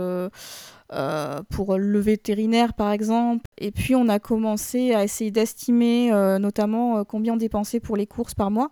euh, 0.92 1.42
pour 1.50 1.76
le 1.78 1.98
vétérinaire 2.00 2.74
par 2.74 2.90
exemple. 2.92 3.44
Et 3.58 3.70
puis 3.70 3.94
on 3.94 4.08
a 4.08 4.18
commencé 4.18 4.94
à 4.94 5.04
essayer 5.04 5.30
d'estimer 5.30 6.12
euh, 6.12 6.38
notamment 6.38 6.98
euh, 6.98 7.04
combien 7.04 7.34
on 7.34 7.36
dépensait 7.36 7.80
pour 7.80 7.96
les 7.96 8.06
courses 8.06 8.34
par 8.34 8.50
mois 8.50 8.70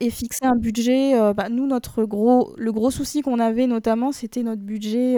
et 0.00 0.10
fixer 0.10 0.44
un 0.44 0.54
budget. 0.54 1.14
Bah, 1.34 1.48
nous, 1.50 1.66
notre 1.66 2.04
gros, 2.04 2.54
le 2.56 2.70
gros 2.72 2.92
souci 2.92 3.20
qu'on 3.22 3.40
avait 3.40 3.66
notamment, 3.66 4.12
c'était 4.12 4.44
notre 4.44 4.62
budget 4.62 5.16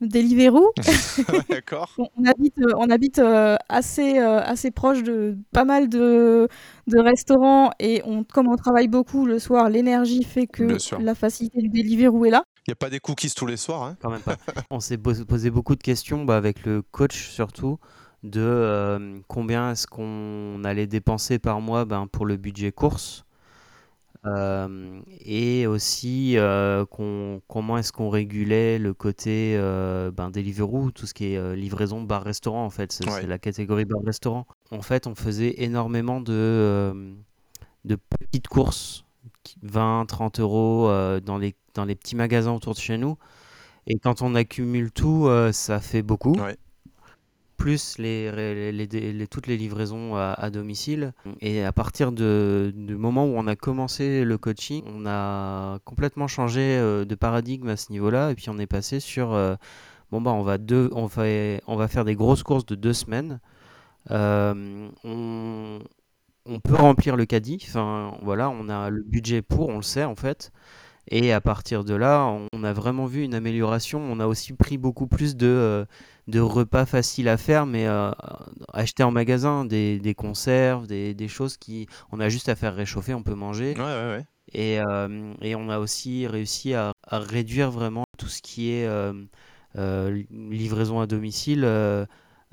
Deliveroo. 0.00 0.72
D'accord. 1.48 1.90
on 2.16 2.24
habite, 2.24 2.56
on 2.76 2.90
habite 2.90 3.20
assez, 3.68 4.18
assez 4.18 4.70
proche 4.72 5.02
de 5.04 5.36
pas 5.52 5.64
mal 5.64 5.88
de, 5.88 6.48
de 6.88 6.98
restaurants 6.98 7.70
et 7.78 8.02
on, 8.04 8.24
comme 8.24 8.48
on 8.48 8.56
travaille 8.56 8.88
beaucoup 8.88 9.26
le 9.26 9.38
soir, 9.38 9.68
l'énergie 9.70 10.24
fait 10.24 10.46
que 10.48 10.76
la 11.00 11.14
facilité 11.14 11.60
du 11.60 11.68
Deliveroo 11.68 12.24
est 12.24 12.30
là. 12.30 12.44
N'y 12.68 12.72
a 12.72 12.76
pas 12.76 12.90
des 12.90 13.00
cookies 13.00 13.32
tous 13.34 13.46
les 13.46 13.56
soirs. 13.56 13.82
Hein 13.82 13.96
Quand 14.02 14.10
même 14.10 14.20
pas. 14.20 14.36
On 14.70 14.78
s'est 14.78 14.98
posé 14.98 15.50
beaucoup 15.50 15.74
de 15.74 15.82
questions 15.82 16.26
bah, 16.26 16.36
avec 16.36 16.66
le 16.66 16.82
coach 16.82 17.30
surtout 17.30 17.78
de 18.24 18.42
euh, 18.42 19.18
combien 19.26 19.70
est-ce 19.70 19.86
qu'on 19.86 20.62
allait 20.64 20.86
dépenser 20.86 21.38
par 21.38 21.62
mois 21.62 21.86
ben, 21.86 22.06
pour 22.06 22.26
le 22.26 22.36
budget 22.36 22.70
course 22.72 23.24
euh, 24.26 25.00
et 25.20 25.66
aussi 25.66 26.36
euh, 26.36 26.84
comment 26.90 27.78
est-ce 27.78 27.92
qu'on 27.92 28.10
régulait 28.10 28.78
le 28.78 28.92
côté 28.92 29.56
ben, 30.14 30.30
Deliveroo, 30.30 30.90
tout 30.90 31.06
ce 31.06 31.14
qui 31.14 31.32
est 31.32 31.56
livraison 31.56 32.02
bar-restaurant 32.02 32.66
en 32.66 32.70
fait, 32.70 32.92
c'est 32.92 33.26
la 33.26 33.38
catégorie 33.38 33.86
bar-restaurant. 33.86 34.46
En 34.72 34.82
fait, 34.82 35.06
on 35.06 35.14
faisait 35.14 35.62
énormément 35.62 36.20
de, 36.20 37.14
de 37.86 37.96
petites 37.96 38.48
courses 38.48 39.06
20, 39.62 40.06
30 40.06 40.40
euros 40.40 40.88
euh, 40.88 41.20
dans, 41.20 41.38
les, 41.38 41.54
dans 41.78 41.84
les 41.84 41.94
petits 41.94 42.16
magasins 42.16 42.52
autour 42.52 42.74
de 42.74 42.80
chez 42.80 42.98
nous. 42.98 43.16
Et 43.86 43.98
quand 43.98 44.20
on 44.20 44.34
accumule 44.34 44.90
tout, 44.90 45.26
euh, 45.28 45.52
ça 45.52 45.78
fait 45.80 46.02
beaucoup. 46.02 46.36
Plus 47.56 47.98
les, 47.98 48.72
les, 48.72 49.26
toutes 49.26 49.46
les 49.46 49.56
livraisons 49.56 50.14
à, 50.16 50.50
domicile. 50.50 51.12
Et 51.40 51.64
à 51.64 51.72
partir 51.72 52.12
de, 52.12 52.72
du 52.76 52.96
moment 52.96 53.24
où 53.24 53.34
on 53.36 53.46
a 53.46 53.56
commencé 53.56 54.24
le 54.24 54.38
coaching, 54.38 54.82
on 54.86 55.06
a 55.06 55.78
complètement 55.84 56.28
changé 56.28 56.60
euh, 56.60 57.04
de 57.04 57.14
paradigme 57.14 57.68
à 57.68 57.76
ce 57.76 57.90
niveau-là. 57.90 58.30
Et 58.30 58.34
puis 58.34 58.48
on 58.48 58.58
est 58.58 58.66
passé 58.66 59.00
sur 59.00 59.28
bon, 60.10 60.20
bah, 60.20 60.32
on, 60.32 60.42
va 60.42 60.58
deux, 60.58 60.90
on, 60.92 61.06
va, 61.06 61.24
on 61.66 61.76
va 61.76 61.88
faire 61.88 62.04
des 62.04 62.14
grosses 62.14 62.42
courses 62.42 62.66
de 62.66 62.74
deux 62.74 62.92
semaines. 62.92 63.40
on, 64.10 65.80
on 66.48 66.60
peut 66.60 66.74
remplir 66.74 67.16
le 67.16 67.26
caddie. 67.26 67.58
Enfin, 67.68 68.16
voilà, 68.22 68.50
on 68.50 68.68
a 68.68 68.90
le 68.90 69.02
budget 69.02 69.42
pour, 69.42 69.68
on 69.68 69.76
le 69.76 69.82
sait 69.82 70.04
en 70.04 70.16
fait. 70.16 70.52
Et 71.10 71.32
à 71.32 71.40
partir 71.40 71.84
de 71.84 71.94
là, 71.94 72.30
on 72.52 72.64
a 72.64 72.72
vraiment 72.72 73.06
vu 73.06 73.22
une 73.22 73.34
amélioration. 73.34 74.00
On 74.00 74.20
a 74.20 74.26
aussi 74.26 74.52
pris 74.52 74.76
beaucoup 74.76 75.06
plus 75.06 75.36
de, 75.36 75.46
euh, 75.46 75.84
de 76.26 76.40
repas 76.40 76.84
faciles 76.84 77.28
à 77.28 77.38
faire, 77.38 77.64
mais 77.64 77.86
euh, 77.86 78.10
acheter 78.72 79.02
en 79.02 79.10
magasin 79.10 79.64
des, 79.64 80.14
conserves, 80.16 80.86
des, 80.86 81.28
choses 81.28 81.56
qui. 81.56 81.86
On 82.12 82.20
a 82.20 82.28
juste 82.28 82.48
à 82.48 82.54
faire 82.54 82.74
réchauffer, 82.74 83.14
on 83.14 83.22
peut 83.22 83.34
manger. 83.34 83.74
Et, 84.52 84.80
euh, 84.80 85.34
et, 85.42 85.54
on 85.54 85.68
a 85.68 85.78
aussi 85.78 86.26
réussi 86.26 86.74
à, 86.74 86.92
réduire 87.10 87.70
vraiment 87.70 88.04
tout 88.18 88.28
ce 88.28 88.42
qui 88.42 88.70
est 88.70 88.88
livraison 89.74 91.00
à 91.00 91.06
domicile 91.06 91.64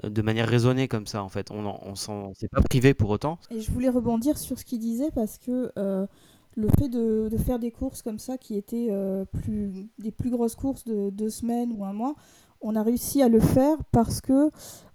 de 0.03 0.21
manière 0.21 0.47
raisonnée 0.47 0.87
comme 0.87 1.07
ça 1.07 1.23
en 1.23 1.29
fait. 1.29 1.51
On, 1.51 1.65
on 1.65 1.95
s'en 1.95 2.33
s'est 2.33 2.47
pas 2.47 2.61
privé 2.61 2.93
pour 2.93 3.09
autant. 3.09 3.39
Et 3.49 3.61
je 3.61 3.71
voulais 3.71 3.89
rebondir 3.89 4.37
sur 4.37 4.59
ce 4.59 4.65
qu'il 4.65 4.79
disait 4.79 5.11
parce 5.13 5.37
que 5.37 5.71
euh, 5.77 6.05
le 6.55 6.67
fait 6.79 6.89
de, 6.89 7.29
faire 7.37 7.59
des 7.59 7.71
courses 7.71 8.01
comme 8.01 8.19
ça 8.19 8.37
qui 8.37 8.55
étaient 8.55 8.87
euh, 8.89 9.25
plus, 9.25 9.89
des 9.99 10.11
plus 10.11 10.29
grosses 10.29 10.55
courses 10.55 10.85
de 10.85 11.09
deux 11.09 11.29
semaines 11.29 11.73
ou 11.77 11.83
un 11.85 11.93
mois, 11.93 12.15
on 12.61 12.75
a 12.75 12.83
réussi 12.83 13.21
à 13.21 13.29
le 13.29 13.39
faire 13.39 13.77
parce 13.91 14.21
que 14.21 14.49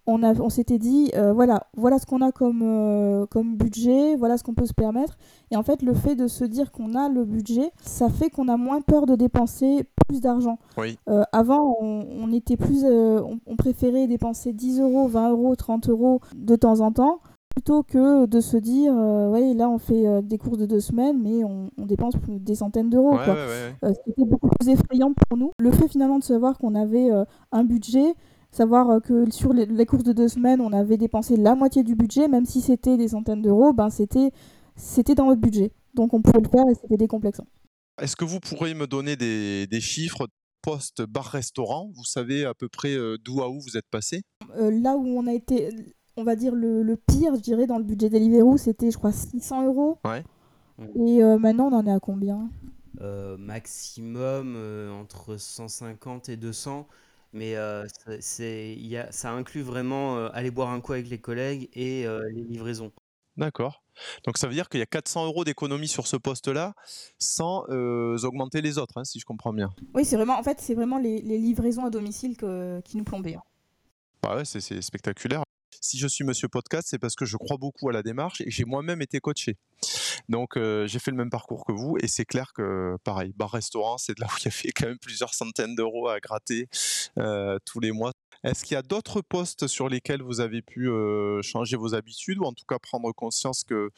on, 0.07 0.23
on 0.23 0.49
s'était 0.49 0.79
dit, 0.79 1.11
euh, 1.15 1.33
voilà, 1.33 1.67
voilà 1.77 1.99
ce 1.99 2.07
qu'on 2.07 2.21
a 2.21 2.33
comme, 2.33 2.63
euh, 2.63 3.27
comme 3.27 3.57
budget, 3.57 4.17
voilà 4.17 4.37
ce 4.39 4.43
qu'on 4.43 4.55
peut 4.55 4.67
se 4.67 4.75
permettre. 4.75 5.17
Et 5.51 5.57
en 5.57 5.63
fait, 5.63 5.83
le 5.83 5.95
fait 5.95 6.17
de 6.17 6.27
se 6.27 6.45
dire 6.45 6.73
qu'on 6.73 6.95
a 6.95 7.09
le 7.09 7.25
budget, 7.25 7.71
ça 7.83 8.09
fait 8.09 8.31
qu'on 8.31 8.49
a 8.49 8.57
moins 8.57 8.81
peur 8.81 9.07
de 9.07 9.15
dépenser 9.15 9.85
plus 10.09 10.21
d'argent. 10.21 10.59
Euh, 10.79 11.23
avant, 11.33 11.77
on, 11.81 12.33
était 12.33 12.57
plus, 12.57 12.85
on, 12.85 13.57
préférait 13.57 14.07
dépenser 14.07 14.53
10 14.53 14.81
euros, 14.81 15.07
20 15.07 15.31
euros, 15.31 15.55
30 15.55 15.89
euros 15.89 16.21
de 16.35 16.57
temps 16.57 16.81
en 16.81 16.93
temps 16.93 17.21
plutôt 17.51 17.83
que 17.83 18.27
de 18.27 18.41
se 18.41 18.57
dire 18.57 18.93
ouais 18.93 19.55
là 19.55 19.69
on 19.69 19.79
fait 19.79 20.23
des 20.23 20.39
courses 20.39 20.59
de 20.59 20.67
deux 20.67 20.81
semaines 20.81 21.21
mais 21.21 21.45
on, 21.45 21.71
dépense 21.79 22.15
des 22.29 22.55
centaines 22.55 22.91
d'euros 22.91 23.19
c'était 23.83 24.25
beaucoup 24.25 24.49
plus 24.49 24.71
effrayant 24.71 25.13
pour 25.13 25.37
nous. 25.37 25.51
Le 25.59 25.71
fait 25.71 25.89
finalement 25.89 26.19
de 26.19 26.25
savoir 26.25 26.59
qu'on 26.59 26.75
avait 26.75 27.11
un 27.53 27.65
budget 27.65 28.15
Savoir 28.53 28.91
euh, 28.91 29.01
que 29.01 29.31
sur 29.31 29.53
les, 29.53 29.87
courses 29.87 30.03
de 30.03 30.13
deux 30.13 30.29
semaines, 30.29 30.61
on 30.61 30.73
avait 30.73 30.97
dépensé 30.97 31.37
la 31.37 31.55
moitié 31.55 31.85
du 31.85 31.95
budget, 31.95 32.27
même 32.27 32.47
si 32.47 32.61
c'était 32.61 32.97
des 32.97 33.09
centaines 33.09 33.43
d'euros, 33.43 33.73
ben 33.73 33.91
c'était, 33.91 34.33
c'était 34.75 35.15
dans 35.15 35.27
notre 35.27 35.41
budget. 35.41 35.71
Donc 35.95 36.15
on 36.15 36.21
pouvait 36.21 36.41
le 36.41 36.49
faire 36.49 36.69
et 36.69 36.75
c'était 36.75 36.97
décomplexant. 36.97 37.47
Est-ce 38.01 38.17
que 38.17 38.25
vous 38.25 38.41
pourriez 38.41 38.75
me 38.75 38.87
donner 38.87 39.15
des, 39.15 39.67
des 39.69 39.81
chiffres 39.81 40.27
post 40.63 41.03
bar-restaurant 41.03 41.91
Vous 41.95 42.05
savez 42.05 42.45
à 42.45 42.55
peu 42.55 42.69
près 42.69 42.95
euh, 42.95 43.17
d'où 43.25 43.41
à 43.41 43.49
où 43.49 43.61
vous 43.61 43.77
êtes 43.77 43.89
passé? 43.89 44.23
Euh, 44.57 44.71
Là 44.71 44.97
où 44.97 45.07
on 45.07 45.27
a 45.29 45.33
été, 45.33 45.71
on 46.21 46.25
va 46.25 46.37
dire 46.37 46.55
le, 46.55 46.83
le, 46.83 46.97
pire, 46.97 47.35
je 47.35 47.41
dirais, 47.41 47.67
dans 47.67 47.79
le 47.79 47.85
budget 47.85 48.11
Deliveroo, 48.11 48.57
c'était 48.57 48.91
je 48.91 48.99
crois 48.99 49.13
600 49.13 49.67
euros. 49.67 49.99
Ouais. 50.05 50.25
Et 50.95 51.23
maintenant, 51.39 51.69
on 51.71 51.77
en 51.77 51.87
est 51.87 51.93
à 51.93 52.01
combien? 52.01 52.49
Maximum 53.39 54.57
entre 55.01 55.37
150 55.37 56.29
et 56.29 56.37
200. 56.37 56.87
Mais 57.33 57.55
c'est, 58.21 58.75
y 58.75 58.97
a, 58.97 59.11
ça 59.13 59.33
inclut 59.33 59.63
vraiment 59.63 60.27
aller 60.29 60.51
boire 60.51 60.71
un 60.71 60.81
coup 60.81 60.93
avec 60.93 61.09
les 61.09 61.19
collègues 61.19 61.69
et 61.75 62.07
les 62.33 62.45
livraisons. 62.45 62.93
D'accord. 63.37 63.83
Donc 64.25 64.39
ça 64.39 64.47
veut 64.47 64.55
dire 64.55 64.69
qu'il 64.69 64.81
y 64.81 64.83
a 64.83 64.87
400 64.87 65.27
euros 65.27 65.45
d'économie 65.45 65.89
sur 65.89 66.07
ce 66.07 66.17
poste-là 66.17 66.75
sans 67.19 67.65
augmenter 67.69 68.63
les 68.63 68.79
autres, 68.79 68.97
hein, 68.97 69.05
si 69.05 69.21
je 69.21 69.25
comprends 69.25 69.53
bien. 69.53 69.71
Oui, 69.95 70.05
c'est 70.05 70.17
vraiment, 70.17 70.39
en 70.39 70.43
fait, 70.43 70.61
c'est 70.61 70.75
vraiment 70.75 70.99
les, 70.99 71.21
livraisons 71.21 71.85
à 71.85 71.91
domicile 71.91 72.37
qui 72.85 72.97
nous 72.97 73.05
plombaient. 73.05 73.35
Hein. 73.35 73.43
Bah 74.23 74.37
ouais, 74.37 74.45
c'est 74.45 74.83
spectaculaire. 74.83 75.43
Si 75.81 75.99
je 75.99 76.07
suis 76.07 76.25
Monsieur 76.25 76.49
Podcast, 76.49 76.89
c'est 76.91 76.99
parce 76.99 77.15
que 77.15 77.25
je 77.25 77.37
crois 77.37 77.57
beaucoup 77.57 77.89
à 77.89 77.93
la 77.93 78.03
démarche 78.03 78.41
et 78.41 78.51
j'ai 78.51 78.65
moi-même 78.65 79.03
été 79.03 79.21
coaché. 79.21 79.57
Donc 80.29 80.57
j'ai 80.57 80.99
fait 80.99 81.11
le 81.11 81.17
même 81.17 81.31
parcours 81.31 81.65
que 81.65 81.73
vous 81.73 81.97
et 82.01 82.09
c'est 82.09 82.25
clair 82.25 82.53
que 82.53 82.97
pareil, 83.05 83.33
bar-restaurant, 83.37 83.99
c'est 83.99 84.15
de 84.17 84.21
là 84.21 84.27
où 84.27 84.37
il 84.41 84.45
y 84.45 84.49
avait 84.49 84.73
quand 84.73 84.87
même 84.87 84.99
plusieurs 84.99 85.35
centaines 85.35 85.75
d'euros 85.75 86.09
à 86.09 86.21
gratter 86.21 86.69
tous 87.65 87.81
les 87.81 87.93
mois. 87.93 88.13
Est-ce 88.43 88.65
qu'il 88.65 88.75
y 88.75 88.79
a 88.79 88.83
d'autres 88.83 89.21
postes 89.21 89.67
sur 89.67 89.89
lesquels 89.89 90.23
vous 90.23 90.41
avez 90.41 90.63
pu 90.63 90.89
changer 91.43 91.77
vos 91.77 91.95
habitudes 91.95 92.39
ou 92.39 92.45
en 92.45 92.53
tout 92.53 92.65
cas 92.67 92.79
prendre 92.79 93.13
conscience 93.13 93.65
qu'il 93.65 93.89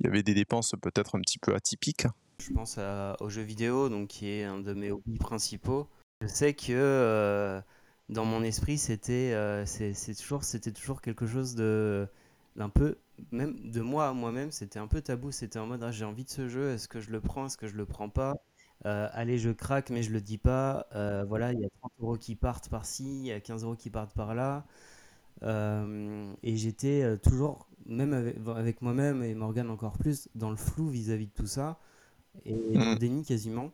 y 0.00 0.06
avait 0.06 0.22
des 0.22 0.34
dépenses 0.34 0.74
peut-être 0.80 1.16
un 1.16 1.20
petit 1.20 1.38
peu 1.38 1.54
atypiques? 1.54 2.06
Je 2.38 2.52
pense 2.52 2.78
aux 3.20 3.28
jeux 3.28 3.42
vidéo, 3.42 3.88
donc 3.88 4.08
qui 4.08 4.28
est 4.28 4.44
un 4.44 4.58
de 4.58 4.74
mes 4.74 4.90
hobbies 4.90 5.18
principaux. 5.18 5.88
Je 6.20 6.26
sais 6.26 6.54
que 6.54 7.62
dans 8.12 8.24
mon 8.24 8.42
esprit, 8.42 8.78
c'était 8.78 9.34
c'est 9.66 10.14
toujours, 10.14 10.42
toujours 10.74 11.00
quelque 11.00 11.26
chose 11.26 11.54
de 11.54 12.06
d'un 12.56 12.68
peu 12.68 12.98
même 13.30 13.70
de 13.70 13.80
moi 13.80 14.08
à 14.08 14.12
moi-même, 14.12 14.50
c'était 14.50 14.78
un 14.78 14.86
peu 14.86 15.00
tabou. 15.00 15.30
C'était 15.30 15.58
en 15.58 15.66
mode 15.66 15.82
ah, 15.82 15.90
j'ai 15.92 16.04
envie 16.04 16.24
de 16.24 16.30
ce 16.30 16.48
jeu, 16.48 16.72
est-ce 16.72 16.88
que 16.88 17.00
je 17.00 17.10
le 17.10 17.20
prends, 17.20 17.46
est-ce 17.46 17.56
que 17.56 17.66
je 17.66 17.76
le 17.76 17.86
prends 17.86 18.08
pas? 18.08 18.42
Euh, 18.86 19.08
allez, 19.12 19.38
je 19.38 19.50
craque, 19.50 19.90
mais 19.90 20.02
je 20.02 20.10
le 20.12 20.20
dis 20.20 20.38
pas. 20.38 20.86
Euh, 20.94 21.24
voilà, 21.28 21.52
il 21.52 21.60
y 21.60 21.64
a 21.64 21.68
30 21.80 21.92
euros 22.00 22.16
qui 22.16 22.34
partent 22.34 22.68
par-ci, 22.68 23.04
il 23.04 23.26
y 23.26 23.32
a 23.32 23.40
15 23.40 23.64
euros 23.64 23.76
qui 23.76 23.90
partent 23.90 24.14
par-là. 24.14 24.64
Euh, 25.42 26.32
et 26.42 26.56
j'étais 26.56 27.16
toujours, 27.18 27.68
même 27.86 28.12
avec, 28.46 28.82
moi-même 28.82 29.22
et 29.22 29.34
Morgan 29.34 29.70
encore 29.70 29.98
plus, 29.98 30.28
dans 30.34 30.50
le 30.50 30.56
flou 30.56 30.88
vis-à-vis 30.88 31.26
de 31.26 31.32
tout 31.32 31.46
ça, 31.46 31.78
et 32.44 32.54
dans 32.54 32.84
le 32.84 32.94
mmh. 32.94 32.98
déni 32.98 33.24
quasiment. 33.24 33.72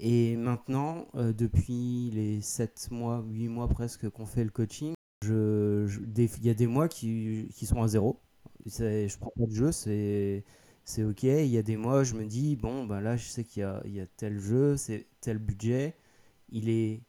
Et 0.00 0.36
maintenant, 0.36 1.06
depuis 1.14 2.10
les 2.12 2.40
7 2.40 2.88
mois, 2.90 3.24
8 3.28 3.48
mois 3.48 3.68
presque 3.68 4.08
qu'on 4.10 4.26
fait 4.26 4.44
le 4.44 4.50
coaching, 4.50 4.94
il 5.24 6.44
y 6.44 6.50
a 6.50 6.54
des 6.54 6.66
mois 6.66 6.88
qui, 6.88 7.48
qui 7.54 7.66
sont 7.66 7.82
à 7.82 7.88
zéro. 7.88 8.20
Je 8.66 9.16
prends 9.18 9.32
pas 9.36 9.46
de 9.46 9.54
jeu, 9.54 9.72
c'est 9.72 10.44
c'est 10.88 11.04
ok. 11.04 11.22
Il 11.24 11.46
y 11.46 11.58
a 11.58 11.62
des 11.62 11.76
mois, 11.76 12.02
je 12.02 12.14
me 12.14 12.24
dis, 12.24 12.56
bon, 12.56 12.86
ben 12.86 13.00
là, 13.02 13.16
je 13.16 13.24
sais 13.28 13.44
qu'il 13.44 13.62
y 13.62 14.00
a, 14.00 14.06
tel 14.16 14.38
jeu, 14.40 14.76
c'est 14.78 15.06
tel 15.20 15.38
budget, 15.38 15.94
il 16.50 16.70
est 16.70 17.02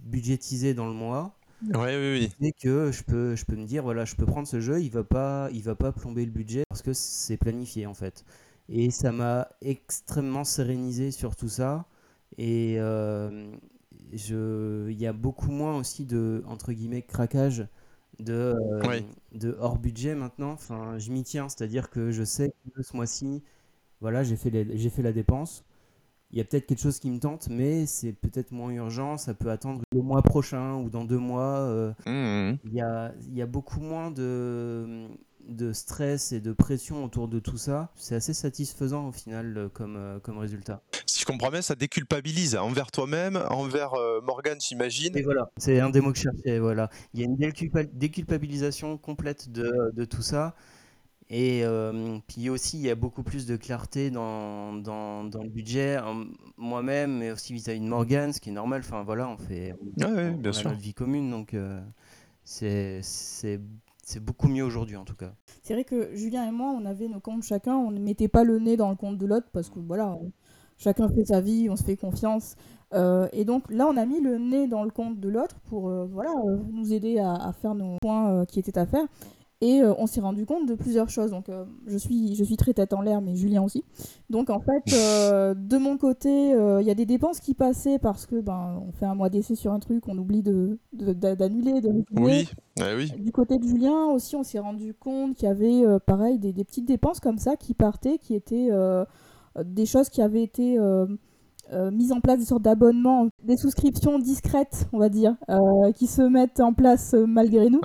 budgétisé 0.00 0.74
dans 0.74 0.88
le 0.88 0.94
mois. 0.94 1.38
Ouais, 1.62 1.96
oui, 1.96 2.28
oui. 2.40 2.46
Et 2.48 2.52
que 2.52 2.90
je 2.92 3.04
peux, 3.04 3.36
je 3.36 3.44
peux 3.44 3.56
me 3.56 3.66
dire, 3.66 3.84
voilà, 3.84 4.04
je 4.04 4.16
peux 4.16 4.26
prendre 4.26 4.48
ce 4.48 4.60
jeu, 4.60 4.82
il 4.82 4.90
va 4.90 5.04
pas, 5.04 5.48
il 5.52 5.62
va 5.62 5.76
pas 5.76 5.92
plomber 5.92 6.24
le 6.24 6.32
budget 6.32 6.64
parce 6.68 6.82
que 6.82 6.92
c'est 6.92 7.36
planifié 7.36 7.86
en 7.86 7.94
fait. 7.94 8.24
Et 8.68 8.90
ça 8.90 9.12
m'a 9.12 9.48
extrêmement 9.62 10.44
sérénisé 10.44 11.10
sur 11.12 11.36
tout 11.36 11.48
ça. 11.48 11.86
Et 12.38 12.76
euh, 12.78 13.54
il 14.12 15.00
y 15.00 15.06
a 15.06 15.12
beaucoup 15.12 15.50
moins 15.50 15.76
aussi 15.76 16.04
de 16.04 16.42
entre 16.46 16.72
guillemets 16.72 17.02
craquage 17.02 17.66
de, 18.20 18.54
euh, 18.54 19.00
de 19.32 19.56
hors 19.58 19.78
budget 19.78 20.14
maintenant. 20.14 20.52
Enfin, 20.52 20.98
je 20.98 21.10
m'y 21.12 21.22
tiens, 21.22 21.48
c'est-à-dire 21.48 21.90
que 21.90 22.10
je 22.10 22.22
sais 22.24 22.54
que 22.74 22.82
ce 22.82 22.96
mois-ci, 22.96 23.42
voilà, 24.00 24.22
j'ai 24.22 24.36
fait, 24.36 24.50
fait 24.50 25.02
la 25.02 25.12
dépense. 25.12 25.64
Il 26.30 26.38
y 26.38 26.40
a 26.40 26.44
peut-être 26.44 26.66
quelque 26.66 26.80
chose 26.80 26.98
qui 26.98 27.10
me 27.10 27.20
tente, 27.20 27.48
mais 27.48 27.86
c'est 27.86 28.12
peut-être 28.12 28.50
moins 28.50 28.70
urgent. 28.70 29.16
Ça 29.16 29.34
peut 29.34 29.50
attendre 29.50 29.82
le 29.92 30.02
mois 30.02 30.22
prochain 30.22 30.74
ou 30.74 30.90
dans 30.90 31.04
deux 31.04 31.18
mois. 31.18 31.58
Euh, 31.60 31.92
mmh, 32.06 32.10
mmh. 32.50 32.58
Il, 32.64 32.74
y 32.74 32.80
a, 32.80 33.14
il 33.28 33.34
y 33.34 33.42
a 33.42 33.46
beaucoup 33.46 33.80
moins 33.80 34.10
de, 34.10 35.06
de 35.48 35.72
stress 35.72 36.32
et 36.32 36.40
de 36.40 36.52
pression 36.52 37.04
autour 37.04 37.28
de 37.28 37.38
tout 37.38 37.58
ça. 37.58 37.90
C'est 37.96 38.14
assez 38.14 38.34
satisfaisant 38.34 39.08
au 39.08 39.12
final 39.12 39.56
euh, 39.56 39.68
comme, 39.68 40.20
comme 40.22 40.38
résultat 40.38 40.82
je 41.24 41.32
comprends 41.32 41.50
bien, 41.50 41.62
ça 41.62 41.74
déculpabilise 41.74 42.54
envers 42.54 42.90
toi-même, 42.90 43.42
envers 43.48 43.94
euh, 43.94 44.20
Morgan, 44.20 44.58
j'imagine. 44.60 45.16
Et 45.16 45.22
voilà, 45.22 45.50
c'est 45.56 45.80
un 45.80 45.88
des 45.88 46.02
mots 46.02 46.12
que 46.12 46.18
je 46.18 46.24
cherchais. 46.24 46.58
Voilà. 46.58 46.90
Il 47.14 47.20
y 47.20 47.22
a 47.22 47.26
une 47.26 47.36
déculpabilisation 47.36 48.98
complète 48.98 49.50
de, 49.50 49.90
de 49.94 50.04
tout 50.04 50.20
ça. 50.20 50.54
Et 51.30 51.64
euh, 51.64 52.18
puis 52.28 52.50
aussi, 52.50 52.76
il 52.76 52.82
y 52.82 52.90
a 52.90 52.94
beaucoup 52.94 53.22
plus 53.22 53.46
de 53.46 53.56
clarté 53.56 54.10
dans, 54.10 54.74
dans, 54.74 55.24
dans 55.24 55.42
le 55.42 55.48
budget, 55.48 55.98
moi-même, 56.58 57.16
mais 57.16 57.30
aussi 57.30 57.54
vis-à-vis 57.54 57.80
de 57.80 57.86
Morgan, 57.86 58.34
ce 58.34 58.40
qui 58.40 58.50
est 58.50 58.52
normal. 58.52 58.82
Enfin 58.84 59.02
voilà, 59.02 59.26
on 59.26 59.38
fait 59.38 59.74
bien 59.96 60.52
sûr. 60.52 60.68
notre 60.68 60.82
vie 60.82 60.92
commune, 60.92 61.30
donc 61.30 61.54
euh, 61.54 61.80
c'est 62.44 63.00
c'est 64.06 64.20
beaucoup 64.20 64.48
mieux 64.48 64.64
aujourd'hui 64.64 64.96
en 64.96 65.04
tout 65.04 65.16
cas. 65.16 65.32
C'est 65.62 65.74
vrai 65.74 65.84
que 65.84 66.14
Julien 66.14 66.46
et 66.46 66.50
moi, 66.50 66.74
on 66.78 66.84
avait 66.84 67.08
nos 67.08 67.20
comptes 67.20 67.42
chacun, 67.42 67.76
on 67.76 67.90
ne 67.90 68.00
mettait 68.00 68.28
pas 68.28 68.44
le 68.44 68.58
nez 68.58 68.76
dans 68.76 68.90
le 68.90 68.96
compte 68.96 69.18
de 69.18 69.26
l'autre 69.26 69.46
parce 69.52 69.70
que 69.70 69.78
voilà, 69.78 70.18
chacun 70.78 71.08
fait 71.08 71.24
sa 71.24 71.40
vie, 71.40 71.68
on 71.70 71.76
se 71.76 71.84
fait 71.84 71.96
confiance. 71.96 72.56
Euh, 72.92 73.28
et 73.32 73.44
donc 73.44 73.64
là, 73.70 73.86
on 73.86 73.96
a 73.96 74.06
mis 74.06 74.20
le 74.20 74.38
nez 74.38 74.68
dans 74.68 74.84
le 74.84 74.90
compte 74.90 75.18
de 75.18 75.28
l'autre 75.28 75.56
pour 75.66 75.88
euh, 75.88 76.06
voilà, 76.10 76.30
euh, 76.46 76.58
nous 76.70 76.92
aider 76.92 77.18
à, 77.18 77.52
faire 77.60 77.74
nos 77.74 77.96
points 78.00 78.44
qui 78.46 78.60
étaient 78.60 78.78
à 78.78 78.86
faire. 78.86 79.06
Et 79.66 79.82
on 79.82 80.06
s'est 80.06 80.20
rendu 80.20 80.44
compte 80.44 80.68
de 80.68 80.74
plusieurs 80.74 81.08
choses. 81.08 81.30
Donc 81.30 81.46
je, 81.86 81.96
suis, 81.96 82.34
je 82.34 82.44
suis 82.44 82.56
très 82.56 82.74
tête 82.74 82.92
en 82.92 83.00
l'air, 83.00 83.22
mais 83.22 83.34
Julien 83.34 83.62
aussi. 83.62 83.82
Donc 84.28 84.50
en 84.50 84.60
fait, 84.60 84.84
de 85.54 85.78
mon 85.78 85.96
côté, 85.96 86.50
il 86.50 86.86
y 86.86 86.90
a 86.90 86.94
des 86.94 87.06
dépenses 87.06 87.40
qui 87.40 87.54
passaient 87.54 87.98
parce 87.98 88.26
que 88.26 88.40
ben, 88.40 88.82
on 88.86 88.92
fait 88.92 89.06
un 89.06 89.14
mois 89.14 89.30
d'essai 89.30 89.54
sur 89.54 89.72
un 89.72 89.78
truc, 89.78 90.06
on 90.06 90.18
oublie 90.18 90.42
d'annuler, 90.42 91.80
de, 91.80 91.88
de, 91.88 92.04
oui. 92.20 92.46
oui. 92.78 93.10
Du 93.18 93.32
côté 93.32 93.58
de 93.58 93.64
Julien 93.64 94.06
aussi, 94.06 94.36
on 94.36 94.42
s'est 94.42 94.58
rendu 94.58 94.92
compte 94.92 95.34
qu'il 95.34 95.48
y 95.48 95.50
avait 95.50 95.98
pareil 96.00 96.38
des, 96.38 96.52
des, 96.52 96.64
petites 96.64 96.86
dépenses 96.86 97.20
comme 97.20 97.38
ça 97.38 97.56
qui 97.56 97.72
partaient, 97.72 98.18
qui 98.18 98.34
étaient 98.34 98.70
des 99.62 99.86
choses 99.86 100.08
qui 100.08 100.22
avaient 100.22 100.42
été 100.42 100.78
euh, 100.78 101.06
euh, 101.72 101.90
mises 101.90 102.12
en 102.12 102.20
place, 102.20 102.38
des 102.38 102.44
sortes 102.44 102.62
d'abonnements, 102.62 103.28
des 103.42 103.56
souscriptions 103.56 104.18
discrètes, 104.18 104.88
on 104.92 104.98
va 104.98 105.08
dire, 105.08 105.36
euh, 105.48 105.92
qui 105.92 106.06
se 106.06 106.22
mettent 106.22 106.60
en 106.60 106.72
place 106.72 107.14
malgré 107.14 107.70
nous. 107.70 107.80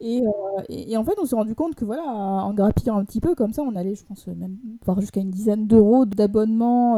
Et, 0.00 0.22
et, 0.68 0.96
en 0.96 1.04
fait, 1.04 1.18
on 1.18 1.26
s'est 1.26 1.36
rendu 1.36 1.54
compte 1.54 1.74
que 1.74 1.84
voilà, 1.84 2.04
en 2.04 2.54
grappillant 2.54 2.96
un 2.96 3.04
petit 3.04 3.20
peu 3.20 3.34
comme 3.34 3.52
ça, 3.52 3.62
on 3.62 3.76
allait, 3.76 3.94
je 3.94 4.04
pense, 4.04 4.26
même 4.28 4.56
voir 4.84 5.00
jusqu'à 5.00 5.20
une 5.20 5.30
dizaine 5.30 5.66
d'euros 5.66 6.06
d'abonnement 6.06 6.94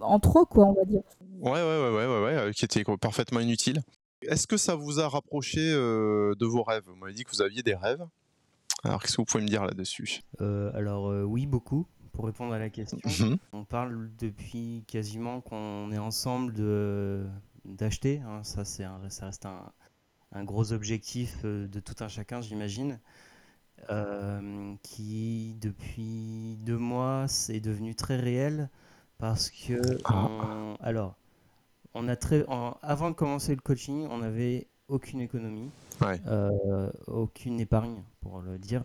en 0.00 0.20
trop, 0.20 0.44
quoi, 0.44 0.66
on 0.66 0.74
va 0.74 0.84
dire. 0.84 1.02
Ouais, 1.40 1.52
ouais, 1.52 1.62
ouais, 1.62 1.90
ouais, 1.90 2.06
ouais, 2.06 2.44
ouais 2.44 2.50
qui 2.52 2.64
était 2.64 2.84
parfaitement 3.00 3.40
inutile. 3.40 3.80
Est-ce 4.22 4.46
que 4.46 4.56
ça 4.56 4.74
vous 4.74 5.00
a 5.00 5.08
rapproché 5.08 5.60
de 5.60 6.46
vos 6.46 6.62
rêves? 6.62 6.84
Vous 6.86 6.96
m'avez 6.96 7.14
dit 7.14 7.24
que 7.24 7.30
vous 7.30 7.40
aviez 7.40 7.62
des 7.62 7.74
rêves. 7.74 8.04
Alors, 8.84 9.00
qu'est-ce 9.02 9.16
que 9.16 9.22
vous 9.22 9.26
pouvez 9.26 9.42
me 9.42 9.48
dire 9.48 9.64
là-dessus? 9.64 10.20
Alors, 10.38 11.06
oui, 11.26 11.46
beaucoup 11.46 11.86
pour 12.18 12.26
répondre 12.26 12.52
à 12.52 12.58
la 12.58 12.68
question. 12.68 12.98
Mhm. 13.04 13.38
On 13.52 13.64
parle 13.64 14.10
depuis 14.18 14.82
quasiment 14.88 15.40
qu'on 15.40 15.92
est 15.92 15.98
ensemble 15.98 16.52
de 16.52 17.24
d'acheter. 17.64 18.20
Hein. 18.26 18.42
ça, 18.42 18.64
c'est 18.64 18.84
ça 19.08 19.26
reste 19.26 19.46
un, 19.46 19.72
un, 20.32 20.44
gros 20.44 20.72
objectif 20.72 21.38
euh, 21.44 21.66
de 21.68 21.80
tout 21.80 21.94
un 22.00 22.08
chacun, 22.08 22.40
j'imagine. 22.40 22.98
Euh, 23.90 24.74
qui 24.82 25.54
depuis 25.60 26.56
deux 26.62 26.76
mois 26.76 27.28
c'est 27.28 27.60
devenu 27.60 27.94
très 27.94 28.16
réel 28.16 28.70
parce 29.18 29.50
que 29.50 29.80
ah. 30.04 30.74
alors 30.80 31.14
on 31.94 32.08
a 32.08 32.16
très 32.16 32.44
avant 32.82 33.10
de 33.10 33.14
commencer 33.14 33.54
le 33.54 33.60
coaching 33.60 34.08
on 34.10 34.18
n'avait 34.18 34.66
aucune 34.88 35.20
économie 35.20 35.70
euh, 36.26 36.90
aucune 37.06 37.60
épargne 37.60 38.02
pour 38.20 38.40
le 38.40 38.58
dire 38.58 38.82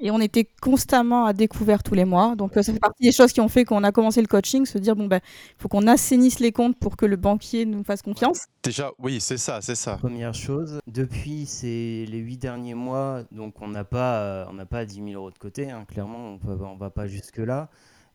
et 0.00 0.10
on 0.10 0.20
était 0.20 0.48
constamment 0.60 1.24
à 1.24 1.32
découvert 1.32 1.82
tous 1.82 1.94
les 1.94 2.04
mois. 2.04 2.36
Donc, 2.36 2.56
euh, 2.56 2.62
ça 2.62 2.72
fait 2.72 2.78
partie 2.78 3.02
des 3.02 3.12
choses 3.12 3.32
qui 3.32 3.40
ont 3.40 3.48
fait 3.48 3.64
qu'on 3.64 3.82
a 3.84 3.92
commencé 3.92 4.20
le 4.20 4.26
coaching, 4.26 4.66
se 4.66 4.78
dire, 4.78 4.96
bon, 4.96 5.06
ben, 5.06 5.20
il 5.24 5.62
faut 5.62 5.68
qu'on 5.68 5.86
assainisse 5.86 6.40
les 6.40 6.52
comptes 6.52 6.76
pour 6.76 6.96
que 6.96 7.06
le 7.06 7.16
banquier 7.16 7.64
nous 7.64 7.82
fasse 7.84 8.02
confiance. 8.02 8.46
Déjà, 8.62 8.92
oui, 8.98 9.20
c'est 9.20 9.38
ça, 9.38 9.60
c'est 9.60 9.74
ça. 9.74 9.96
Première 9.96 10.34
chose, 10.34 10.80
depuis 10.86 11.46
ces, 11.46 12.06
les 12.08 12.18
huit 12.18 12.38
derniers 12.38 12.74
mois, 12.74 13.22
donc 13.32 13.60
on 13.62 13.68
n'a 13.68 13.84
pas, 13.84 14.20
euh, 14.20 14.44
on 14.50 14.54
n'a 14.54 14.66
pas 14.66 14.84
10 14.84 14.94
000 14.94 15.08
euros 15.12 15.30
de 15.30 15.38
côté, 15.38 15.70
hein, 15.70 15.84
clairement, 15.86 16.38
on 16.44 16.74
ne 16.74 16.78
va 16.78 16.90
pas 16.90 17.06
jusque-là. 17.06 17.68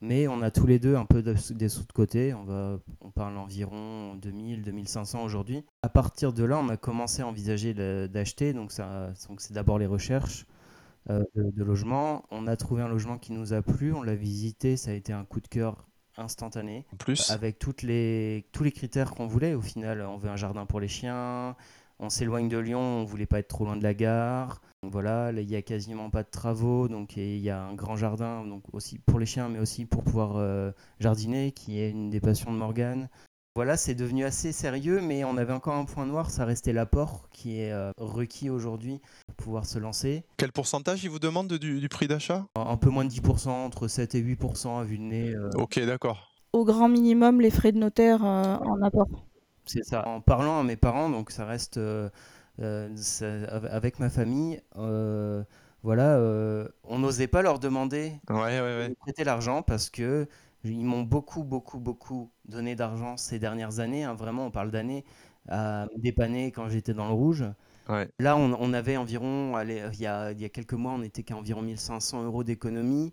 Mais 0.03 0.27
on 0.27 0.41
a 0.41 0.49
tous 0.49 0.65
les 0.65 0.79
deux 0.79 0.95
un 0.95 1.05
peu 1.05 1.21
des 1.21 1.69
sous 1.69 1.83
de 1.83 1.91
côté. 1.93 2.33
On, 2.33 2.43
va, 2.43 2.79
on 3.01 3.11
parle 3.11 3.37
environ 3.37 4.15
2000, 4.15 4.63
2500 4.63 5.23
aujourd'hui. 5.23 5.63
À 5.83 5.89
partir 5.89 6.33
de 6.33 6.43
là, 6.43 6.57
on 6.57 6.69
a 6.69 6.77
commencé 6.77 7.21
à 7.21 7.27
envisager 7.27 7.75
d'acheter. 8.07 8.51
Donc, 8.53 8.71
donc 8.75 9.41
c'est 9.41 9.53
d'abord 9.53 9.77
les 9.77 9.85
recherches. 9.85 10.47
Euh, 11.09 11.23
de, 11.35 11.63
logement. 11.63 12.25
On 12.29 12.45
a 12.47 12.55
trouvé 12.55 12.83
un 12.83 12.87
logement 12.87 13.17
qui 13.17 13.33
nous 13.33 13.53
a 13.53 13.61
plu, 13.61 13.91
on 13.91 14.03
l'a 14.03 14.15
visité, 14.15 14.77
ça 14.77 14.91
a 14.91 14.93
été 14.93 15.11
un 15.11 15.25
coup 15.25 15.41
de 15.41 15.47
cœur 15.47 15.87
instantané. 16.15 16.85
plus 16.99 17.31
Avec 17.31 17.57
toutes 17.57 17.81
les, 17.81 18.45
tous 18.51 18.63
les 18.63 18.71
critères 18.71 19.11
qu'on 19.11 19.25
voulait. 19.25 19.55
Au 19.55 19.61
final, 19.61 20.01
on 20.01 20.17
veut 20.17 20.29
un 20.29 20.35
jardin 20.35 20.67
pour 20.67 20.79
les 20.79 20.87
chiens, 20.87 21.55
on 21.99 22.09
s'éloigne 22.09 22.49
de 22.49 22.57
Lyon, 22.57 22.79
on 22.79 23.03
voulait 23.03 23.25
pas 23.25 23.39
être 23.39 23.47
trop 23.47 23.65
loin 23.65 23.77
de 23.77 23.83
la 23.83 23.95
gare. 23.95 24.61
voilà, 24.83 25.31
il 25.31 25.49
y 25.49 25.55
a 25.55 25.63
quasiment 25.63 26.11
pas 26.11 26.21
de 26.21 26.29
travaux, 26.29 26.87
donc 26.87 27.17
il 27.17 27.37
y 27.37 27.49
a 27.49 27.63
un 27.63 27.73
grand 27.73 27.95
jardin, 27.95 28.45
donc 28.45 28.63
aussi 28.71 28.99
pour 28.99 29.17
les 29.17 29.25
chiens, 29.25 29.49
mais 29.49 29.59
aussi 29.59 29.85
pour 29.85 30.03
pouvoir 30.03 30.37
euh, 30.37 30.71
jardiner, 30.99 31.51
qui 31.51 31.79
est 31.79 31.89
une 31.89 32.11
des 32.11 32.19
passions 32.19 32.53
de 32.53 32.57
Morgane. 32.57 33.09
Voilà, 33.55 33.75
c'est 33.75 33.95
devenu 33.95 34.23
assez 34.23 34.51
sérieux, 34.51 35.01
mais 35.01 35.23
on 35.25 35.35
avait 35.35 35.53
encore 35.53 35.75
un 35.75 35.85
point 35.85 36.05
noir, 36.05 36.29
ça 36.29 36.45
restait 36.45 36.71
l'apport 36.71 37.27
qui 37.31 37.59
est 37.59 37.71
euh, 37.71 37.91
requis 37.97 38.49
aujourd'hui 38.49 39.01
pour 39.27 39.35
pouvoir 39.35 39.65
se 39.65 39.77
lancer. 39.77 40.23
Quel 40.37 40.51
pourcentage 40.51 41.03
il 41.03 41.09
vous 41.09 41.19
demande 41.19 41.51
du, 41.53 41.89
prix 41.89 42.07
d'achat? 42.07 42.45
Un, 42.55 42.77
peu 42.77 42.89
moins 42.89 43.03
de 43.03 43.09
10%, 43.09 43.49
entre 43.49 43.87
7 43.87 44.15
et 44.15 44.21
8% 44.21 44.79
à 44.79 44.83
vue 44.83 44.97
de 44.97 45.03
nez. 45.03 45.35
Euh. 45.35 45.49
Ok, 45.55 45.79
d'accord. 45.79 46.31
Au 46.53 46.63
grand 46.63 46.87
minimum, 46.87 47.41
les 47.41 47.51
frais 47.51 47.71
de 47.71 47.77
notaire 47.77 48.23
en 48.23 48.81
apport. 48.81 49.07
C'est 49.65 49.83
ça. 49.83 50.07
En 50.07 50.21
parlant 50.21 50.59
à 50.59 50.63
mes 50.63 50.75
parents, 50.75 51.09
donc 51.09 51.31
ça 51.31 51.45
reste 51.45 51.77
euh, 51.77 52.09
euh, 52.59 52.89
avec 53.69 53.99
ma 53.99 54.09
famille. 54.09 54.61
Euh, 54.77 55.43
voilà, 55.83 56.19
on 56.83 56.99
n'osait 56.99 57.27
pas 57.27 57.41
leur 57.41 57.57
demander 57.57 58.13
de 58.27 58.93
prêter 58.95 59.23
l'argent 59.23 59.63
parce 59.63 59.89
que 59.89 60.27
ils 60.63 60.85
m'ont 60.85 61.01
beaucoup, 61.01 61.43
beaucoup, 61.43 61.79
beaucoup 61.79 62.29
donné 62.51 62.75
d'argent 62.75 63.17
ces 63.17 63.39
dernières 63.39 63.79
années. 63.79 64.03
Hein. 64.03 64.13
vraiment, 64.13 64.45
on 64.45 64.51
parle 64.51 64.69
d'années 64.69 65.03
à 65.49 65.87
me 65.95 65.99
dépanner 65.99 66.51
quand 66.51 66.69
j'étais 66.69 66.93
dans 66.93 67.07
le 67.07 67.13
rouge. 67.13 67.45
Là, 68.19 68.37
on, 68.37 68.73
avait 68.73 68.95
environ, 68.95 69.55
allez, 69.57 69.83
il, 69.91 69.99
y 69.99 70.05
a, 70.05 70.31
il 70.31 70.39
y 70.39 70.45
a 70.45 70.49
quelques 70.49 70.75
mois, 70.75 70.93
on 70.93 71.01
était 71.01 71.23
qu'à 71.23 71.35
environ 71.35 71.61
1500 71.61 72.23
euros 72.23 72.43
d'économie 72.45 73.11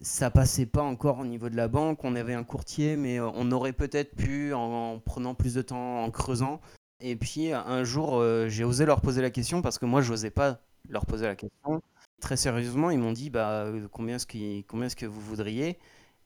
ça 0.00 0.30
passait 0.30 0.66
pas 0.66 0.82
encore 0.82 1.18
au 1.18 1.24
niveau 1.24 1.48
de 1.48 1.56
la 1.56 1.68
banque. 1.68 2.04
On 2.04 2.16
avait 2.16 2.34
un 2.34 2.44
courtier, 2.44 2.96
mais 2.96 3.20
euh, 3.20 3.30
on 3.34 3.50
aurait 3.52 3.72
peut-être 3.72 4.14
pu 4.16 4.52
en, 4.54 4.98
prenant 4.98 5.34
plus 5.34 5.54
de 5.54 5.62
temps, 5.62 6.02
en 6.02 6.10
creusant. 6.10 6.60
Et 7.00 7.16
puis 7.16 7.52
un 7.52 7.84
jour, 7.84 8.18
euh, 8.18 8.48
j'ai 8.48 8.64
osé 8.64 8.84
leur 8.84 9.00
poser 9.00 9.22
la 9.22 9.30
question 9.30 9.62
parce 9.62 9.78
que 9.78 9.86
moi, 9.86 10.02
je 10.02 10.10
n'osais 10.10 10.30
pas 10.30 10.60
leur 10.88 11.06
poser 11.06 11.26
la 11.26 11.36
question. 11.36 11.82
Très 12.20 12.36
sérieusement, 12.36 12.90
ils 12.90 12.98
m'ont 12.98 13.12
dit 13.12 13.30
bah, 13.30 13.64
euh, 13.64 13.88
combien 13.90 14.16
est-ce 14.16 14.26
est 14.36 14.94
que 14.94 15.06
vous 15.06 15.20
voudriez? 15.20 15.78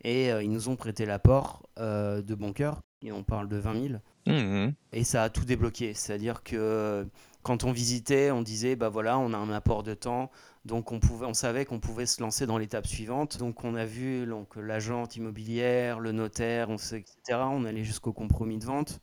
Et 0.04 0.28
ils 0.28 0.50
nous 0.50 0.68
ont 0.68 0.76
prêté 0.76 1.06
l'apport 1.06 1.62
de 1.78 2.34
bon 2.34 2.52
cœur. 2.52 2.80
Et 3.02 3.12
on 3.12 3.22
parle 3.22 3.48
de 3.48 3.56
20 3.56 3.88
000. 3.88 3.94
Mmh 4.26 4.72
Et 4.92 5.04
ça 5.04 5.24
a 5.24 5.30
tout 5.30 5.44
débloqué. 5.44 5.94
C'est-à-dire 5.94 6.42
que 6.42 7.06
quand 7.44 7.64
on 7.64 7.72
visitait, 7.72 8.30
on 8.30 8.42
disait 8.42 8.74
bah 8.74 8.88
voilà, 8.88 9.18
on 9.18 9.32
a 9.32 9.36
un 9.36 9.50
apport 9.50 9.82
de 9.82 9.94
temps, 9.94 10.30
donc 10.64 10.92
on, 10.92 10.98
pouvait, 10.98 11.26
on 11.26 11.34
savait 11.34 11.66
qu'on 11.66 11.78
pouvait 11.78 12.06
se 12.06 12.22
lancer 12.22 12.46
dans 12.46 12.58
l'étape 12.58 12.86
suivante. 12.86 13.38
Donc 13.38 13.64
on 13.64 13.74
a 13.74 13.84
vu 13.84 14.26
donc, 14.26 14.56
l'agente 14.56 15.16
immobilière, 15.16 16.00
le 16.00 16.12
notaire, 16.12 16.70
on 16.70 16.78
sait, 16.78 17.00
etc. 17.00 17.40
On 17.50 17.64
allait 17.64 17.84
jusqu'au 17.84 18.12
compromis 18.12 18.58
de 18.58 18.64
vente. 18.64 19.00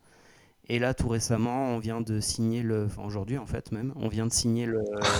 Et 0.68 0.80
là, 0.80 0.94
tout 0.94 1.08
récemment, 1.08 1.70
on 1.70 1.80
vient 1.80 2.02
de 2.02 2.20
signer 2.20 2.64
le, 2.64 2.86
enfin 2.86 3.04
aujourd'hui 3.04 3.38
en 3.38 3.46
fait 3.46 3.72
même, 3.72 3.94
on 3.96 4.08
vient 4.08 4.26
de 4.26 4.34
signer 4.34 4.68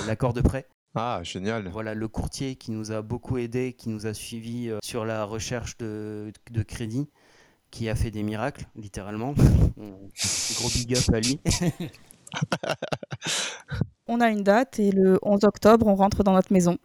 l'accord 0.08 0.34
de 0.34 0.42
prêt. 0.42 0.66
Ah, 0.96 1.22
génial. 1.24 1.68
Voilà, 1.70 1.94
le 1.94 2.08
courtier 2.08 2.56
qui 2.56 2.72
nous 2.72 2.92
a 2.92 3.02
beaucoup 3.02 3.38
aidé, 3.38 3.74
qui 3.74 3.90
nous 3.90 4.08
a 4.08 4.14
suivis 4.14 4.70
euh, 4.70 4.80
sur 4.84 5.06
la 5.06 5.24
recherche 5.24 5.78
de, 5.78 6.34
de, 6.52 6.64
crédit, 6.64 7.08
qui 7.70 7.88
a 7.88 7.96
fait 7.96 8.12
des 8.12 8.24
miracles, 8.24 8.66
littéralement. 8.76 9.34
Gros 10.56 10.70
big 10.70 10.98
up 10.98 11.04
à 11.14 11.20
lui. 11.22 11.40
on 14.08 14.20
a 14.20 14.30
une 14.30 14.44
date 14.44 14.80
et 14.80 14.92
le 14.92 15.18
11 15.22 15.46
octobre, 15.46 15.88
on 15.88 15.96
rentre 15.96 16.24
dans 16.24 16.34
notre 16.34 16.52
maison. 16.52 16.78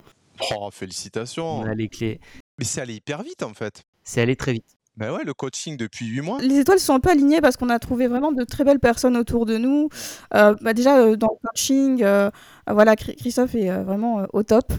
Oh, 0.52 0.70
félicitations. 0.70 1.60
On 1.60 1.64
a 1.64 1.74
les 1.74 1.88
clés. 1.88 2.20
Mais 2.58 2.64
c'est 2.64 2.80
allé 2.80 2.94
hyper 2.94 3.22
vite 3.22 3.42
en 3.42 3.54
fait. 3.54 3.82
C'est 4.04 4.20
allé 4.20 4.36
très 4.36 4.52
vite. 4.52 4.76
Ben 4.96 5.12
ouais, 5.12 5.24
le 5.24 5.34
coaching 5.34 5.76
depuis 5.76 6.06
8 6.06 6.20
mois. 6.22 6.38
Les 6.40 6.58
étoiles 6.58 6.78
sont 6.78 6.94
un 6.94 7.00
peu 7.00 7.10
alignées 7.10 7.42
parce 7.42 7.58
qu'on 7.58 7.68
a 7.68 7.78
trouvé 7.78 8.06
vraiment 8.06 8.32
de 8.32 8.44
très 8.44 8.64
belles 8.64 8.80
personnes 8.80 9.16
autour 9.16 9.44
de 9.44 9.58
nous. 9.58 9.90
Euh, 10.34 10.54
bah 10.62 10.72
déjà, 10.72 10.98
euh, 10.98 11.16
dans 11.16 11.28
le 11.28 11.48
coaching, 11.48 12.02
euh, 12.02 12.30
voilà, 12.68 12.96
Christophe 12.96 13.54
est 13.54 13.70
vraiment 13.82 14.26
au 14.32 14.42
top. 14.42 14.72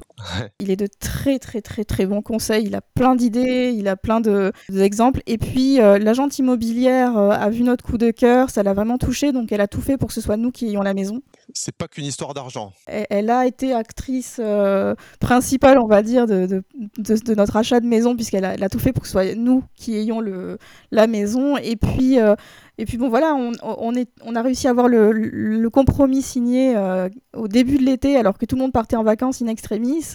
Il 0.60 0.72
est 0.72 0.76
de 0.76 0.88
très, 1.00 1.40
très, 1.40 1.62
très, 1.62 1.84
très 1.84 2.06
bons 2.06 2.22
conseils. 2.22 2.66
Il 2.66 2.76
a 2.76 2.82
plein 2.82 3.16
d'idées, 3.16 3.74
il 3.76 3.88
a 3.88 3.96
plein 3.96 4.22
d'exemples. 4.70 5.22
et 5.26 5.38
puis, 5.38 5.78
l'agente 5.78 6.38
immobilière 6.40 7.18
a 7.18 7.50
vu 7.50 7.64
notre 7.64 7.84
coup 7.84 7.98
de 7.98 8.12
cœur, 8.12 8.50
ça 8.50 8.64
l'a 8.64 8.74
vraiment 8.74 8.98
touché, 8.98 9.32
donc 9.32 9.52
elle 9.52 9.62
a 9.62 9.68
tout 9.68 9.82
fait 9.82 9.98
pour 9.98 10.08
que 10.08 10.14
ce 10.14 10.22
soit 10.22 10.38
nous 10.38 10.52
qui 10.52 10.68
ayons 10.68 10.82
la 10.82 10.94
maison 10.94 11.22
c'est 11.54 11.76
pas 11.76 11.88
qu'une 11.88 12.06
histoire 12.06 12.34
d'argent. 12.34 12.74
Elle, 12.88 13.30
a 13.30 13.46
été 13.46 13.74
actrice 13.74 14.38
euh, 14.40 14.96
principale, 15.20 15.80
on 15.80 15.88
va 15.88 16.04
dire, 16.04 16.28
de, 16.28 16.46
de, 16.46 17.36
notre 17.36 17.56
achat 17.56 17.80
de 17.80 17.86
maison, 17.86 18.16
puisqu'elle 18.16 18.46
a, 18.46 18.56
a, 18.60 18.70
tout 18.70 18.80
fait 18.80 18.92
pour 18.92 19.04
que 19.04 19.08
ce 19.08 19.14
soit 19.14 19.36
nous 19.36 19.64
qui 19.76 19.96
ayons 19.96 20.20
le, 20.20 20.58
la 20.92 21.08
maison. 21.08 21.58
Et 21.58 21.76
puis, 21.76 22.20
euh, 22.20 22.36
et 22.78 22.86
puis 22.86 22.98
bon, 22.98 23.10
voilà, 23.10 23.36
on, 23.36 23.52
on, 23.64 23.94
est, 23.96 24.10
on 24.24 24.36
a 24.36 24.42
réussi 24.42 24.68
à 24.68 24.72
avoir 24.72 24.88
le, 24.88 25.12
le 25.12 25.70
compromis 25.70 26.22
signé 26.22 26.76
euh, 26.76 27.10
au 27.36 27.48
début 27.48 27.78
de 27.78 27.84
l'été, 27.84 28.18
alors 28.18 28.38
que 28.38 28.46
tout 28.46 28.56
le 28.56 28.62
monde 28.62 28.74
partait 28.74 28.96
en 28.96 29.04
vacances 29.04 29.42
in 29.42 29.48
extremis. 29.48 30.14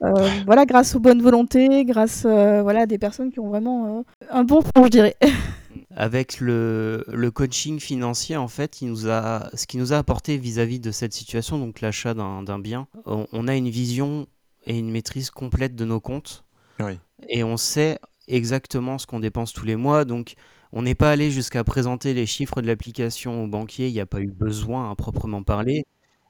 voilà, 0.00 0.66
grâce 0.66 0.94
aux 0.94 1.00
bonnes 1.00 1.22
volontés, 1.22 1.84
grâce 1.84 2.22
voilà, 2.24 2.82
à 2.82 2.86
des 2.86 2.98
personnes 2.98 3.30
qui 3.30 3.40
ont 3.40 3.48
vraiment 3.48 4.04
un 4.30 4.44
bon 4.44 4.60
fond, 4.62 4.84
je 4.84 4.90
dirais. 4.90 5.16
avec 5.96 6.40
le, 6.40 7.04
le, 7.08 7.30
coaching 7.30 7.78
financier, 7.80 8.36
en 8.36 8.48
fait, 8.48 8.82
il 8.82 8.88
nous 8.88 9.08
a, 9.08 9.50
ce 9.54 9.66
qui 9.66 9.76
nous 9.76 9.92
a 9.92 9.98
apporté 9.98 10.36
vis-à-vis 10.36 10.80
de 10.80 10.90
cette 10.90 11.12
situation, 11.12 11.58
donc 11.58 11.80
l'achat 11.80 12.14
d'un 12.14 12.58
bien, 12.58 12.88
on, 13.04 13.48
a 13.48 13.54
une 13.54 13.68
vision 13.68 14.26
et 14.64 14.78
une 14.78 14.90
maîtrise 14.90 15.30
complète 15.30 15.74
de 15.74 15.84
nos 15.84 16.00
comptes. 16.00 16.44
Et 17.28 17.44
on 17.44 17.56
sait 17.56 18.00
exactement 18.26 18.98
ce 18.98 19.06
qu'on 19.06 19.20
dépense 19.20 19.52
tous 19.52 19.64
les 19.64 19.76
mois. 19.76 20.04
Donc, 20.04 20.34
on 20.72 20.82
n'est 20.82 20.94
pas 20.94 21.10
allé 21.10 21.30
jusqu'à 21.30 21.64
présenter 21.64 22.14
les 22.14 22.26
chiffres 22.26 22.62
de 22.62 22.66
l'application 22.66 23.44
au 23.44 23.46
banquier. 23.48 23.88
Il 23.88 23.92
n'y 23.92 24.00
a 24.00 24.06
pas 24.06 24.20
eu 24.20 24.30
besoin 24.30 24.90
à 24.90 24.94
proprement 24.94 25.42
parler. 25.42 25.84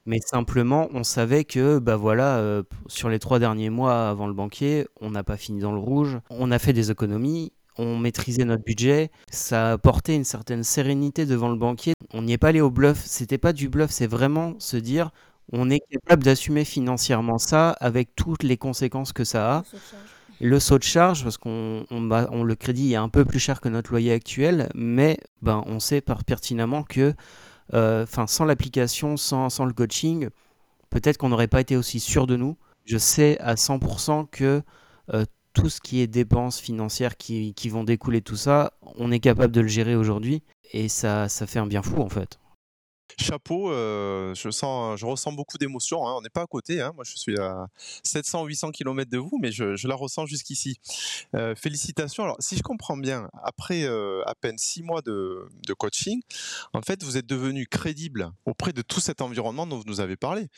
Mais 0.05 0.19
simplement, 0.21 0.89
on 0.93 1.05
savait 1.05 1.45
que, 1.45 1.79
bah 1.79 1.97
voilà, 1.97 2.39
euh, 2.39 2.65
sur 2.89 3.09
les 3.09 3.21
trois 3.21 3.39
derniers 3.39 3.71
mois 3.71 4.09
avant 4.09 4.27
le 4.27 4.33
banquier, 4.35 4.87
on 5.01 5.11
n'a 5.11 5.23
pas 5.23 5.37
fini 5.37 5.61
dans 5.61 5.73
le 5.73 5.79
rouge. 5.79 6.19
On 6.31 6.51
a 6.51 6.59
fait 6.59 6.73
des 6.73 6.91
économies 6.91 7.53
on 7.79 7.97
maîtrisait 7.99 8.45
notre 8.45 8.65
budget, 8.65 9.11
ça 9.31 9.73
apportait 9.73 10.15
une 10.15 10.25
certaine 10.25 10.63
sérénité 10.63 11.27
devant 11.27 11.49
le 11.49 11.57
banquier. 11.57 11.95
On 12.13 12.23
n'y 12.23 12.33
est 12.33 12.39
pas 12.39 12.49
allé 12.49 12.61
au 12.61 12.71
bluff, 12.71 13.03
c'était 13.05 13.39
pas 13.39 13.53
du 13.53 13.69
bluff, 13.69 13.91
c'est 13.91 14.07
vraiment 14.07 14.55
se 14.59 14.77
dire 14.77 15.11
on 15.53 15.71
est 15.71 15.81
capable 15.91 16.23
d'assumer 16.23 16.65
financièrement 16.65 17.39
ça 17.39 17.71
avec 17.71 18.15
toutes 18.15 18.43
les 18.43 18.57
conséquences 18.57 19.13
que 19.13 19.25
ça 19.25 19.57
a. 19.59 19.65
Le 20.45 20.59
saut 20.59 20.77
de 20.77 20.83
charge, 20.83 21.23
parce 21.23 21.39
qu'on 21.39 21.87
on, 21.93 22.43
le 22.43 22.55
crédit 22.57 22.95
est 22.95 22.97
un 22.97 23.09
peu 23.09 23.25
plus 23.25 23.39
cher 23.39 23.61
que 23.61 23.69
notre 23.69 23.93
loyer 23.93 24.11
actuel, 24.11 24.69
mais 24.75 25.17
ben, 25.41 25.63
on 25.67 25.79
sait 25.79 26.01
par 26.01 26.25
pertinemment 26.25 26.83
que 26.83 27.15
euh, 27.75 28.05
sans 28.27 28.45
l'application, 28.45 29.17
sans, 29.17 29.65
le 29.65 29.73
coaching, 29.73 30.31
peut-être 30.91 31.17
qu'on 31.17 31.29
n'aurait 31.29 31.47
pas 31.47 31.61
été 31.61 31.77
aussi 31.77 32.01
sûr 32.01 32.27
de 32.27 32.35
nous. 32.35 32.57
Je 32.85 32.99
sais 32.99 33.39
à 33.39 33.55
100% 33.55 34.27
que 34.33 34.63
euh, 35.15 35.25
tout 35.53 35.69
ce 35.69 35.81
qui 35.81 36.01
est 36.01 36.09
dépenses 36.09 36.59
financières 36.59 37.17
qui, 37.17 37.55
vont 37.71 37.85
découler 37.85 38.19
de 38.19 38.25
tout 38.25 38.35
ça, 38.35 38.73
on 38.97 39.13
est 39.13 39.21
capable 39.21 39.53
de 39.53 39.61
le 39.61 39.69
gérer 39.69 39.95
aujourd'hui 39.95 40.43
et 40.73 40.89
ça 40.89 41.29
fait 41.29 41.61
un 41.61 41.67
bien 41.69 41.83
fou 41.83 42.01
en 42.03 42.09
fait 42.09 42.42
chapeau, 43.19 43.71
euh, 43.71 44.35
je, 44.35 44.51
sens, 44.51 44.99
je 44.99 45.07
ressens 45.07 45.33
beaucoup 45.33 45.59
d'émotions. 45.59 46.07
Hein. 46.07 46.15
On 46.17 46.21
n'est 46.23 46.31
pas 46.31 46.43
à 46.43 46.47
côté. 46.47 46.81
Hein. 46.81 46.93
Moi, 46.95 47.05
je 47.05 47.17
suis 47.17 47.39
à 47.39 47.67
700-800 48.05 48.73
km 48.73 49.11
de 49.11 49.19
vous, 49.19 49.39
mais 49.41 49.53
je, 49.53 49.87
la 49.87 49.95
ressens 49.95 50.27
jusqu'ici. 50.27 50.79
Euh, 51.35 51.55
félicitations. 51.55 52.25
Alors, 52.25 52.37
si 52.41 52.57
je 52.57 52.63
comprends 52.63 52.97
bien, 52.97 53.29
après 53.43 53.85
euh, 53.85 54.23
à 54.27 54.35
peine 54.35 54.59
six 54.59 54.83
mois 54.83 55.03
de, 55.03 55.49
coaching, 55.79 56.21
en 56.73 56.83
fait, 56.83 57.03
vous 57.03 57.17
êtes 57.17 57.27
devenu 57.27 57.67
crédible 57.67 58.31
auprès 58.45 58.73
de 58.73 58.83
tout 58.83 59.01
cet 59.01 59.23
environnement 59.23 59.67
dont 59.67 59.79
vous 59.79 59.87
nous 59.87 60.01
avez 60.01 60.17
parlé. 60.17 60.49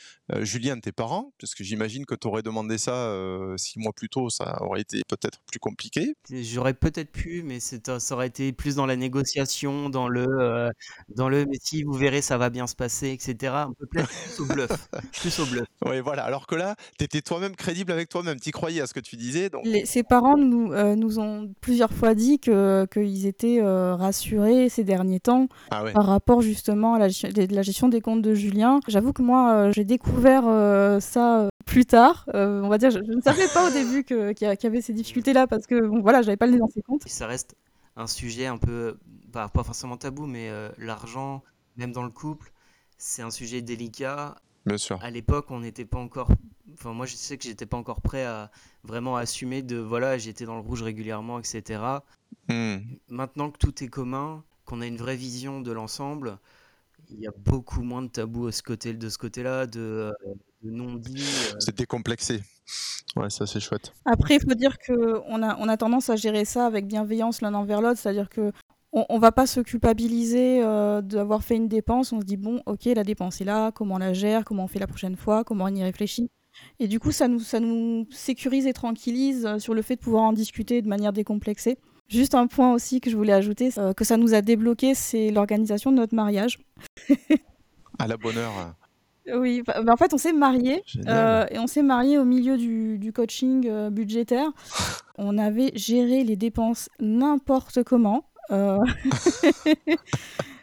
Julien, 0.41 0.79
tes 0.81 0.93
parents, 0.93 1.33
parce 1.39 1.55
que 1.55 1.65
j'imagine 1.65 2.05
que 2.05 2.15
tu 2.15 2.27
aurais 2.27 2.43
demandé 2.43 2.79
ça 2.79 3.15
six 3.57 3.79
mois 3.79 3.93
plus 3.93 4.09
tôt, 4.09 4.29
ça 4.31 4.63
aurait 4.63 4.81
été 4.81 5.03
peut-être 5.09 5.39
plus 5.47 5.61
compliqué. 5.61 6.15
J'aurais 6.31 6.75
peut-être 6.75 7.13
pu, 7.13 7.43
mais 7.43 7.61
ça 7.61 7.79
aurait 8.11 8.27
été 8.27 8.53
plus 8.53 8.75
dans 8.75 8.87
la 8.87 8.97
négociation, 8.97 9.89
dans 9.89 10.09
le, 10.09 10.71
dans 11.09 11.29
le 11.29 11.45
mais 11.47 11.59
si 11.61 11.83
vous 11.83 11.93
verrez, 11.93 12.23
ça 12.23 12.39
va 12.39 12.44
bien 12.51 12.67
se 12.67 12.75
passer, 12.75 13.11
etc. 13.11 13.53
Un 13.55 13.73
peu 13.79 13.87
plus 13.87 14.41
au 14.41 14.45
bluff. 14.45 14.89
plus 15.21 15.39
au 15.41 15.47
bluff. 15.47 15.67
Oui, 15.87 16.01
voilà. 16.01 16.25
Alors 16.25 16.47
que 16.47 16.55
là, 16.55 16.77
tu 16.99 17.05
étais 17.05 17.21
toi-même 17.21 17.57
crédible 17.57 17.93
avec 17.93 18.09
toi-même. 18.09 18.41
Tu 18.41 18.51
croyais 18.51 18.81
à 18.81 18.87
ce 18.87 18.95
que 18.95 19.01
tu 19.01 19.17
disais. 19.17 19.51
Donc... 19.51 19.65
ses 19.85 20.03
parents 20.03 20.37
nous, 20.37 20.73
euh, 20.73 20.97
nous 20.97 21.19
ont 21.19 21.53
plusieurs 21.61 21.93
fois 21.93 22.15
dit 22.15 22.39
qu'ils 22.39 23.27
étaient 23.27 23.61
euh, 23.61 23.95
rassurés 23.95 24.69
ces 24.69 24.85
derniers 24.85 25.21
temps 25.21 25.49
ah 25.71 25.85
par 25.93 26.07
rapport 26.07 26.43
justement 26.43 26.95
à 26.95 26.99
la, 26.99 27.09
la, 27.51 27.63
gestion 27.63 27.89
des 27.89 28.01
comptes 28.01 28.23
de 28.23 28.35
Julien. 28.35 28.81
J'avoue 28.89 29.13
que 29.13 29.23
moi, 29.23 29.53
euh, 29.53 29.73
j'ai 29.73 29.85
découvert 29.85 30.45
ça 31.01 31.49
plus 31.67 31.87
tard. 31.87 32.25
on 32.33 32.69
va 32.69 32.79
dire, 32.79 32.91
je, 32.91 32.99
ne 32.99 33.21
savais 33.21 33.49
pas 33.53 33.69
au 33.69 33.73
début 33.73 34.05
qu'il 34.05 34.35
y, 34.41 34.67
avait 34.67 34.81
ces 34.81 34.93
difficultés-là 34.93 35.47
parce 35.47 35.67
que 35.67 35.81
bon, 35.87 36.01
voilà, 36.01 36.23
j'avais 36.23 36.37
pas 36.37 36.47
le 36.47 36.53
nez 36.53 36.59
dans 36.59 36.69
ses 36.69 36.83
comptes. 36.83 37.03
Ça 37.07 37.27
reste 37.27 37.55
un 37.97 38.07
sujet 38.07 38.47
un 38.47 38.59
peu, 38.59 38.97
pas, 39.33 39.49
pas 39.49 39.63
forcément 39.63 39.97
tabou, 39.97 40.27
mais 40.27 40.51
l'argent, 40.79 41.43
même 41.77 41.93
dans 41.93 42.03
le 42.03 42.11
couple, 42.11 42.53
c'est 42.99 43.23
un 43.23 43.31
sujet 43.31 43.63
délicat. 43.63 44.37
Bien 44.67 44.79
sûr. 44.79 45.03
À 45.03 45.11
l'époque, 45.11 45.51
on 45.51 45.61
n'était 45.61 45.85
pas 45.85 45.99
encore. 45.99 46.31
Enfin, 46.73 46.93
moi, 46.93 47.07
je 47.07 47.15
sais 47.15 47.37
que 47.37 47.45
j'étais 47.45 47.67
pas 47.67 47.77
encore 47.77 48.01
prêt 48.01 48.25
à 48.25 48.51
vraiment 48.83 49.17
assumer 49.17 49.63
de 49.63 49.77
voilà, 49.77 50.17
j'étais 50.19 50.47
dans 50.47 50.55
le 50.55 50.63
rouge 50.63 50.83
régulièrement, 50.83 51.39
etc. 51.39 51.83
Hmm. 52.49 52.79
Maintenant 53.09 53.51
que 53.51 53.59
tout 53.59 53.85
est 53.85 53.89
commun, 53.89 54.43
qu'on 54.65 54.81
a 54.81 54.87
une 54.87 54.97
vraie 54.97 55.17
vision 55.17 55.61
de 55.61 55.73
l'ensemble, 55.73 56.39
Il 57.11 57.21
y 57.21 57.27
a 57.27 57.33
beaucoup 57.37 57.83
moins 57.83 58.03
de 58.03 58.09
tabous 58.09 58.47
de 58.47 58.51
ce 59.09 59.19
côté-là, 59.19 59.67
de, 59.67 59.81
euh, 59.81 60.13
de 60.63 60.71
non-dits. 60.71 61.23
Euh. 61.53 61.57
C'est 61.61 61.77
décomplexé. 61.77 62.43
Ouais, 63.17 63.29
ça 63.29 63.47
c'est 63.47 63.61
chouette. 63.61 63.93
Après, 64.07 64.37
il 64.37 64.41
faut 64.41 64.55
dire 64.55 64.79
qu'on 64.79 65.43
a, 65.43 65.57
on 65.59 65.69
a 65.69 65.77
tendance 65.77 66.09
à 66.09 66.17
gérer 66.17 66.47
ça 66.47 66.67
avec 66.67 66.87
bienveillance 66.87 67.43
l'un 67.43 67.53
envers 67.55 67.83
l'autre, 67.83 68.01
c'est-à-dire 68.01 68.31
que 68.31 68.53
on, 68.95 69.19
va 69.19 69.33
pas 69.33 69.47
se 69.47 69.61
culpabiliser 69.61 70.63
euh, 70.63 71.03
d'avoir 71.03 71.43
fait 71.43 71.57
une 71.57 71.69
dépense. 71.69 72.13
On 72.13 72.21
se 72.21 72.25
dit 72.25 72.37
bon, 72.37 72.63
ok, 72.67 72.85
la 72.87 73.05
dépense 73.05 73.41
est 73.41 73.45
là, 73.45 73.73
comment 73.73 73.97
on 73.97 73.99
la 73.99 74.13
gère, 74.13 74.45
comment 74.45 74.65
on 74.65 74.69
fait 74.69 74.79
la 74.79 74.87
prochaine 74.87 75.17
fois, 75.17 75.45
comment 75.45 75.65
on 75.65 75.75
y 75.75 75.83
réfléchit. 75.83 76.31
Et 76.79 76.87
du 76.87 77.01
coup, 77.01 77.11
ça 77.11 77.27
nous, 77.27 77.41
ça 77.41 77.61
nous 77.61 78.07
sécurise 78.11 78.67
et 78.67 78.73
tranquillise 78.73 79.59
sur 79.59 79.75
le 79.75 79.83
fait 79.83 79.97
de 79.97 80.01
pouvoir 80.01 80.23
en 80.23 80.33
discuter 80.33 80.83
de 80.83 80.89
manière 80.89 81.13
décomplexée. 81.13 81.79
Juste 82.09 82.35
un 82.35 82.47
point 82.47 82.73
aussi 82.75 83.01
que 83.01 83.11
je 83.11 83.17
voulais 83.17 83.33
ajouter, 83.33 83.71
euh, 83.79 83.95
que 83.95 84.05
ça 84.05 84.17
nous 84.17 84.35
a 84.35 84.43
débloqué, 84.43 84.95
c'est 84.95 85.31
l'organisation 85.31 85.91
de 85.91 85.97
notre 85.97 86.15
mariage. 86.15 86.59
à 87.99 88.07
la 88.07 88.17
bonne 88.17 88.37
heure. 88.37 88.75
Oui, 89.35 89.63
bah, 89.67 89.83
bah, 89.83 89.95
en 89.95 89.97
fait, 89.97 90.13
on 90.13 90.19
s'est 90.19 90.35
marié 90.35 90.83
euh, 91.09 91.47
et 91.51 91.59
on 91.59 91.67
s'est 91.67 91.83
marié 91.83 92.19
au 92.19 92.25
milieu 92.25 92.59
du, 92.59 93.13
coaching 93.15 93.67
euh, 93.69 93.89
budgétaire. 93.89 94.51
on 95.19 95.39
avait 95.39 95.73
géré 95.75 96.25
les 96.25 96.37
dépenses 96.37 96.91
n'importe 97.01 97.83
comment. 97.85 98.25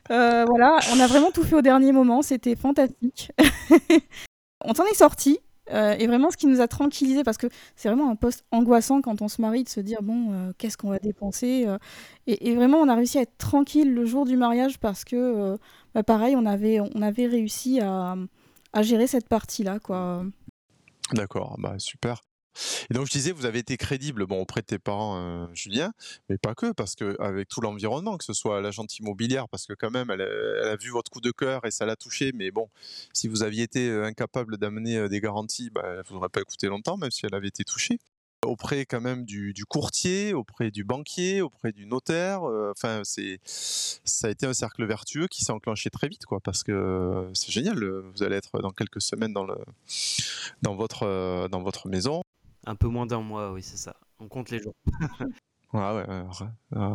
voilà, 0.09 0.79
on 0.93 0.99
a 0.99 1.07
vraiment 1.07 1.31
tout 1.31 1.43
fait 1.43 1.55
au 1.55 1.61
dernier 1.61 1.91
moment, 1.91 2.21
c'était 2.21 2.55
fantastique. 2.55 3.31
on 4.65 4.73
s'en 4.73 4.85
est 4.85 4.95
sorti, 4.95 5.39
euh, 5.71 5.95
et 5.97 6.07
vraiment, 6.07 6.31
ce 6.31 6.37
qui 6.37 6.47
nous 6.47 6.61
a 6.61 6.67
tranquillisé, 6.67 7.23
parce 7.23 7.37
que 7.37 7.47
c'est 7.75 7.87
vraiment 7.87 8.09
un 8.09 8.15
poste 8.15 8.45
angoissant 8.51 9.01
quand 9.01 9.21
on 9.21 9.27
se 9.27 9.41
marie 9.41 9.63
de 9.63 9.69
se 9.69 9.79
dire 9.79 10.01
bon, 10.01 10.31
euh, 10.31 10.51
qu'est-ce 10.57 10.77
qu'on 10.77 10.89
va 10.89 10.99
dépenser 10.99 11.65
euh. 11.67 11.77
et, 12.27 12.55
vraiment, 12.55 12.77
on 12.77 12.89
a 12.89 12.95
réussi 12.95 13.19
à 13.19 13.21
être 13.21 13.37
tranquille 13.37 13.93
le 13.93 14.05
jour 14.05 14.25
du 14.25 14.37
mariage 14.37 14.79
parce 14.79 15.05
que, 15.05 15.57
bah, 15.93 16.03
pareil, 16.03 16.35
on 16.35 16.45
avait, 16.45 16.79
on 16.79 17.01
avait 17.01 17.27
réussi 17.27 17.79
à, 17.79 18.15
à 18.73 18.81
gérer 18.81 19.07
cette 19.07 19.29
partie-là, 19.29 19.79
quoi. 19.79 20.23
D'accord, 21.13 21.57
bah 21.59 21.75
super. 21.77 22.21
Et 22.89 22.93
donc 22.93 23.07
je 23.07 23.11
disais, 23.11 23.31
vous 23.31 23.45
avez 23.45 23.59
été 23.59 23.77
crédible 23.77 24.25
bon, 24.25 24.41
auprès 24.41 24.61
de 24.61 24.65
tes 24.65 24.79
parents, 24.79 25.17
euh, 25.17 25.47
Julien, 25.53 25.93
mais 26.29 26.37
pas 26.37 26.55
que, 26.55 26.71
parce 26.71 26.95
qu'avec 26.95 27.47
tout 27.47 27.61
l'environnement, 27.61 28.17
que 28.17 28.25
ce 28.25 28.33
soit 28.33 28.61
l'agente 28.61 28.97
immobilière, 28.99 29.47
parce 29.49 29.65
que 29.65 29.73
quand 29.73 29.91
même, 29.91 30.09
elle, 30.11 30.21
a 30.21 30.75
vu 30.75 30.89
votre 30.89 31.11
coup 31.11 31.21
de 31.21 31.31
cœur 31.31 31.65
et 31.65 31.71
ça 31.71 31.85
l'a 31.85 31.95
touché, 31.95 32.31
mais 32.33 32.51
bon, 32.51 32.69
si 33.13 33.27
vous 33.27 33.43
aviez 33.43 33.63
été 33.63 33.89
euh, 33.89 34.05
incapable 34.05 34.57
d'amener 34.57 34.97
euh, 34.97 35.07
des 35.07 35.21
garanties, 35.21 35.69
bah, 35.69 36.01
vous 36.07 36.15
n'aurez 36.15 36.29
pas 36.29 36.41
écouté 36.41 36.67
longtemps, 36.67 36.97
même 36.97 37.11
si 37.11 37.25
elle 37.25 37.35
avait 37.35 37.47
été 37.47 37.63
touchée. 37.63 37.99
Auprès 38.43 38.85
quand 38.87 39.01
même 39.01 39.23
du, 39.23 39.53
courtier, 39.69 40.33
auprès 40.33 40.71
du 40.71 40.83
banquier, 40.83 41.41
auprès 41.41 41.71
du 41.71 41.85
notaire, 41.85 42.41
enfin 42.71 43.01
c'est 43.03 43.37
ça 43.45 44.29
a 44.29 44.31
été 44.31 44.47
un 44.47 44.55
cercle 44.55 44.83
vertueux 44.83 45.27
qui 45.27 45.45
s'est 45.45 45.51
enclenché 45.51 45.91
très 45.91 46.07
vite, 46.07 46.25
quoi, 46.25 46.39
parce 46.39 46.63
que 46.63 47.29
c'est 47.35 47.51
génial. 47.51 47.77
Vous 47.83 48.23
allez 48.23 48.37
être 48.37 48.59
dans 48.59 48.71
quelques 48.71 48.99
semaines 48.99 49.31
dans 49.31 49.45
le 49.45 49.53
dans 50.63 50.75
votre 50.75 51.47
dans 51.49 51.61
votre 51.61 51.87
maison 51.87 52.23
un 52.65 52.75
peu 52.75 52.87
moins 52.87 53.05
d'un 53.05 53.21
mois, 53.21 53.51
oui, 53.51 53.63
c'est 53.63 53.77
ça. 53.77 53.95
On 54.19 54.27
compte 54.27 54.49
les 54.49 54.59
jours. 54.59 54.75
ouais, 55.73 55.79
ouais, 55.79 56.23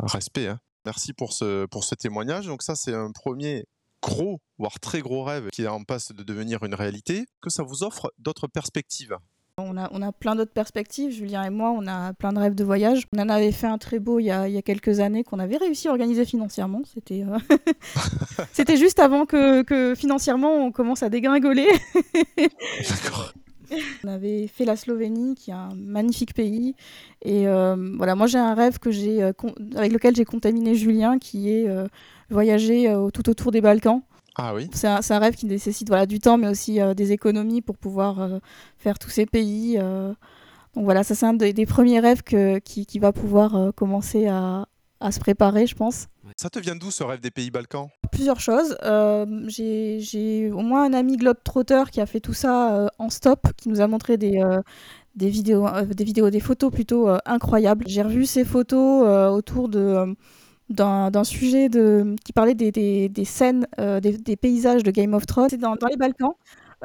respect. 0.03 0.47
Hein. 0.47 0.59
Merci 0.85 1.13
pour 1.13 1.33
ce, 1.33 1.65
pour 1.65 1.83
ce 1.83 1.95
témoignage. 1.95 2.47
Donc 2.47 2.63
ça, 2.63 2.75
c'est 2.75 2.93
un 2.93 3.11
premier 3.11 3.65
gros, 4.01 4.39
voire 4.57 4.79
très 4.79 5.01
gros 5.01 5.23
rêve 5.23 5.49
qui 5.49 5.63
est 5.63 5.67
en 5.67 5.83
passe 5.83 6.11
de 6.11 6.23
devenir 6.23 6.63
une 6.63 6.75
réalité. 6.75 7.25
Que 7.41 7.49
ça 7.49 7.63
vous 7.63 7.83
offre 7.83 8.13
d'autres 8.17 8.47
perspectives 8.47 9.17
on 9.59 9.75
a, 9.75 9.89
on 9.91 10.03
a 10.03 10.11
plein 10.11 10.35
d'autres 10.35 10.53
perspectives, 10.53 11.11
Julien 11.11 11.43
et 11.43 11.49
moi, 11.49 11.71
on 11.71 11.87
a 11.87 12.13
plein 12.13 12.31
de 12.31 12.39
rêves 12.39 12.53
de 12.53 12.63
voyage. 12.63 13.07
On 13.15 13.19
en 13.19 13.29
avait 13.29 13.51
fait 13.51 13.65
un 13.65 13.79
très 13.79 13.97
beau 13.97 14.19
il 14.19 14.25
y 14.25 14.31
a, 14.31 14.47
il 14.47 14.53
y 14.53 14.57
a 14.57 14.61
quelques 14.61 14.99
années 14.99 15.23
qu'on 15.23 15.39
avait 15.39 15.57
réussi 15.57 15.87
à 15.87 15.91
organiser 15.91 16.25
financièrement. 16.25 16.83
C'était 16.93 17.23
euh, 17.23 17.39
c'était 18.53 18.77
juste 18.77 18.99
avant 18.99 19.25
que, 19.25 19.63
que 19.63 19.95
financièrement 19.95 20.53
on 20.53 20.71
commence 20.71 21.01
à 21.01 21.09
dégringoler. 21.09 21.67
D'accord. 22.37 23.33
On 24.03 24.07
avait 24.07 24.47
fait 24.47 24.65
la 24.65 24.75
Slovénie, 24.75 25.35
qui 25.35 25.51
est 25.51 25.55
un 25.55 25.69
magnifique 25.75 26.33
pays. 26.33 26.75
Et 27.23 27.47
euh, 27.47 27.75
voilà, 27.97 28.15
moi 28.15 28.27
j'ai 28.27 28.37
un 28.37 28.53
rêve 28.53 28.79
que 28.79 28.91
j'ai, 28.91 29.23
euh, 29.23 29.33
avec 29.75 29.91
lequel 29.91 30.15
j'ai 30.15 30.25
contaminé 30.25 30.75
Julien, 30.75 31.19
qui 31.19 31.51
est 31.51 31.67
euh, 31.67 31.87
voyager 32.29 32.93
tout 33.13 33.29
autour 33.29 33.51
des 33.51 33.61
Balkans. 33.61 34.01
Ah 34.35 34.53
oui. 34.53 34.69
C'est 34.73 34.87
un, 34.87 35.19
rêve 35.19 35.35
qui 35.35 35.47
nécessite 35.47 35.87
voilà, 35.87 36.05
du 36.05 36.19
temps, 36.19 36.37
mais 36.37 36.47
aussi 36.47 36.79
des 36.95 37.11
économies 37.11 37.61
pour 37.61 37.77
pouvoir 37.77 38.39
faire 38.77 38.99
tous 38.99 39.09
ces 39.09 39.25
pays. 39.25 39.77
Donc 39.77 40.83
voilà, 40.83 41.03
ça 41.03 41.15
c'est 41.15 41.25
un 41.25 41.33
des, 41.33 41.65
premiers 41.65 41.99
rêves 41.99 42.21
que, 42.21 42.59
qui, 42.59 42.85
qui, 42.85 42.99
va 42.99 43.11
pouvoir 43.11 43.73
commencer 43.73 44.27
à, 44.27 44.67
à 44.99 45.11
se 45.11 45.19
préparer, 45.19 45.65
je 45.65 45.75
pense. 45.75 46.07
Ça 46.35 46.49
te 46.49 46.59
vient 46.59 46.75
d'où 46.75 46.91
ce 46.91 47.03
rêve 47.03 47.19
des 47.19 47.31
pays 47.31 47.49
Balkans? 47.49 47.89
Plusieurs 48.11 48.39
choses. 48.39 48.77
Euh, 48.83 49.25
j'ai 49.47 50.51
au 50.51 50.59
moins 50.61 50.83
un 50.83 50.93
ami 50.93 51.17
globe-trotter 51.17 51.83
qui 51.91 52.01
a 52.01 52.05
fait 52.05 52.19
tout 52.19 52.33
ça 52.33 52.73
euh, 52.73 52.87
en 52.99 53.09
stop, 53.09 53.47
qui 53.57 53.69
nous 53.69 53.81
a 53.81 53.87
montré 53.87 54.17
des, 54.17 54.37
euh, 54.37 54.61
des, 55.15 55.29
vidéos, 55.29 55.67
des 55.95 56.03
vidéos, 56.03 56.29
des 56.29 56.39
photos 56.39 56.71
plutôt 56.71 57.09
incroyables. 57.25 57.85
J'ai 57.87 58.01
revu 58.01 58.25
ces 58.25 58.45
photos 58.45 59.33
autour 59.33 59.69
de 59.69 60.15
d'un 60.69 61.23
sujet 61.23 61.69
de, 61.69 62.15
qui 62.25 62.33
parlait 62.33 62.53
des, 62.53 62.73
des, 62.73 63.07
des 63.07 63.23
scènes, 63.23 63.65
des, 63.77 64.35
paysages 64.35 64.83
de 64.83 64.91
Game 64.91 65.13
of 65.13 65.25
Thrones. 65.25 65.47
C'est 65.49 65.57
dans, 65.57 65.75
dans, 65.75 65.87
les 65.87 65.95
Balkans. 65.95 66.33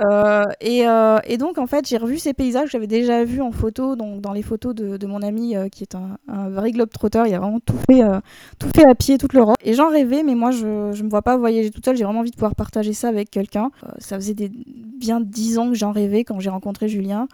Euh, 0.01 0.45
euh, 0.63 1.19
et, 1.25 1.37
donc, 1.37 1.59
en 1.59 1.67
fait, 1.67 1.87
j'ai 1.87 1.99
revu 1.99 2.19
ces 2.19 2.33
paysages 2.33 2.65
que 2.65 2.71
j'avais 2.71 2.87
déjà 2.87 3.25
vus 3.25 3.43
en 3.43 3.53
photo, 3.53 3.95
donc 3.97 4.21
dans 4.21 4.33
les 4.33 4.43
photos 4.43 4.75
de, 4.75 5.07
mon 5.07 5.23
ami 5.23 5.57
euh, 5.57 5.69
qui 5.69 5.83
est 5.83 5.95
un, 5.95 6.19
un 6.29 6.49
vrai 6.49 6.73
globe-trotter. 6.73 7.25
Il 7.27 7.35
a 7.35 7.39
vraiment 7.39 7.61
tout 7.61 7.77
fait, 7.91 8.03
tout 8.59 8.71
fait 8.75 8.89
à 8.89 8.95
pied, 8.95 9.19
toute 9.19 9.35
l'Europe. 9.35 9.57
Et 9.63 9.75
j'en 9.75 9.91
rêvais, 9.91 10.23
mais 10.23 10.35
moi, 10.35 10.51
je 10.51 10.67
ne 10.67 11.03
me 11.03 11.11
vois 11.11 11.23
pas 11.23 11.37
voyager 11.37 11.71
toute 11.71 11.85
seule. 11.85 11.97
J'ai 11.97 12.05
vraiment 12.05 12.21
envie 12.21 12.31
de 12.31 12.37
pouvoir 12.37 12.55
partager 12.55 12.93
ça 12.93 13.09
avec 13.09 13.31
quelqu'un. 13.31 13.71
ça 13.99 14.17
faisait 14.17 14.35
des, 14.35 14.51
bien 14.51 15.21
dix 15.21 15.59
ans 15.59 15.69
que 15.69 15.75
j'en 15.75 15.93
rêvais 15.93 16.25
quand 16.25 16.41
j'ai 16.41 16.51
rencontré 16.51 16.89
Julien. 16.89 17.29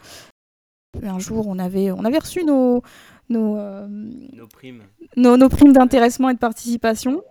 Un 1.02 1.18
jour, 1.18 1.46
on 1.46 1.58
avait, 1.58 1.92
on 1.92 2.04
avait 2.04 2.18
reçu 2.18 2.44
nos, 2.44 2.82
nos, 3.28 3.56
nos 3.56 4.46
primes, 4.48 4.82
nos, 5.16 5.36
nos 5.36 5.48
primes 5.48 5.72
d'intéressement 5.72 6.30
et 6.30 6.34
de 6.34 6.38
participation. 6.38 7.22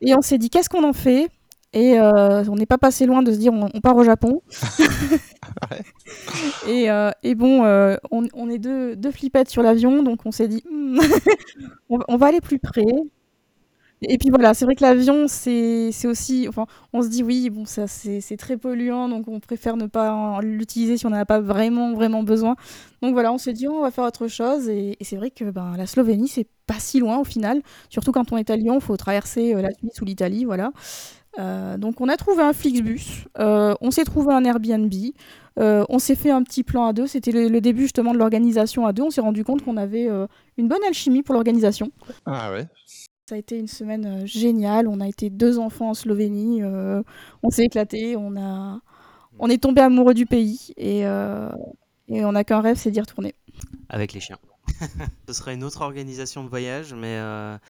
Et 0.00 0.14
on 0.14 0.22
s'est 0.22 0.38
dit, 0.38 0.50
qu'est-ce 0.50 0.68
qu'on 0.68 0.84
en 0.84 0.92
fait? 0.92 1.30
Et 1.74 1.98
euh, 1.98 2.44
on 2.48 2.54
n'est 2.54 2.66
pas 2.66 2.78
passé 2.78 3.04
loin 3.04 3.22
de 3.22 3.32
se 3.32 3.36
dire 3.36 3.52
on, 3.52 3.80
part 3.80 3.96
au 3.96 4.04
Japon. 4.04 4.42
et, 6.68 6.88
euh, 6.88 7.10
et, 7.24 7.34
bon, 7.34 7.64
euh, 7.64 7.96
on, 8.12 8.26
on, 8.32 8.48
est 8.48 8.58
deux, 8.58 8.94
deux 8.94 9.10
flippettes 9.10 9.50
sur 9.50 9.62
l'avion, 9.62 10.04
donc 10.04 10.20
on 10.24 10.30
s'est 10.30 10.46
dit 10.46 10.62
hmm, 10.70 11.00
on, 11.88 12.16
va 12.16 12.26
aller 12.26 12.40
plus 12.40 12.60
près. 12.60 12.86
Et 14.02 14.18
puis 14.18 14.30
voilà, 14.30 14.54
c'est 14.54 14.66
vrai 14.66 14.76
que 14.76 14.84
l'avion, 14.84 15.26
c'est 15.26 15.90
aussi. 16.04 16.46
Enfin, 16.48 16.66
on 16.92 17.02
se 17.02 17.08
dit 17.08 17.24
oui, 17.24 17.50
bon, 17.50 17.64
ça 17.64 17.88
c'est 17.88 18.36
très 18.36 18.56
polluant, 18.56 19.08
donc 19.08 19.26
on 19.26 19.40
préfère 19.40 19.76
ne 19.76 19.86
pas 19.86 20.38
l'utiliser 20.42 20.96
si 20.96 21.06
on 21.06 21.10
n'en 21.10 21.16
a 21.16 21.24
pas 21.24 21.40
vraiment, 21.40 21.92
vraiment 21.92 22.22
besoin. 22.22 22.54
Donc 23.02 23.14
voilà, 23.14 23.32
on 23.32 23.38
s'est 23.38 23.52
dit 23.52 23.66
on 23.66 23.80
va 23.80 23.90
faire 23.90 24.04
autre 24.04 24.28
chose. 24.28 24.68
Et, 24.68 24.96
c'est 25.00 25.16
vrai 25.16 25.30
que 25.30 25.44
ben, 25.44 25.74
la 25.76 25.86
Slovénie, 25.86 26.28
c'est 26.28 26.46
pas 26.66 26.78
si 26.78 27.00
loin 27.00 27.18
au 27.18 27.24
final. 27.24 27.62
Surtout 27.88 28.12
quand 28.12 28.30
on 28.30 28.36
est 28.36 28.50
à 28.50 28.56
Lyon, 28.56 28.76
il 28.76 28.80
faut 28.80 28.96
traverser 28.96 29.54
la 29.54 29.72
Suisse 29.72 30.00
ou 30.00 30.04
l'Italie, 30.04 30.44
voilà. 30.44 30.70
Euh, 31.38 31.76
donc 31.76 32.00
on 32.00 32.08
a 32.08 32.16
trouvé 32.16 32.42
un 32.42 32.52
Flixbus, 32.52 33.26
euh, 33.38 33.74
on 33.80 33.90
s'est 33.90 34.04
trouvé 34.04 34.32
un 34.32 34.44
Airbnb, 34.44 34.92
euh, 35.58 35.84
on 35.88 35.98
s'est 35.98 36.14
fait 36.14 36.30
un 36.30 36.42
petit 36.42 36.62
plan 36.62 36.86
à 36.86 36.92
deux. 36.92 37.06
C'était 37.06 37.32
le, 37.32 37.60
début 37.60 37.82
justement 37.82 38.12
de 38.12 38.18
l'organisation 38.18 38.86
à 38.86 38.92
deux. 38.92 39.02
On 39.02 39.10
s'est 39.10 39.20
rendu 39.20 39.44
compte 39.44 39.64
qu'on 39.64 39.76
avait 39.76 40.08
une 40.56 40.68
bonne 40.68 40.82
alchimie 40.86 41.22
pour 41.22 41.34
l'organisation. 41.34 41.90
Ah 42.26 42.52
ouais. 42.52 42.66
Ça 43.28 43.36
a 43.36 43.38
été 43.38 43.58
une 43.58 43.68
semaine 43.68 44.26
géniale. 44.26 44.86
On 44.86 45.00
a 45.00 45.08
été 45.08 45.30
deux 45.30 45.58
enfants 45.58 45.90
en 45.90 45.94
Slovénie. 45.94 46.62
on 46.64 47.50
s'est 47.50 47.64
éclaté. 47.64 48.16
On 48.16 48.36
a, 48.36 48.80
on 49.38 49.48
est 49.48 49.62
tombé 49.62 49.80
amoureux 49.80 50.14
du 50.14 50.26
pays 50.26 50.72
et, 50.76 51.00
et 51.00 52.24
on 52.24 52.32
n'a 52.32 52.44
qu'un 52.44 52.60
rêve, 52.60 52.76
c'est 52.76 52.90
d'y 52.90 53.00
retourner. 53.00 53.34
Avec 53.88 54.12
les 54.12 54.20
chiens. 54.20 54.38
Ce 55.28 55.34
sera 55.34 55.52
une 55.52 55.62
autre 55.62 55.82
organisation 55.82 56.42
de 56.42 56.48
voyage, 56.48 56.94
mais 56.94 57.20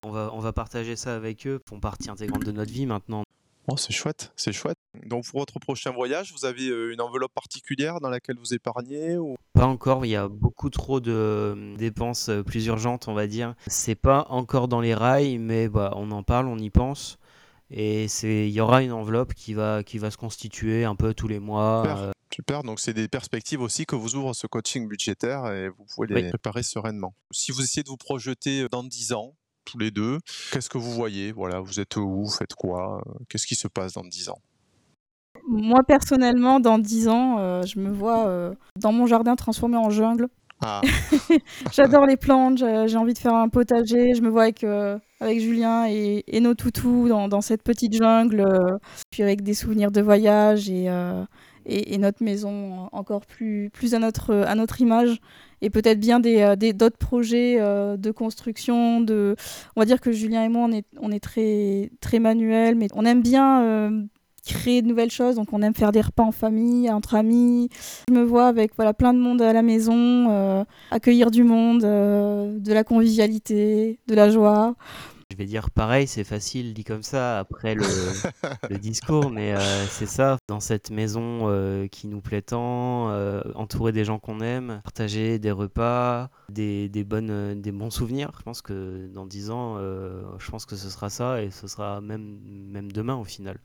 on, 0.03 0.11
va, 0.11 0.31
on 0.33 0.41
va 0.41 0.53
partager 0.55 0.97
ça 0.97 1.15
avec 1.15 1.47
eux. 1.47 1.61
Ils 1.65 1.69
font 1.69 1.81
partie 1.81 2.09
intégrante 2.09 2.45
de 2.45 2.53
notre 2.53 2.73
vie 2.73 2.87
maintenant. 2.87 3.25
Oh, 3.67 3.79
c'est 3.79 3.93
chouette, 3.93 4.31
c'est 4.37 4.53
chouette. 4.53 4.77
Donc 5.07 5.27
pour 5.27 5.41
votre 5.41 5.59
prochain 5.59 5.91
voyage, 5.91 6.33
vous 6.33 6.45
avez 6.45 6.69
euh, 6.69 6.93
une 6.93 7.01
enveloppe 7.01 7.33
particulière 7.33 7.99
dans 8.01 8.11
laquelle 8.11 8.37
vous 8.39 8.53
épargnez 8.53 9.17
ou... 9.17 9.37
Pas 9.55 9.67
encore, 9.67 10.05
il 10.05 10.11
y 10.11 10.17
a 10.17 10.29
beaucoup 10.29 10.69
trop 10.69 11.01
de 11.01 11.13
euh, 11.13 11.77
dépenses 11.77 12.29
euh, 12.29 12.43
plus 12.43 12.67
urgentes, 12.67 13.09
on 13.09 13.15
va 13.15 13.27
dire. 13.27 13.55
C'est 13.67 13.95
pas 13.95 14.27
encore 14.29 14.69
dans 14.69 14.83
les 14.83 14.95
rails, 14.95 15.39
mais 15.39 15.69
bah, 15.69 15.95
on 15.97 16.11
en 16.11 16.23
parle, 16.23 16.47
on 16.49 16.59
y 16.59 16.69
pense. 16.69 17.19
Et 17.71 18.05
il 18.23 18.51
y 18.51 18.61
aura 18.61 18.83
une 18.83 18.93
enveloppe 18.93 19.33
qui 19.33 19.55
va, 19.55 19.83
qui 19.83 19.97
va 19.97 20.11
se 20.11 20.19
constituer 20.19 20.85
un 20.85 20.95
peu 20.95 21.15
tous 21.15 21.29
les 21.29 21.39
mois. 21.39 22.13
Super. 22.31 22.65
donc 22.65 22.81
c'est 22.81 22.93
des 22.93 23.09
perspectives 23.09 23.61
aussi 23.61 23.87
que 23.87 23.95
vous 23.95 24.17
ouvre 24.17 24.35
ce 24.35 24.47
coaching 24.47 24.89
budgétaire 24.89 25.47
et 25.53 25.69
vous 25.69 25.87
pouvez 25.95 26.09
les 26.09 26.29
préparer 26.29 26.63
sereinement. 26.63 27.15
Si 27.31 27.53
vous 27.53 27.63
essayez 27.63 27.83
de 27.83 27.89
vous 27.89 27.97
projeter 27.97 28.67
dans 28.71 28.85
10 28.85 29.13
ans, 29.15 29.35
tous 29.65 29.79
les 29.79 29.91
deux. 29.91 30.19
Qu'est-ce 30.53 30.69
que 30.69 30.79
vous 30.79 30.93
voyez? 30.93 31.33
Voilà, 31.33 31.61
vous 31.61 31.81
êtes 31.81 31.97
où? 31.97 32.29
Faites 32.29 32.55
quoi? 32.55 33.03
Qu'est-ce 33.29 33.47
qui 33.47 33.55
se 33.55 33.69
passe 33.69 33.95
dans 33.95 34.05
10 34.05 34.29
ans? 34.29 34.41
Moi, 35.49 35.83
personnellement, 35.87 36.61
dans 36.61 36.79
10 36.79 37.09
ans, 37.09 37.39
euh, 37.39 37.63
je 37.63 37.79
me 37.79 37.93
vois 37.93 38.27
euh, 38.27 38.55
dans 38.79 38.93
mon 38.93 39.07
jardin 39.07 39.37
transformé 39.37 39.77
en 39.77 39.91
jungle. 39.91 40.29
Ah. 40.65 40.81
J'adore 41.73 42.07
les 42.07 42.17
plantes, 42.17 42.59
j'ai 42.59 42.97
envie 42.97 43.13
de 43.13 43.19
faire 43.19 43.35
un 43.35 43.49
potager. 43.49 44.15
Je 44.15 44.23
me 44.23 44.31
vois 44.31 44.45
avec, 44.45 44.65
euh, 44.65 44.99
avec 45.21 45.41
Julien 45.41 45.87
et, 45.89 46.25
et 46.27 46.41
nos 46.41 46.55
toutous 46.55 47.09
dans, 47.09 47.29
dans 47.29 47.41
cette 47.41 47.63
petite 47.63 47.93
jungle, 47.95 48.41
euh, 48.41 48.79
puis 49.11 49.23
avec 49.23 49.43
des 49.43 49.55
souvenirs 49.55 49.91
de 49.91 50.01
voyage 50.01 50.71
et, 50.71 50.89
euh, 51.69 51.81
et, 51.87 51.99
notre 51.99 52.23
maison 52.23 52.89
encore 52.93 53.27
plus, 53.27 53.71
à, 53.93 53.99
notre, 53.99 54.81
image. 54.81 55.21
Et 55.63 55.71
peut-être 55.71 56.01
bien 56.01 56.21
des, 56.21 56.73
d'autres 56.73 56.99
projets 56.99 57.59
de 57.59 58.11
construction. 58.11 59.01
De... 59.01 59.37
On 59.77 59.81
va 59.81 59.87
dire 59.87 60.01
que 60.01 60.13
Julien 60.13 60.45
et 60.45 60.49
moi, 60.49 60.67
on 60.69 60.73
est, 60.73 60.87
on 61.01 61.11
est 61.11 61.21
très, 61.21 61.91
très 62.01 62.19
manuel, 62.19 62.75
mais 62.75 62.89
on 62.95 63.05
aime 63.05 63.23
bien 63.23 64.09
créer 64.45 64.83
de 64.83 64.89
nouvelles 64.89 65.11
choses. 65.11 65.37
Donc 65.37 65.53
on 65.53 65.63
aime 65.63 65.75
faire 65.75 65.93
des 65.93 66.01
repas 66.01 66.23
en 66.23 66.33
famille, 66.33 66.91
entre 66.91 67.15
amis. 67.15 67.69
Je 68.09 68.15
me 68.15 68.23
vois 68.23 68.47
avec 68.47 68.73
voilà 68.77 68.95
plein 68.95 69.15
de 69.15 69.19
monde 69.19 69.43
à 69.43 69.53
la 69.53 69.63
maison, 69.63 70.27
euh, 70.31 70.65
accueillir 70.91 71.31
du 71.31 71.45
monde, 71.45 71.85
euh, 71.85 72.59
de 72.59 72.73
la 72.73 72.85
convivialité, 72.85 73.99
de 74.07 74.15
la 74.15 74.31
joie. 74.31 74.75
Je 75.35 75.39
vais 75.39 75.47
dire 75.47 75.73
pareil, 75.73 76.07
c'est 76.07 76.23
facile 76.23 76.75
dit 76.75 76.85
comme 76.85 77.03
ça 77.03 77.41
après 77.41 77.75
le, 77.75 77.83
discours, 78.79 79.31
mais 79.31 79.53
euh, 79.53 79.87
c'est 79.89 80.07
ça, 80.07 80.39
dans 80.47 80.61
cette 80.61 80.91
maison 80.91 81.49
qui 81.91 82.07
nous 82.07 82.21
plaît 82.21 82.43
tant, 82.43 83.11
entourer 83.57 83.91
des 83.91 84.05
gens 84.05 84.21
qu'on 84.21 84.41
aime, 84.41 84.81
partager 84.85 85.41
des 85.41 85.51
repas, 85.51 86.31
des, 86.51 86.89
des, 86.89 87.03
bonnes, 87.03 87.61
des 87.61 87.73
bons 87.73 87.91
souvenirs. 87.91 88.31
Je 88.39 88.45
pense 88.45 88.63
que 88.63 89.09
dans 89.13 89.27
dix 89.27 89.51
ans, 89.51 89.77
je 89.79 90.51
pense 90.53 90.67
que 90.67 90.77
ce 90.77 90.89
sera 90.89 91.11
ça 91.11 91.43
et 91.43 91.51
ce 91.51 91.67
sera 91.67 92.01
même, 92.01 92.39
même 92.45 92.93
demain 92.93 93.17
au 93.17 93.25
final 93.25 93.59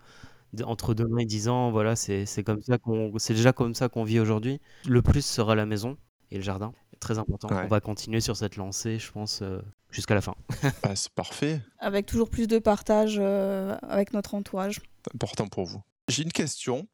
entre 0.64 0.96
demain 0.96 1.20
et 1.20 1.26
10 1.26 1.48
ans, 1.48 1.70
voilà, 1.70 1.96
c'est 1.96 2.26
comme 2.44 2.64
ça 2.64 2.80
qu'on, 2.80 3.14
c'est 3.18 3.36
déjà 3.36 3.54
comme 3.54 3.76
ça 3.76 3.88
qu'on 3.88 4.04
vit 4.04 4.20
aujourd'hui. 4.20 4.60
Le 4.88 5.04
plus 5.04 5.24
sera 5.24 5.54
la 5.54 5.68
maison 5.68 5.96
et 6.32 6.38
le 6.38 6.42
jardin. 6.42 6.74
Très 7.00 7.18
important. 7.18 7.48
On 7.52 7.68
va 7.68 7.80
continuer 7.80 8.20
sur 8.20 8.36
cette 8.36 8.58
lancée, 8.58 9.00
je 9.00 9.12
pense, 9.12 9.42
euh, 9.42 9.62
jusqu'à 9.90 10.16
la 10.16 10.22
fin. 10.22 10.36
Ah, 10.84 10.96
c'est 10.96 11.12
parfait. 11.12 11.62
Avec 11.80 12.06
toujours 12.06 12.30
plus 12.30 12.48
de 12.48 12.60
partage 12.60 13.18
euh, 13.20 13.78
avec 13.84 14.14
notre 14.14 14.34
entourage. 14.36 14.82
Important 15.14 15.48
pour 15.48 15.66
vous. 15.66 15.82
J'ai 16.10 16.24
une 16.24 16.32
question. 16.32 16.88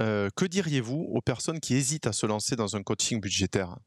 Euh, 0.00 0.28
que 0.36 0.44
diriez-vous 0.44 1.08
aux 1.10 1.22
personnes 1.22 1.60
qui 1.60 1.74
hésitent 1.74 2.06
à 2.06 2.12
se 2.12 2.26
lancer 2.26 2.54
dans 2.54 2.76
un 2.76 2.82
coaching 2.82 3.20
budgétaire? 3.20 3.78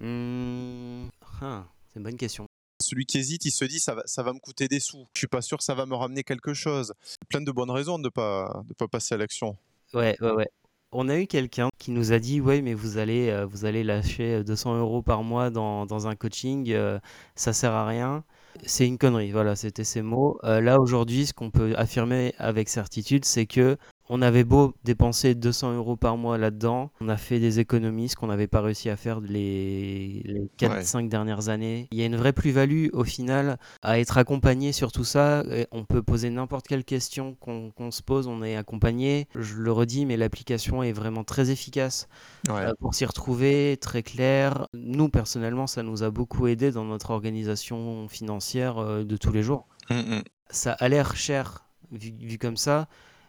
Mmh, 0.00 1.08
ah, 1.42 1.66
C'est 1.88 1.98
une 1.98 2.04
bonne 2.04 2.16
question. 2.16 2.46
Celui 2.80 3.04
qui 3.04 3.18
hésite, 3.18 3.44
il 3.44 3.50
se 3.50 3.64
dit 3.64 3.80
ça 3.80 3.94
va, 3.94 4.02
ça 4.06 4.22
va 4.22 4.32
me 4.32 4.38
coûter 4.38 4.68
des 4.68 4.80
sous. 4.80 5.06
Je 5.14 5.20
suis 5.20 5.26
pas 5.26 5.42
sûr 5.42 5.58
que 5.58 5.64
ça 5.64 5.74
va 5.74 5.84
me 5.84 5.94
ramener 5.94 6.24
quelque 6.24 6.54
chose. 6.54 6.94
Plein 7.28 7.40
de 7.40 7.50
bonnes 7.50 7.70
raisons 7.70 7.98
de 7.98 8.08
pas 8.08 8.62
de 8.66 8.74
pas 8.74 8.88
passer 8.88 9.14
à 9.14 9.18
l'action. 9.18 9.56
Ouais, 9.94 10.16
ouais, 10.20 10.30
ouais. 10.30 10.50
On 10.98 11.10
a 11.10 11.18
eu 11.18 11.26
quelqu'un 11.26 11.68
qui 11.78 11.90
nous 11.90 12.12
a 12.12 12.18
dit 12.18 12.40
ouais 12.40 12.62
mais 12.62 12.72
vous 12.72 12.96
allez 12.96 13.28
euh, 13.28 13.44
vous 13.44 13.66
allez 13.66 13.84
lâcher 13.84 14.42
200 14.42 14.78
euros 14.78 15.02
par 15.02 15.22
mois 15.22 15.50
dans, 15.50 16.06
un 16.06 16.14
coaching, 16.16 16.72
euh, 16.72 16.98
ça 17.34 17.52
sert 17.52 17.72
à 17.72 17.86
rien. 17.86 18.24
C'est 18.64 18.86
une 18.86 18.96
connerie, 18.96 19.30
voilà, 19.30 19.56
c'était 19.56 19.84
ces 19.84 20.00
mots. 20.00 20.38
Euh, 20.44 20.62
là 20.62 20.80
aujourd'hui, 20.80 21.26
ce 21.26 21.34
qu'on 21.34 21.50
peut 21.50 21.74
affirmer 21.76 22.32
avec 22.38 22.70
certitude, 22.70 23.26
c'est 23.26 23.44
que 23.44 23.76
on 24.08 24.22
avait 24.22 24.44
beau 24.44 24.74
dépenser 24.84 25.34
200 25.34 25.74
euros 25.74 25.96
par 25.96 26.16
mois 26.16 26.38
là-dedans, 26.38 26.90
on 27.00 27.08
a 27.08 27.16
fait 27.16 27.40
des 27.40 27.60
économies, 27.60 28.08
ce 28.08 28.16
qu'on 28.16 28.28
n'avait 28.28 28.46
pas 28.46 28.60
réussi 28.60 28.88
à 28.90 28.96
faire 28.96 29.20
les, 29.20 30.22
les 30.24 30.50
4-5 30.58 31.08
dernières 31.08 31.48
années. 31.48 31.88
Il 31.90 31.98
y 31.98 32.02
a 32.02 32.06
une 32.06 32.16
vraie 32.16 32.32
plus-value 32.32 32.88
au 32.92 33.04
final 33.04 33.58
à 33.82 33.98
être 33.98 34.18
accompagné 34.18 34.72
sur 34.72 34.92
tout 34.92 35.04
ça. 35.04 35.44
On 35.72 35.84
peut 35.84 36.02
poser 36.02 36.30
n'importe 36.30 36.66
quelle 36.66 36.84
question 36.84 37.34
qu'on 37.34 37.90
se 37.90 38.02
pose, 38.02 38.26
on 38.26 38.42
est 38.42 38.56
accompagné. 38.56 39.28
Je 39.34 39.56
le 39.56 39.72
redis, 39.72 40.06
mais 40.06 40.16
l'application 40.16 40.82
est 40.82 40.92
vraiment 40.92 41.24
très 41.24 41.50
efficace 41.50 42.08
euh, 42.48 42.72
pour 42.80 42.94
s'y 42.94 43.04
retrouver, 43.04 43.76
très 43.80 44.02
clair. 44.02 44.68
Nous, 44.74 45.08
personnellement, 45.08 45.66
ça 45.66 45.82
nous 45.82 46.02
a 46.02 46.10
beaucoup 46.10 46.46
aidé 46.46 46.70
dans 46.70 46.84
notre 46.84 47.10
organisation 47.10 48.08
financière 48.08 48.78
euh, 48.78 49.04
de 49.04 49.16
tous 49.16 49.32
les 49.32 49.42
jours. 49.42 49.66
Mmh, 49.90 49.94
mmh. 49.94 50.22
Ça 50.50 50.72
a 50.72 50.88
l'air 50.88 51.16
cher 51.16 51.66
vu 51.92 52.38
comme 52.38 52.56
ça, 52.56 52.88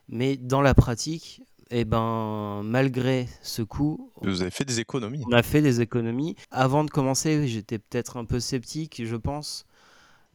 mais 0.10 0.38
dans 0.38 0.62
la 0.62 0.74
pratique, 0.74 1.42
eh 1.70 1.86
ben, 1.86 2.62
malgré 2.64 3.28
ce 3.42 3.62
coût, 3.62 4.12
vous 4.22 4.42
avez 4.42 4.52
fait 4.52 4.66
des 4.66 4.80
économies. 4.80 5.24
On 5.28 5.34
a 5.34 5.44
fait 5.44 5.62
des 5.62 5.82
économies. 5.82 6.36
Avant 6.52 6.84
de 6.84 6.90
commencer, 6.90 7.48
j'étais 7.48 7.80
peut-être 7.80 8.18
un 8.18 8.26
peu 8.26 8.40
sceptique, 8.40 9.02
je 9.04 9.16
pense. 9.16 9.66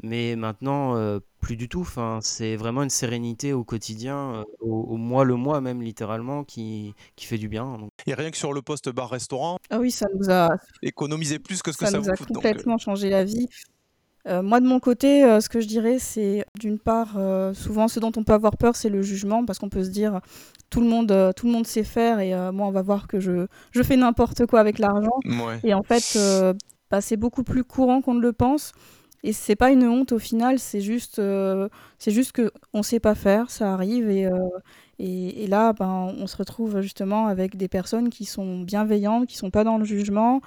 Mais 0.02 0.36
maintenant, 0.36 0.96
euh, 0.96 1.20
plus 1.40 1.56
du 1.56 1.68
tout. 1.68 1.80
Enfin, 1.80 2.18
c'est 2.22 2.56
vraiment 2.56 2.82
une 2.82 2.90
sérénité 2.90 3.52
au 3.52 3.62
quotidien, 3.62 4.34
euh, 4.34 4.44
au, 4.60 4.96
mois 4.96 5.24
le 5.24 5.36
mois 5.36 5.60
même 5.60 5.80
littéralement, 5.80 6.44
qui, 6.44 6.94
qui 7.14 7.26
fait 7.26 7.38
du 7.38 7.48
bien. 7.48 7.78
Et 8.06 8.14
rien 8.14 8.30
que 8.30 8.36
sur 8.36 8.52
le 8.52 8.62
poste 8.62 8.88
bar-restaurant, 8.88 9.58
ah 9.70 9.78
oui, 9.78 9.90
ça 9.90 10.06
nous 10.18 10.30
a 10.30 10.48
économisé 10.82 11.38
plus 11.38 11.62
que 11.62 11.72
ce 11.72 11.78
que 11.78 11.84
ça, 11.84 11.92
ça 11.92 11.98
nous 11.98 12.08
a 12.08 12.16
complètement 12.16 12.78
changé 12.78 13.10
la 13.10 13.24
vie. 13.24 13.48
Euh, 14.28 14.42
moi, 14.42 14.60
de 14.60 14.66
mon 14.66 14.78
côté, 14.78 15.24
euh, 15.24 15.40
ce 15.40 15.48
que 15.48 15.60
je 15.60 15.66
dirais, 15.66 15.98
c'est 15.98 16.44
d'une 16.58 16.78
part, 16.78 17.14
euh, 17.16 17.54
souvent, 17.54 17.88
ce 17.88 17.98
dont 17.98 18.12
on 18.16 18.22
peut 18.22 18.32
avoir 18.32 18.56
peur, 18.56 18.76
c'est 18.76 18.88
le 18.88 19.02
jugement, 19.02 19.44
parce 19.44 19.58
qu'on 19.58 19.68
peut 19.68 19.82
se 19.82 19.90
dire, 19.90 20.20
tout 20.70 20.80
le 20.80 20.86
monde, 20.86 21.32
tout 21.36 21.46
le 21.46 21.52
monde 21.52 21.66
sait 21.66 21.84
faire, 21.84 22.20
et 22.20 22.32
moi, 22.52 22.66
on 22.66 22.70
va 22.70 22.82
voir 22.82 23.08
que 23.08 23.20
je, 23.20 23.46
je 23.72 23.82
fais 23.82 23.96
n'importe 23.96 24.46
quoi 24.46 24.60
avec 24.60 24.78
l'argent. 24.78 25.18
Et 25.64 25.74
en 25.74 25.82
fait, 25.82 26.18
bah, 26.90 27.00
c'est 27.00 27.16
beaucoup 27.16 27.42
plus 27.42 27.64
courant 27.64 28.00
qu'on 28.00 28.14
ne 28.14 28.20
le 28.20 28.32
pense. 28.32 28.72
Et 29.24 29.32
c'est 29.32 29.54
pas 29.54 29.70
une 29.70 29.86
honte 29.86 30.10
au 30.10 30.18
final, 30.18 30.58
c'est 30.58 30.80
juste, 30.80 31.20
c'est 31.98 32.10
juste 32.10 32.32
que 32.32 32.50
on 32.72 32.82
sait 32.82 33.00
pas 33.00 33.14
faire, 33.14 33.50
ça 33.50 33.72
arrive 33.72 34.08
et, 34.10 34.28
et, 34.98 35.46
là, 35.48 35.72
ben, 35.72 36.14
on 36.16 36.26
se 36.26 36.36
retrouve 36.36 36.80
justement 36.80 37.26
avec 37.26 37.56
des 37.56 37.68
personnes 37.68 38.08
qui 38.08 38.24
sont 38.24 38.60
bienveillantes, 38.60 39.26
qui 39.26 39.36
sont 39.36 39.50
pas 39.50 39.64
dans 39.64 39.78
le 39.78 39.84
jugement. 39.84 40.40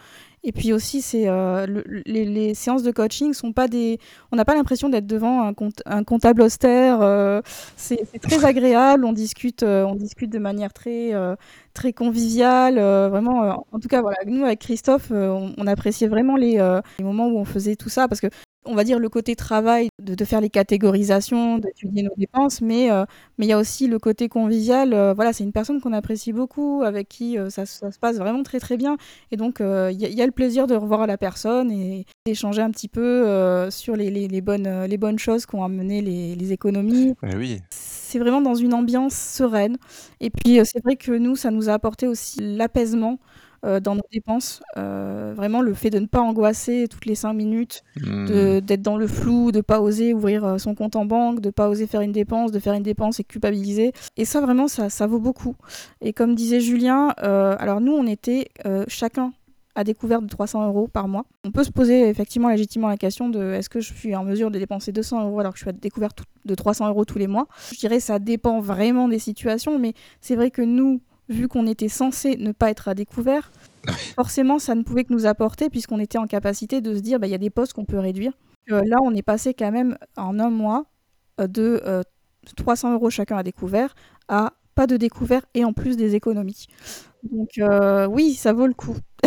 Et 0.44 0.52
puis 0.52 0.72
aussi, 0.72 1.02
c'est 1.02 1.28
euh, 1.28 1.66
les, 2.06 2.54
séances 2.54 2.84
de 2.84 2.92
coaching 2.92 3.34
sont 3.34 3.52
pas 3.52 3.68
des. 3.68 4.00
On 4.32 4.36
n'a 4.36 4.46
pas 4.46 4.54
l'impression 4.54 4.90
d'être 4.90 5.08
devant 5.08 5.48
un, 5.48 5.54
un, 5.88 6.04
comptable 6.04 6.44
austère. 6.44 7.02
Euh, 7.02 7.42
c'est 7.76 8.06
très 8.22 8.46
agréable. 8.46 9.04
On 9.06 9.14
discute, 9.14 9.64
euh, 9.64 9.84
on 9.84 9.96
discute 9.96 10.32
de 10.32 10.40
manière 10.40 10.72
très, 10.72 11.12
très 11.74 11.94
conviviale. 11.94 12.76
vraiment, 12.76 13.66
en 13.72 13.80
tout 13.80 13.88
cas, 13.88 14.02
voilà. 14.02 14.18
Nous, 14.28 14.46
avec 14.46 14.60
Christophe, 14.60 15.10
on, 15.12 15.54
on, 15.58 15.68
appréciait 15.68 16.08
vraiment 16.08 16.36
les, 16.36 16.58
les 17.00 17.04
moments 17.04 17.28
où 17.28 17.40
on 17.40 17.46
faisait 17.46 17.76
tout 17.76 17.90
ça 17.90 18.08
parce 18.08 18.22
que 18.22 18.28
on 18.66 18.76
va 18.76 18.84
dire, 18.84 19.00
le 19.00 19.10
côté 19.10 19.36
travail 19.36 19.90
de, 20.02 20.26
faire 20.26 20.42
les 20.42 20.50
catégorisations, 20.50 21.60
d'étudier 21.60 22.04
nos 22.04 22.16
dépenses, 22.18 22.62
mais 22.62 22.92
euh, 22.92 23.06
mais 23.38 23.46
il 23.46 23.50
y 23.50 23.54
a 23.54 23.58
aussi 23.58 23.88
le 23.88 24.00
côté 24.00 24.28
convivial. 24.36 24.94
Euh, 24.94 25.14
voilà, 25.14 25.32
c'est 25.32 25.46
une 25.46 25.54
personne 25.54 25.80
qu'on 25.80 25.94
apprécie 25.94 26.34
beaucoup, 26.34 26.84
avec 26.84 27.08
qui 27.08 27.40
euh, 27.40 27.50
ça, 27.50 27.66
se 27.66 27.98
passe 28.00 28.18
vraiment 28.18 28.44
très 28.44 28.60
très 28.60 28.76
bien. 28.76 28.98
Et 29.32 29.38
donc, 29.38 29.62
il 29.62 29.98
y, 29.98 30.22
a 30.22 30.26
le 30.26 30.32
plaisir 30.34 30.68
de 30.68 30.76
revoir 30.76 31.08
la 31.08 31.18
personne 31.18 31.72
et 31.72 32.06
d'échanger 32.26 32.62
un 32.62 32.70
petit 32.70 32.90
peu 32.90 33.26
sur 33.72 33.96
les, 33.96 34.42
bonnes, 34.42 34.86
les 34.86 34.98
bonnes 34.98 35.20
choses 35.20 35.46
qui 35.46 35.56
ont 35.56 35.64
amené 35.64 36.02
les, 36.02 36.52
économies. 36.52 37.14
Eh 37.24 37.36
oui. 37.36 37.62
C'est 37.72 38.20
vraiment 38.20 38.42
dans 38.42 38.56
une 38.56 38.74
ambiance 38.74 39.16
sereine. 39.16 39.78
Et 40.20 40.30
puis, 40.30 40.60
c'est 40.64 40.84
vrai 40.84 40.96
que 40.96 41.12
nous, 41.12 41.36
ça 41.36 41.50
nous 41.52 41.70
a 41.70 41.74
apporté 41.74 42.08
aussi 42.08 42.40
l'apaisement. 42.42 43.20
Euh, 43.66 43.80
dans 43.80 43.96
nos 43.96 44.04
dépenses. 44.12 44.62
Euh, 44.78 45.34
vraiment, 45.36 45.62
le 45.62 45.74
fait 45.74 45.90
de 45.90 45.98
ne 45.98 46.06
pas 46.06 46.22
angoisser 46.22 46.88
toutes 46.88 47.06
les 47.08 47.16
cinq 47.16 47.34
minutes, 47.34 47.84
hmm. 48.00 48.60
d'être 48.60 48.84
dans 48.84 48.98
le 48.98 49.08
flou, 49.08 49.52
de 49.52 49.62
pas 49.62 49.82
oser 49.82 50.14
ouvrir 50.14 50.46
euh, 50.46 50.58
son 50.60 50.76
compte 50.76 50.96
en 50.96 51.06
banque, 51.06 51.40
de 51.40 51.50
pas 51.50 51.68
oser 51.68 51.88
faire 51.88 52.02
une 52.02 52.12
dépense, 52.12 52.52
de 52.52 52.60
faire 52.60 52.74
une 52.74 52.84
dépense 52.84 53.20
et 53.20 53.24
culpabiliser. 53.24 53.92
Et 54.18 54.26
ça, 54.26 54.40
vraiment, 54.40 54.68
ça, 54.68 54.92
ça 54.92 55.08
vaut 55.08 55.20
beaucoup. 55.20 55.56
Et 56.02 56.14
comme 56.14 56.36
disait 56.36 56.60
Julien, 56.60 57.10
alors 57.18 57.82
nous, 57.82 57.94
on 57.94 58.06
était 58.06 58.50
chacun 58.88 59.34
à 59.74 59.84
découvert 59.84 60.22
de 60.22 60.28
300 60.28 60.68
euros 60.68 60.88
par 60.88 61.08
mois. 61.08 61.26
On 61.44 61.52
peut 61.52 61.64
se 61.64 61.72
poser 61.72 62.08
effectivement 62.08 62.50
légitimement 62.50 62.88
la 62.88 62.98
question 62.98 63.30
de 63.30 63.54
est-ce 63.54 63.70
que 63.70 63.82
je 63.82 63.94
suis 63.94 64.16
en 64.16 64.24
mesure 64.24 64.52
de 64.52 64.60
dépenser 64.60 64.92
200 64.92 65.26
euros 65.26 65.40
alors 65.40 65.54
que 65.54 65.60
je 65.60 65.64
suis 65.64 65.70
à 65.70 65.74
découvert 65.74 66.12
de 66.46 66.56
300 66.56 66.88
euros 66.90 67.04
tous 67.04 67.18
les 67.18 67.28
mois? 67.28 67.48
Je 67.74 67.80
dirais 67.80 68.00
ça 68.00 68.20
dépend 68.20 68.62
vraiment 68.62 69.10
des 69.10 69.20
situations, 69.20 69.78
mais 69.78 69.94
c'est 70.22 70.36
vrai 70.36 70.50
que 70.50 70.62
nous, 70.62 71.02
vu 71.30 71.48
qu'on 71.48 71.68
était 71.68 71.90
censé 71.90 72.38
ne 72.38 72.52
pas 72.52 72.70
être 72.70 72.88
à 72.88 72.94
découvert, 72.94 73.52
forcément, 74.16 74.60
ça 74.60 74.76
ne 74.76 74.84
pouvait 74.84 75.04
que 75.04 75.14
nous 75.14 75.26
apporter, 75.26 75.70
puisqu'on 75.70 76.00
était 76.00 76.18
en 76.18 76.28
capacité 76.28 76.82
de 76.82 76.96
se 76.96 77.00
dire, 77.00 77.20
bah, 77.20 77.28
il 77.28 77.32
y 77.32 77.36
a 77.36 77.40
des 77.40 77.50
postes 77.50 77.74
qu'on 77.74 77.86
peut 77.86 78.00
réduire. 78.00 78.34
Euh, 78.72 78.82
là, 78.86 78.98
on 79.04 79.14
est 79.14 79.22
passé 79.22 79.54
quand 79.54 79.72
même 79.72 79.98
en 80.18 80.40
un 80.40 80.50
mois 80.50 80.86
euh, 81.40 81.48
de 81.48 81.82
300 82.56 82.90
euh, 82.90 82.94
euros 82.94 83.10
chacun 83.10 83.38
à 83.38 83.44
découvert 83.44 83.96
à 84.28 84.54
pas 84.74 84.88
de 84.88 84.98
découvert 84.98 85.46
et 85.54 85.64
en 85.64 85.72
plus 85.72 85.96
des 85.96 86.16
économies. 86.16 86.68
Donc 87.24 87.60
oui, 88.10 88.34
ça 88.34 88.54
vaut 88.54 88.68
le 88.68 88.74
coup. 88.74 88.98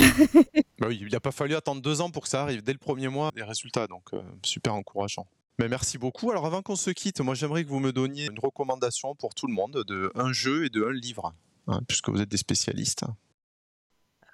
bah 0.79 0.87
oui, 0.89 0.99
il 1.01 1.09
n'a 1.11 1.21
pas 1.21 1.33
fallu 1.33 1.55
attendre 1.55 1.81
deux 1.81 2.01
ans 2.01 2.11
pour 2.11 2.25
que 2.25 2.29
ça 2.29 2.43
arrive 2.43 2.63
dès 2.63 2.73
le 2.73 2.79
premier 2.79 3.09
mois 3.09 3.31
des 3.35 3.43
résultats, 3.43 3.87
donc 3.87 4.11
super 4.43 4.75
encourageant. 4.75 5.27
Mais 5.59 5.69
merci 5.69 5.97
beaucoup. 5.97 6.31
Alors 6.31 6.45
avant 6.45 6.61
qu'on 6.61 6.77
se 6.77 6.91
quitte, 6.91 7.21
moi 7.21 7.35
j'aimerais 7.35 7.65
que 7.65 7.69
vous 7.69 7.81
me 7.81 7.93
donniez 7.93 8.27
une 8.27 8.39
recommandation 8.39 9.15
pour 9.15 9.35
tout 9.35 9.47
le 9.47 9.55
monde 9.55 9.83
de 9.87 10.13
un 10.15 10.33
jeu 10.33 10.67
et 10.67 10.69
de 10.69 10.85
un 10.85 10.93
livre. 10.93 11.33
Hein, 11.69 11.81
puisque 11.87 12.09
vous 12.09 12.21
êtes 12.21 12.31
des 12.31 12.39
spécialistes 12.39 13.05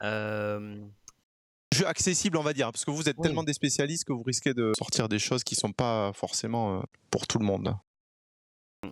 euh... 0.02 0.84
Jeu 1.74 1.86
accessible, 1.88 2.36
on 2.36 2.42
va 2.42 2.52
dire, 2.52 2.70
parce 2.70 2.84
que 2.84 2.92
vous 2.92 3.08
êtes 3.08 3.20
tellement 3.20 3.42
des 3.42 3.52
spécialistes 3.52 4.04
que 4.04 4.12
vous 4.12 4.22
risquez 4.22 4.54
de 4.54 4.72
sortir 4.78 5.08
des 5.08 5.18
choses 5.18 5.42
qui 5.42 5.54
ne 5.56 5.58
sont 5.58 5.72
pas 5.72 6.12
forcément 6.12 6.78
euh, 6.78 6.82
pour 7.10 7.26
tout 7.26 7.40
le 7.40 7.44
monde. 7.44 7.74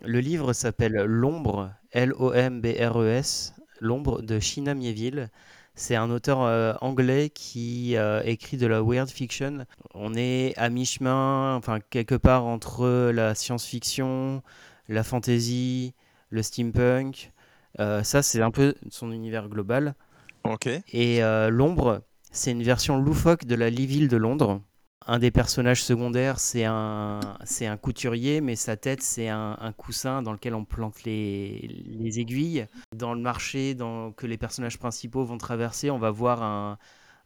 Le 0.03 0.19
livre 0.19 0.51
s'appelle 0.51 0.91
L'ombre, 1.05 1.73
L-O-M-B-R-E-S, 1.91 3.53
L'ombre 3.79 4.21
de 4.21 4.39
China 4.41 4.73
Mieville. 4.73 5.29
C'est 5.75 5.95
un 5.95 6.09
auteur 6.09 6.77
anglais 6.83 7.29
qui 7.29 7.95
écrit 8.25 8.57
de 8.57 8.67
la 8.67 8.81
weird 8.81 9.09
fiction. 9.09 9.65
On 9.93 10.13
est 10.13 10.53
à 10.57 10.69
mi-chemin, 10.69 11.55
enfin 11.55 11.79
quelque 11.79 12.15
part 12.15 12.45
entre 12.45 13.11
la 13.11 13.33
science-fiction, 13.33 14.43
la 14.87 15.03
fantasy, 15.03 15.93
le 16.29 16.43
steampunk. 16.43 17.32
Ça, 17.77 18.21
c'est 18.21 18.41
un 18.41 18.51
peu 18.51 18.75
son 18.89 19.11
univers 19.11 19.49
global. 19.49 19.95
Ok. 20.43 20.67
Et 20.91 21.21
l'ombre, 21.49 22.01
c'est 22.31 22.51
une 22.51 22.63
version 22.63 22.97
loufoque 22.97 23.45
de 23.45 23.55
la 23.55 23.69
Lee 23.69 24.07
de 24.07 24.17
Londres. 24.17 24.61
Un 25.05 25.19
des 25.19 25.31
personnages 25.31 25.83
secondaires, 25.83 26.39
c'est 26.39 26.63
un, 26.63 27.19
c'est 27.43 27.65
un 27.67 27.75
couturier, 27.75 28.39
mais 28.39 28.55
sa 28.55 28.77
tête, 28.77 29.01
c'est 29.01 29.27
un, 29.27 29.73
coussin 29.75 30.21
dans 30.21 30.31
lequel 30.31 30.55
on 30.55 30.63
plante 30.63 31.03
les, 31.03 31.83
les 31.85 32.19
aiguilles. 32.19 32.67
Dans 32.95 33.13
le 33.13 33.19
marché 33.19 33.75
dans, 33.75 34.13
que 34.13 34.25
les 34.27 34.37
personnages 34.37 34.79
principaux 34.79 35.25
vont 35.25 35.37
traverser, 35.37 35.89
on 35.91 35.99
va 35.99 36.09
voir 36.09 36.41
un, 36.41 36.77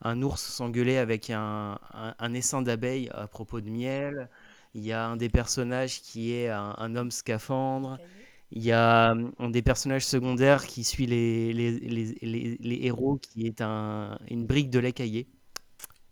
un 0.01 0.21
ours 0.21 0.41
s'engueuler 0.41 0.97
avec 0.97 1.29
un, 1.29 1.79
un, 1.93 2.33
essaim 2.33 2.61
d'abeilles 2.61 3.09
à 3.13 3.27
propos 3.27 3.61
de 3.61 3.69
miel. 3.69 4.29
Il 4.73 4.85
y 4.85 4.91
a 4.91 5.05
un 5.07 5.17
des 5.17 5.29
personnages 5.29 6.01
qui 6.01 6.33
est 6.33 6.49
un, 6.49 6.95
homme 6.95 7.11
scaphandre. 7.11 7.97
Il 8.51 8.63
y 8.63 8.71
a 8.71 9.11
un 9.39 9.49
des 9.49 9.61
personnages 9.61 10.05
secondaires 10.05 10.65
qui 10.65 10.83
suit 10.83 11.05
les, 11.05 11.53
les, 11.53 11.71
les, 11.79 12.57
les 12.59 12.79
héros, 12.85 13.17
qui 13.17 13.45
est 13.45 13.61
un, 13.61 14.17
une 14.29 14.45
brique 14.45 14.69
de 14.69 14.79
lait 14.79 14.93
caillé. 14.93 15.27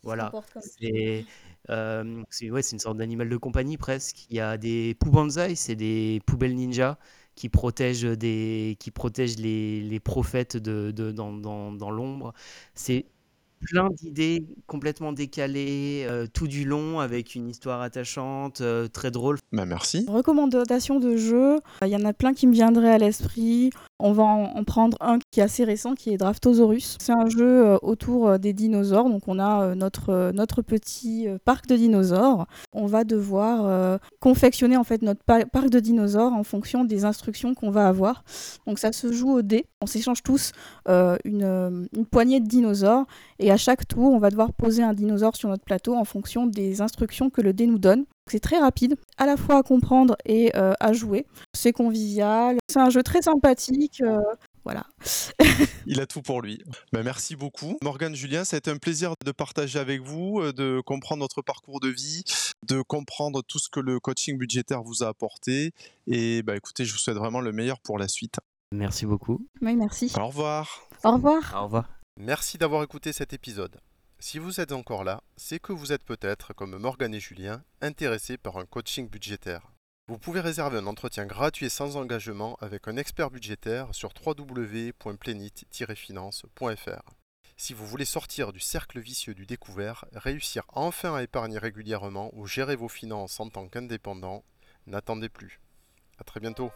Voilà. 0.03 0.31
C'est 0.59 1.25
euh, 1.69 2.23
ouais, 2.43 2.61
une 2.61 2.79
sorte 2.79 2.97
d'animal 2.97 3.29
de 3.29 3.38
compagnie 3.38 3.77
presque. 3.77 4.27
Il 4.29 4.36
y 4.36 4.39
a 4.39 4.57
des 4.57 4.95
Poubanzai, 4.99 5.55
c'est 5.55 5.75
des 5.75 6.21
poubelles 6.25 6.55
ninja 6.55 6.99
qui 7.36 7.49
protègent, 7.49 8.03
des, 8.17 8.77
qui 8.79 8.91
protègent 8.91 9.38
les, 9.39 9.81
les 9.81 9.99
prophètes 9.99 10.57
de, 10.57 10.91
de 10.91 11.11
dans, 11.11 11.33
dans, 11.33 11.71
dans 11.71 11.89
l'ombre. 11.89 12.33
C'est 12.75 13.05
plein 13.66 13.89
d'idées 13.89 14.45
complètement 14.68 15.11
décalées, 15.11 16.05
euh, 16.09 16.28
tout 16.32 16.47
du 16.47 16.66
long, 16.66 16.99
avec 16.99 17.36
une 17.36 17.47
histoire 17.49 17.82
attachante, 17.82 18.61
euh, 18.61 18.88
très 18.88 19.11
drôle. 19.11 19.38
Bah 19.51 19.66
merci. 19.66 20.05
Recommandation 20.07 20.99
de 20.99 21.16
jeu, 21.18 21.59
il 21.82 21.89
y 21.89 21.95
en 21.95 22.05
a 22.05 22.13
plein 22.13 22.34
qui 22.34 22.47
me 22.47 22.53
viendraient 22.53 22.91
à 22.91 22.97
l'esprit. 22.97 23.72
On 23.99 24.11
va 24.11 24.23
en, 24.23 24.63
prendre 24.63 24.97
un 24.99 25.19
qui 25.31 25.39
est 25.39 25.43
assez 25.43 25.63
récent, 25.63 25.95
qui 25.95 26.09
est 26.11 26.17
Draftosaurus. 26.17 26.97
C'est 26.99 27.13
un 27.13 27.29
jeu 27.29 27.65
euh, 27.65 27.77
autour 27.81 28.37
des 28.39 28.53
dinosaures, 28.53 29.09
donc 29.09 29.27
on 29.27 29.39
a 29.39 29.73
notre, 29.75 30.31
notre 30.33 30.61
petit 30.61 31.27
parc 31.45 31.67
de 31.67 31.75
dinosaures. 31.75 32.45
On 32.73 32.87
va 32.87 33.03
devoir 33.03 33.99
confectionner 34.19 34.77
en 34.77 34.83
fait 34.83 35.01
notre 35.01 35.21
parc 35.23 35.69
de 35.69 35.79
dinosaures 35.79 36.33
en 36.33 36.43
fonction 36.43 36.83
des 36.83 37.05
instructions 37.05 37.53
qu'on 37.53 37.71
va 37.71 37.87
avoir. 37.87 38.23
Donc 38.67 38.79
ça 38.79 38.91
se 38.91 39.11
joue 39.11 39.31
au 39.31 39.41
dé. 39.41 39.65
On 39.81 39.85
s'échange 39.85 40.23
tous 40.23 40.51
une, 40.87 41.87
une 41.93 42.05
poignée 42.05 42.39
de 42.39 42.47
dinosaures 42.47 43.05
et 43.39 43.51
à 43.51 43.57
chaque 43.57 43.87
tour, 43.87 44.11
on 44.11 44.19
va 44.19 44.29
devoir 44.29 44.53
poser 44.53 44.83
un 44.83 44.93
dinosaure 44.93 45.35
sur 45.35 45.49
notre 45.49 45.63
plateau 45.63 45.95
en 45.95 46.05
fonction 46.05 46.47
des 46.47 46.81
instructions 46.81 47.29
que 47.29 47.41
le 47.41 47.53
dé 47.53 47.67
nous 47.67 47.79
donne. 47.79 48.05
C'est 48.32 48.39
très 48.39 48.57
rapide, 48.57 48.95
à 49.17 49.26
la 49.28 49.38
fois 49.38 49.57
à 49.57 49.63
comprendre 49.63 50.17
et 50.26 50.55
euh, 50.55 50.73
à 50.80 50.93
jouer. 50.93 51.28
C'est 51.53 51.73
convivial, 51.73 52.57
c'est 52.67 52.80
un 52.80 52.89
jeu 52.89 53.03
très 53.03 53.21
sympathique. 53.21 54.01
Euh, 54.01 54.19
voilà. 54.63 54.88
Il 55.86 56.01
a 56.01 56.07
tout 56.07 56.23
pour 56.23 56.41
lui. 56.41 56.63
Ben, 56.91 57.03
merci 57.03 57.36
beaucoup. 57.36 57.78
Morgane 57.84 58.15
Julien, 58.15 58.43
ça 58.43 58.55
a 58.55 58.57
été 58.57 58.71
un 58.71 58.78
plaisir 58.78 59.13
de 59.23 59.32
partager 59.32 59.78
avec 59.78 60.01
vous, 60.01 60.39
euh, 60.41 60.53
de 60.53 60.82
comprendre 60.84 61.21
notre 61.21 61.43
parcours 61.43 61.80
de 61.80 61.89
vie, 61.89 62.23
de 62.67 62.82
comprendre 62.82 63.43
tout 63.43 63.59
ce 63.59 63.69
que 63.69 63.80
le 63.80 63.99
coaching 63.99 64.39
budgétaire 64.39 64.82
vous 64.82 65.03
a 65.03 65.07
apporté. 65.07 65.71
Et 66.07 66.41
bah, 66.41 66.55
écoutez, 66.55 66.84
je 66.84 66.93
vous 66.93 66.99
souhaite 66.99 67.17
vraiment 67.17 67.41
le 67.41 67.51
meilleur 67.51 67.80
pour 67.80 67.99
la 67.99 68.07
suite. 68.07 68.39
Merci 68.71 69.05
beaucoup. 69.05 69.45
Oui, 69.61 69.76
merci. 69.76 70.11
Au 70.19 70.28
revoir. 70.28 70.88
Au 71.03 71.11
revoir. 71.11 71.53
Au 71.55 71.63
revoir. 71.65 71.89
Merci 72.19 72.57
d'avoir 72.57 72.82
écouté 72.82 73.13
cet 73.13 73.34
épisode. 73.34 73.78
Si 74.20 74.39
vous 74.39 74.61
êtes 74.61 74.72
encore 74.72 75.03
là, 75.03 75.22
c'est 75.36 75.59
que 75.59 75.74
vous 75.74 75.91
êtes 75.91 76.03
peut-être, 76.03 76.53
comme 76.53 76.78
Morgane 76.78 77.13
et 77.13 77.20
Julien, 77.20 77.61
intéressés 77.82 78.38
par 78.38 78.57
un 78.57 78.66
coaching 78.66 79.09
budgétaire. 79.09 79.74
Vous 80.07 80.18
pouvez 80.18 80.39
réserver 80.39 80.78
un 80.78 80.88
entretien 80.88 81.26
gratuit 81.26 81.70
sans 81.70 81.97
engagement 81.97 82.55
avec 82.61 82.88
un 82.88 82.95
expert 82.95 83.32
budgétaire 83.32 83.93
sur 83.93 84.13
www.plenit-finance.fr. 84.26 87.16
Si 87.57 87.74
vous 87.74 87.88
voulez 87.88 88.05
sortir 88.05 88.53
du 88.53 88.59
cercle 88.59 88.99
vicieux 88.99 89.34
du 89.34 89.45
découvert, 89.45 90.05
réussir 90.13 90.63
enfin 90.70 91.16
à 91.16 91.24
épargner 91.24 91.57
régulièrement 91.57 92.30
ou 92.34 92.47
gérer 92.47 92.76
vos 92.76 92.89
finances 92.89 93.39
en 93.39 93.49
tant 93.49 93.68
qu'indépendant, 93.68 94.43
n'attendez 94.88 95.30
plus. 95.30 95.61
A 96.20 96.24
très 96.24 96.39
bientôt 96.39 96.72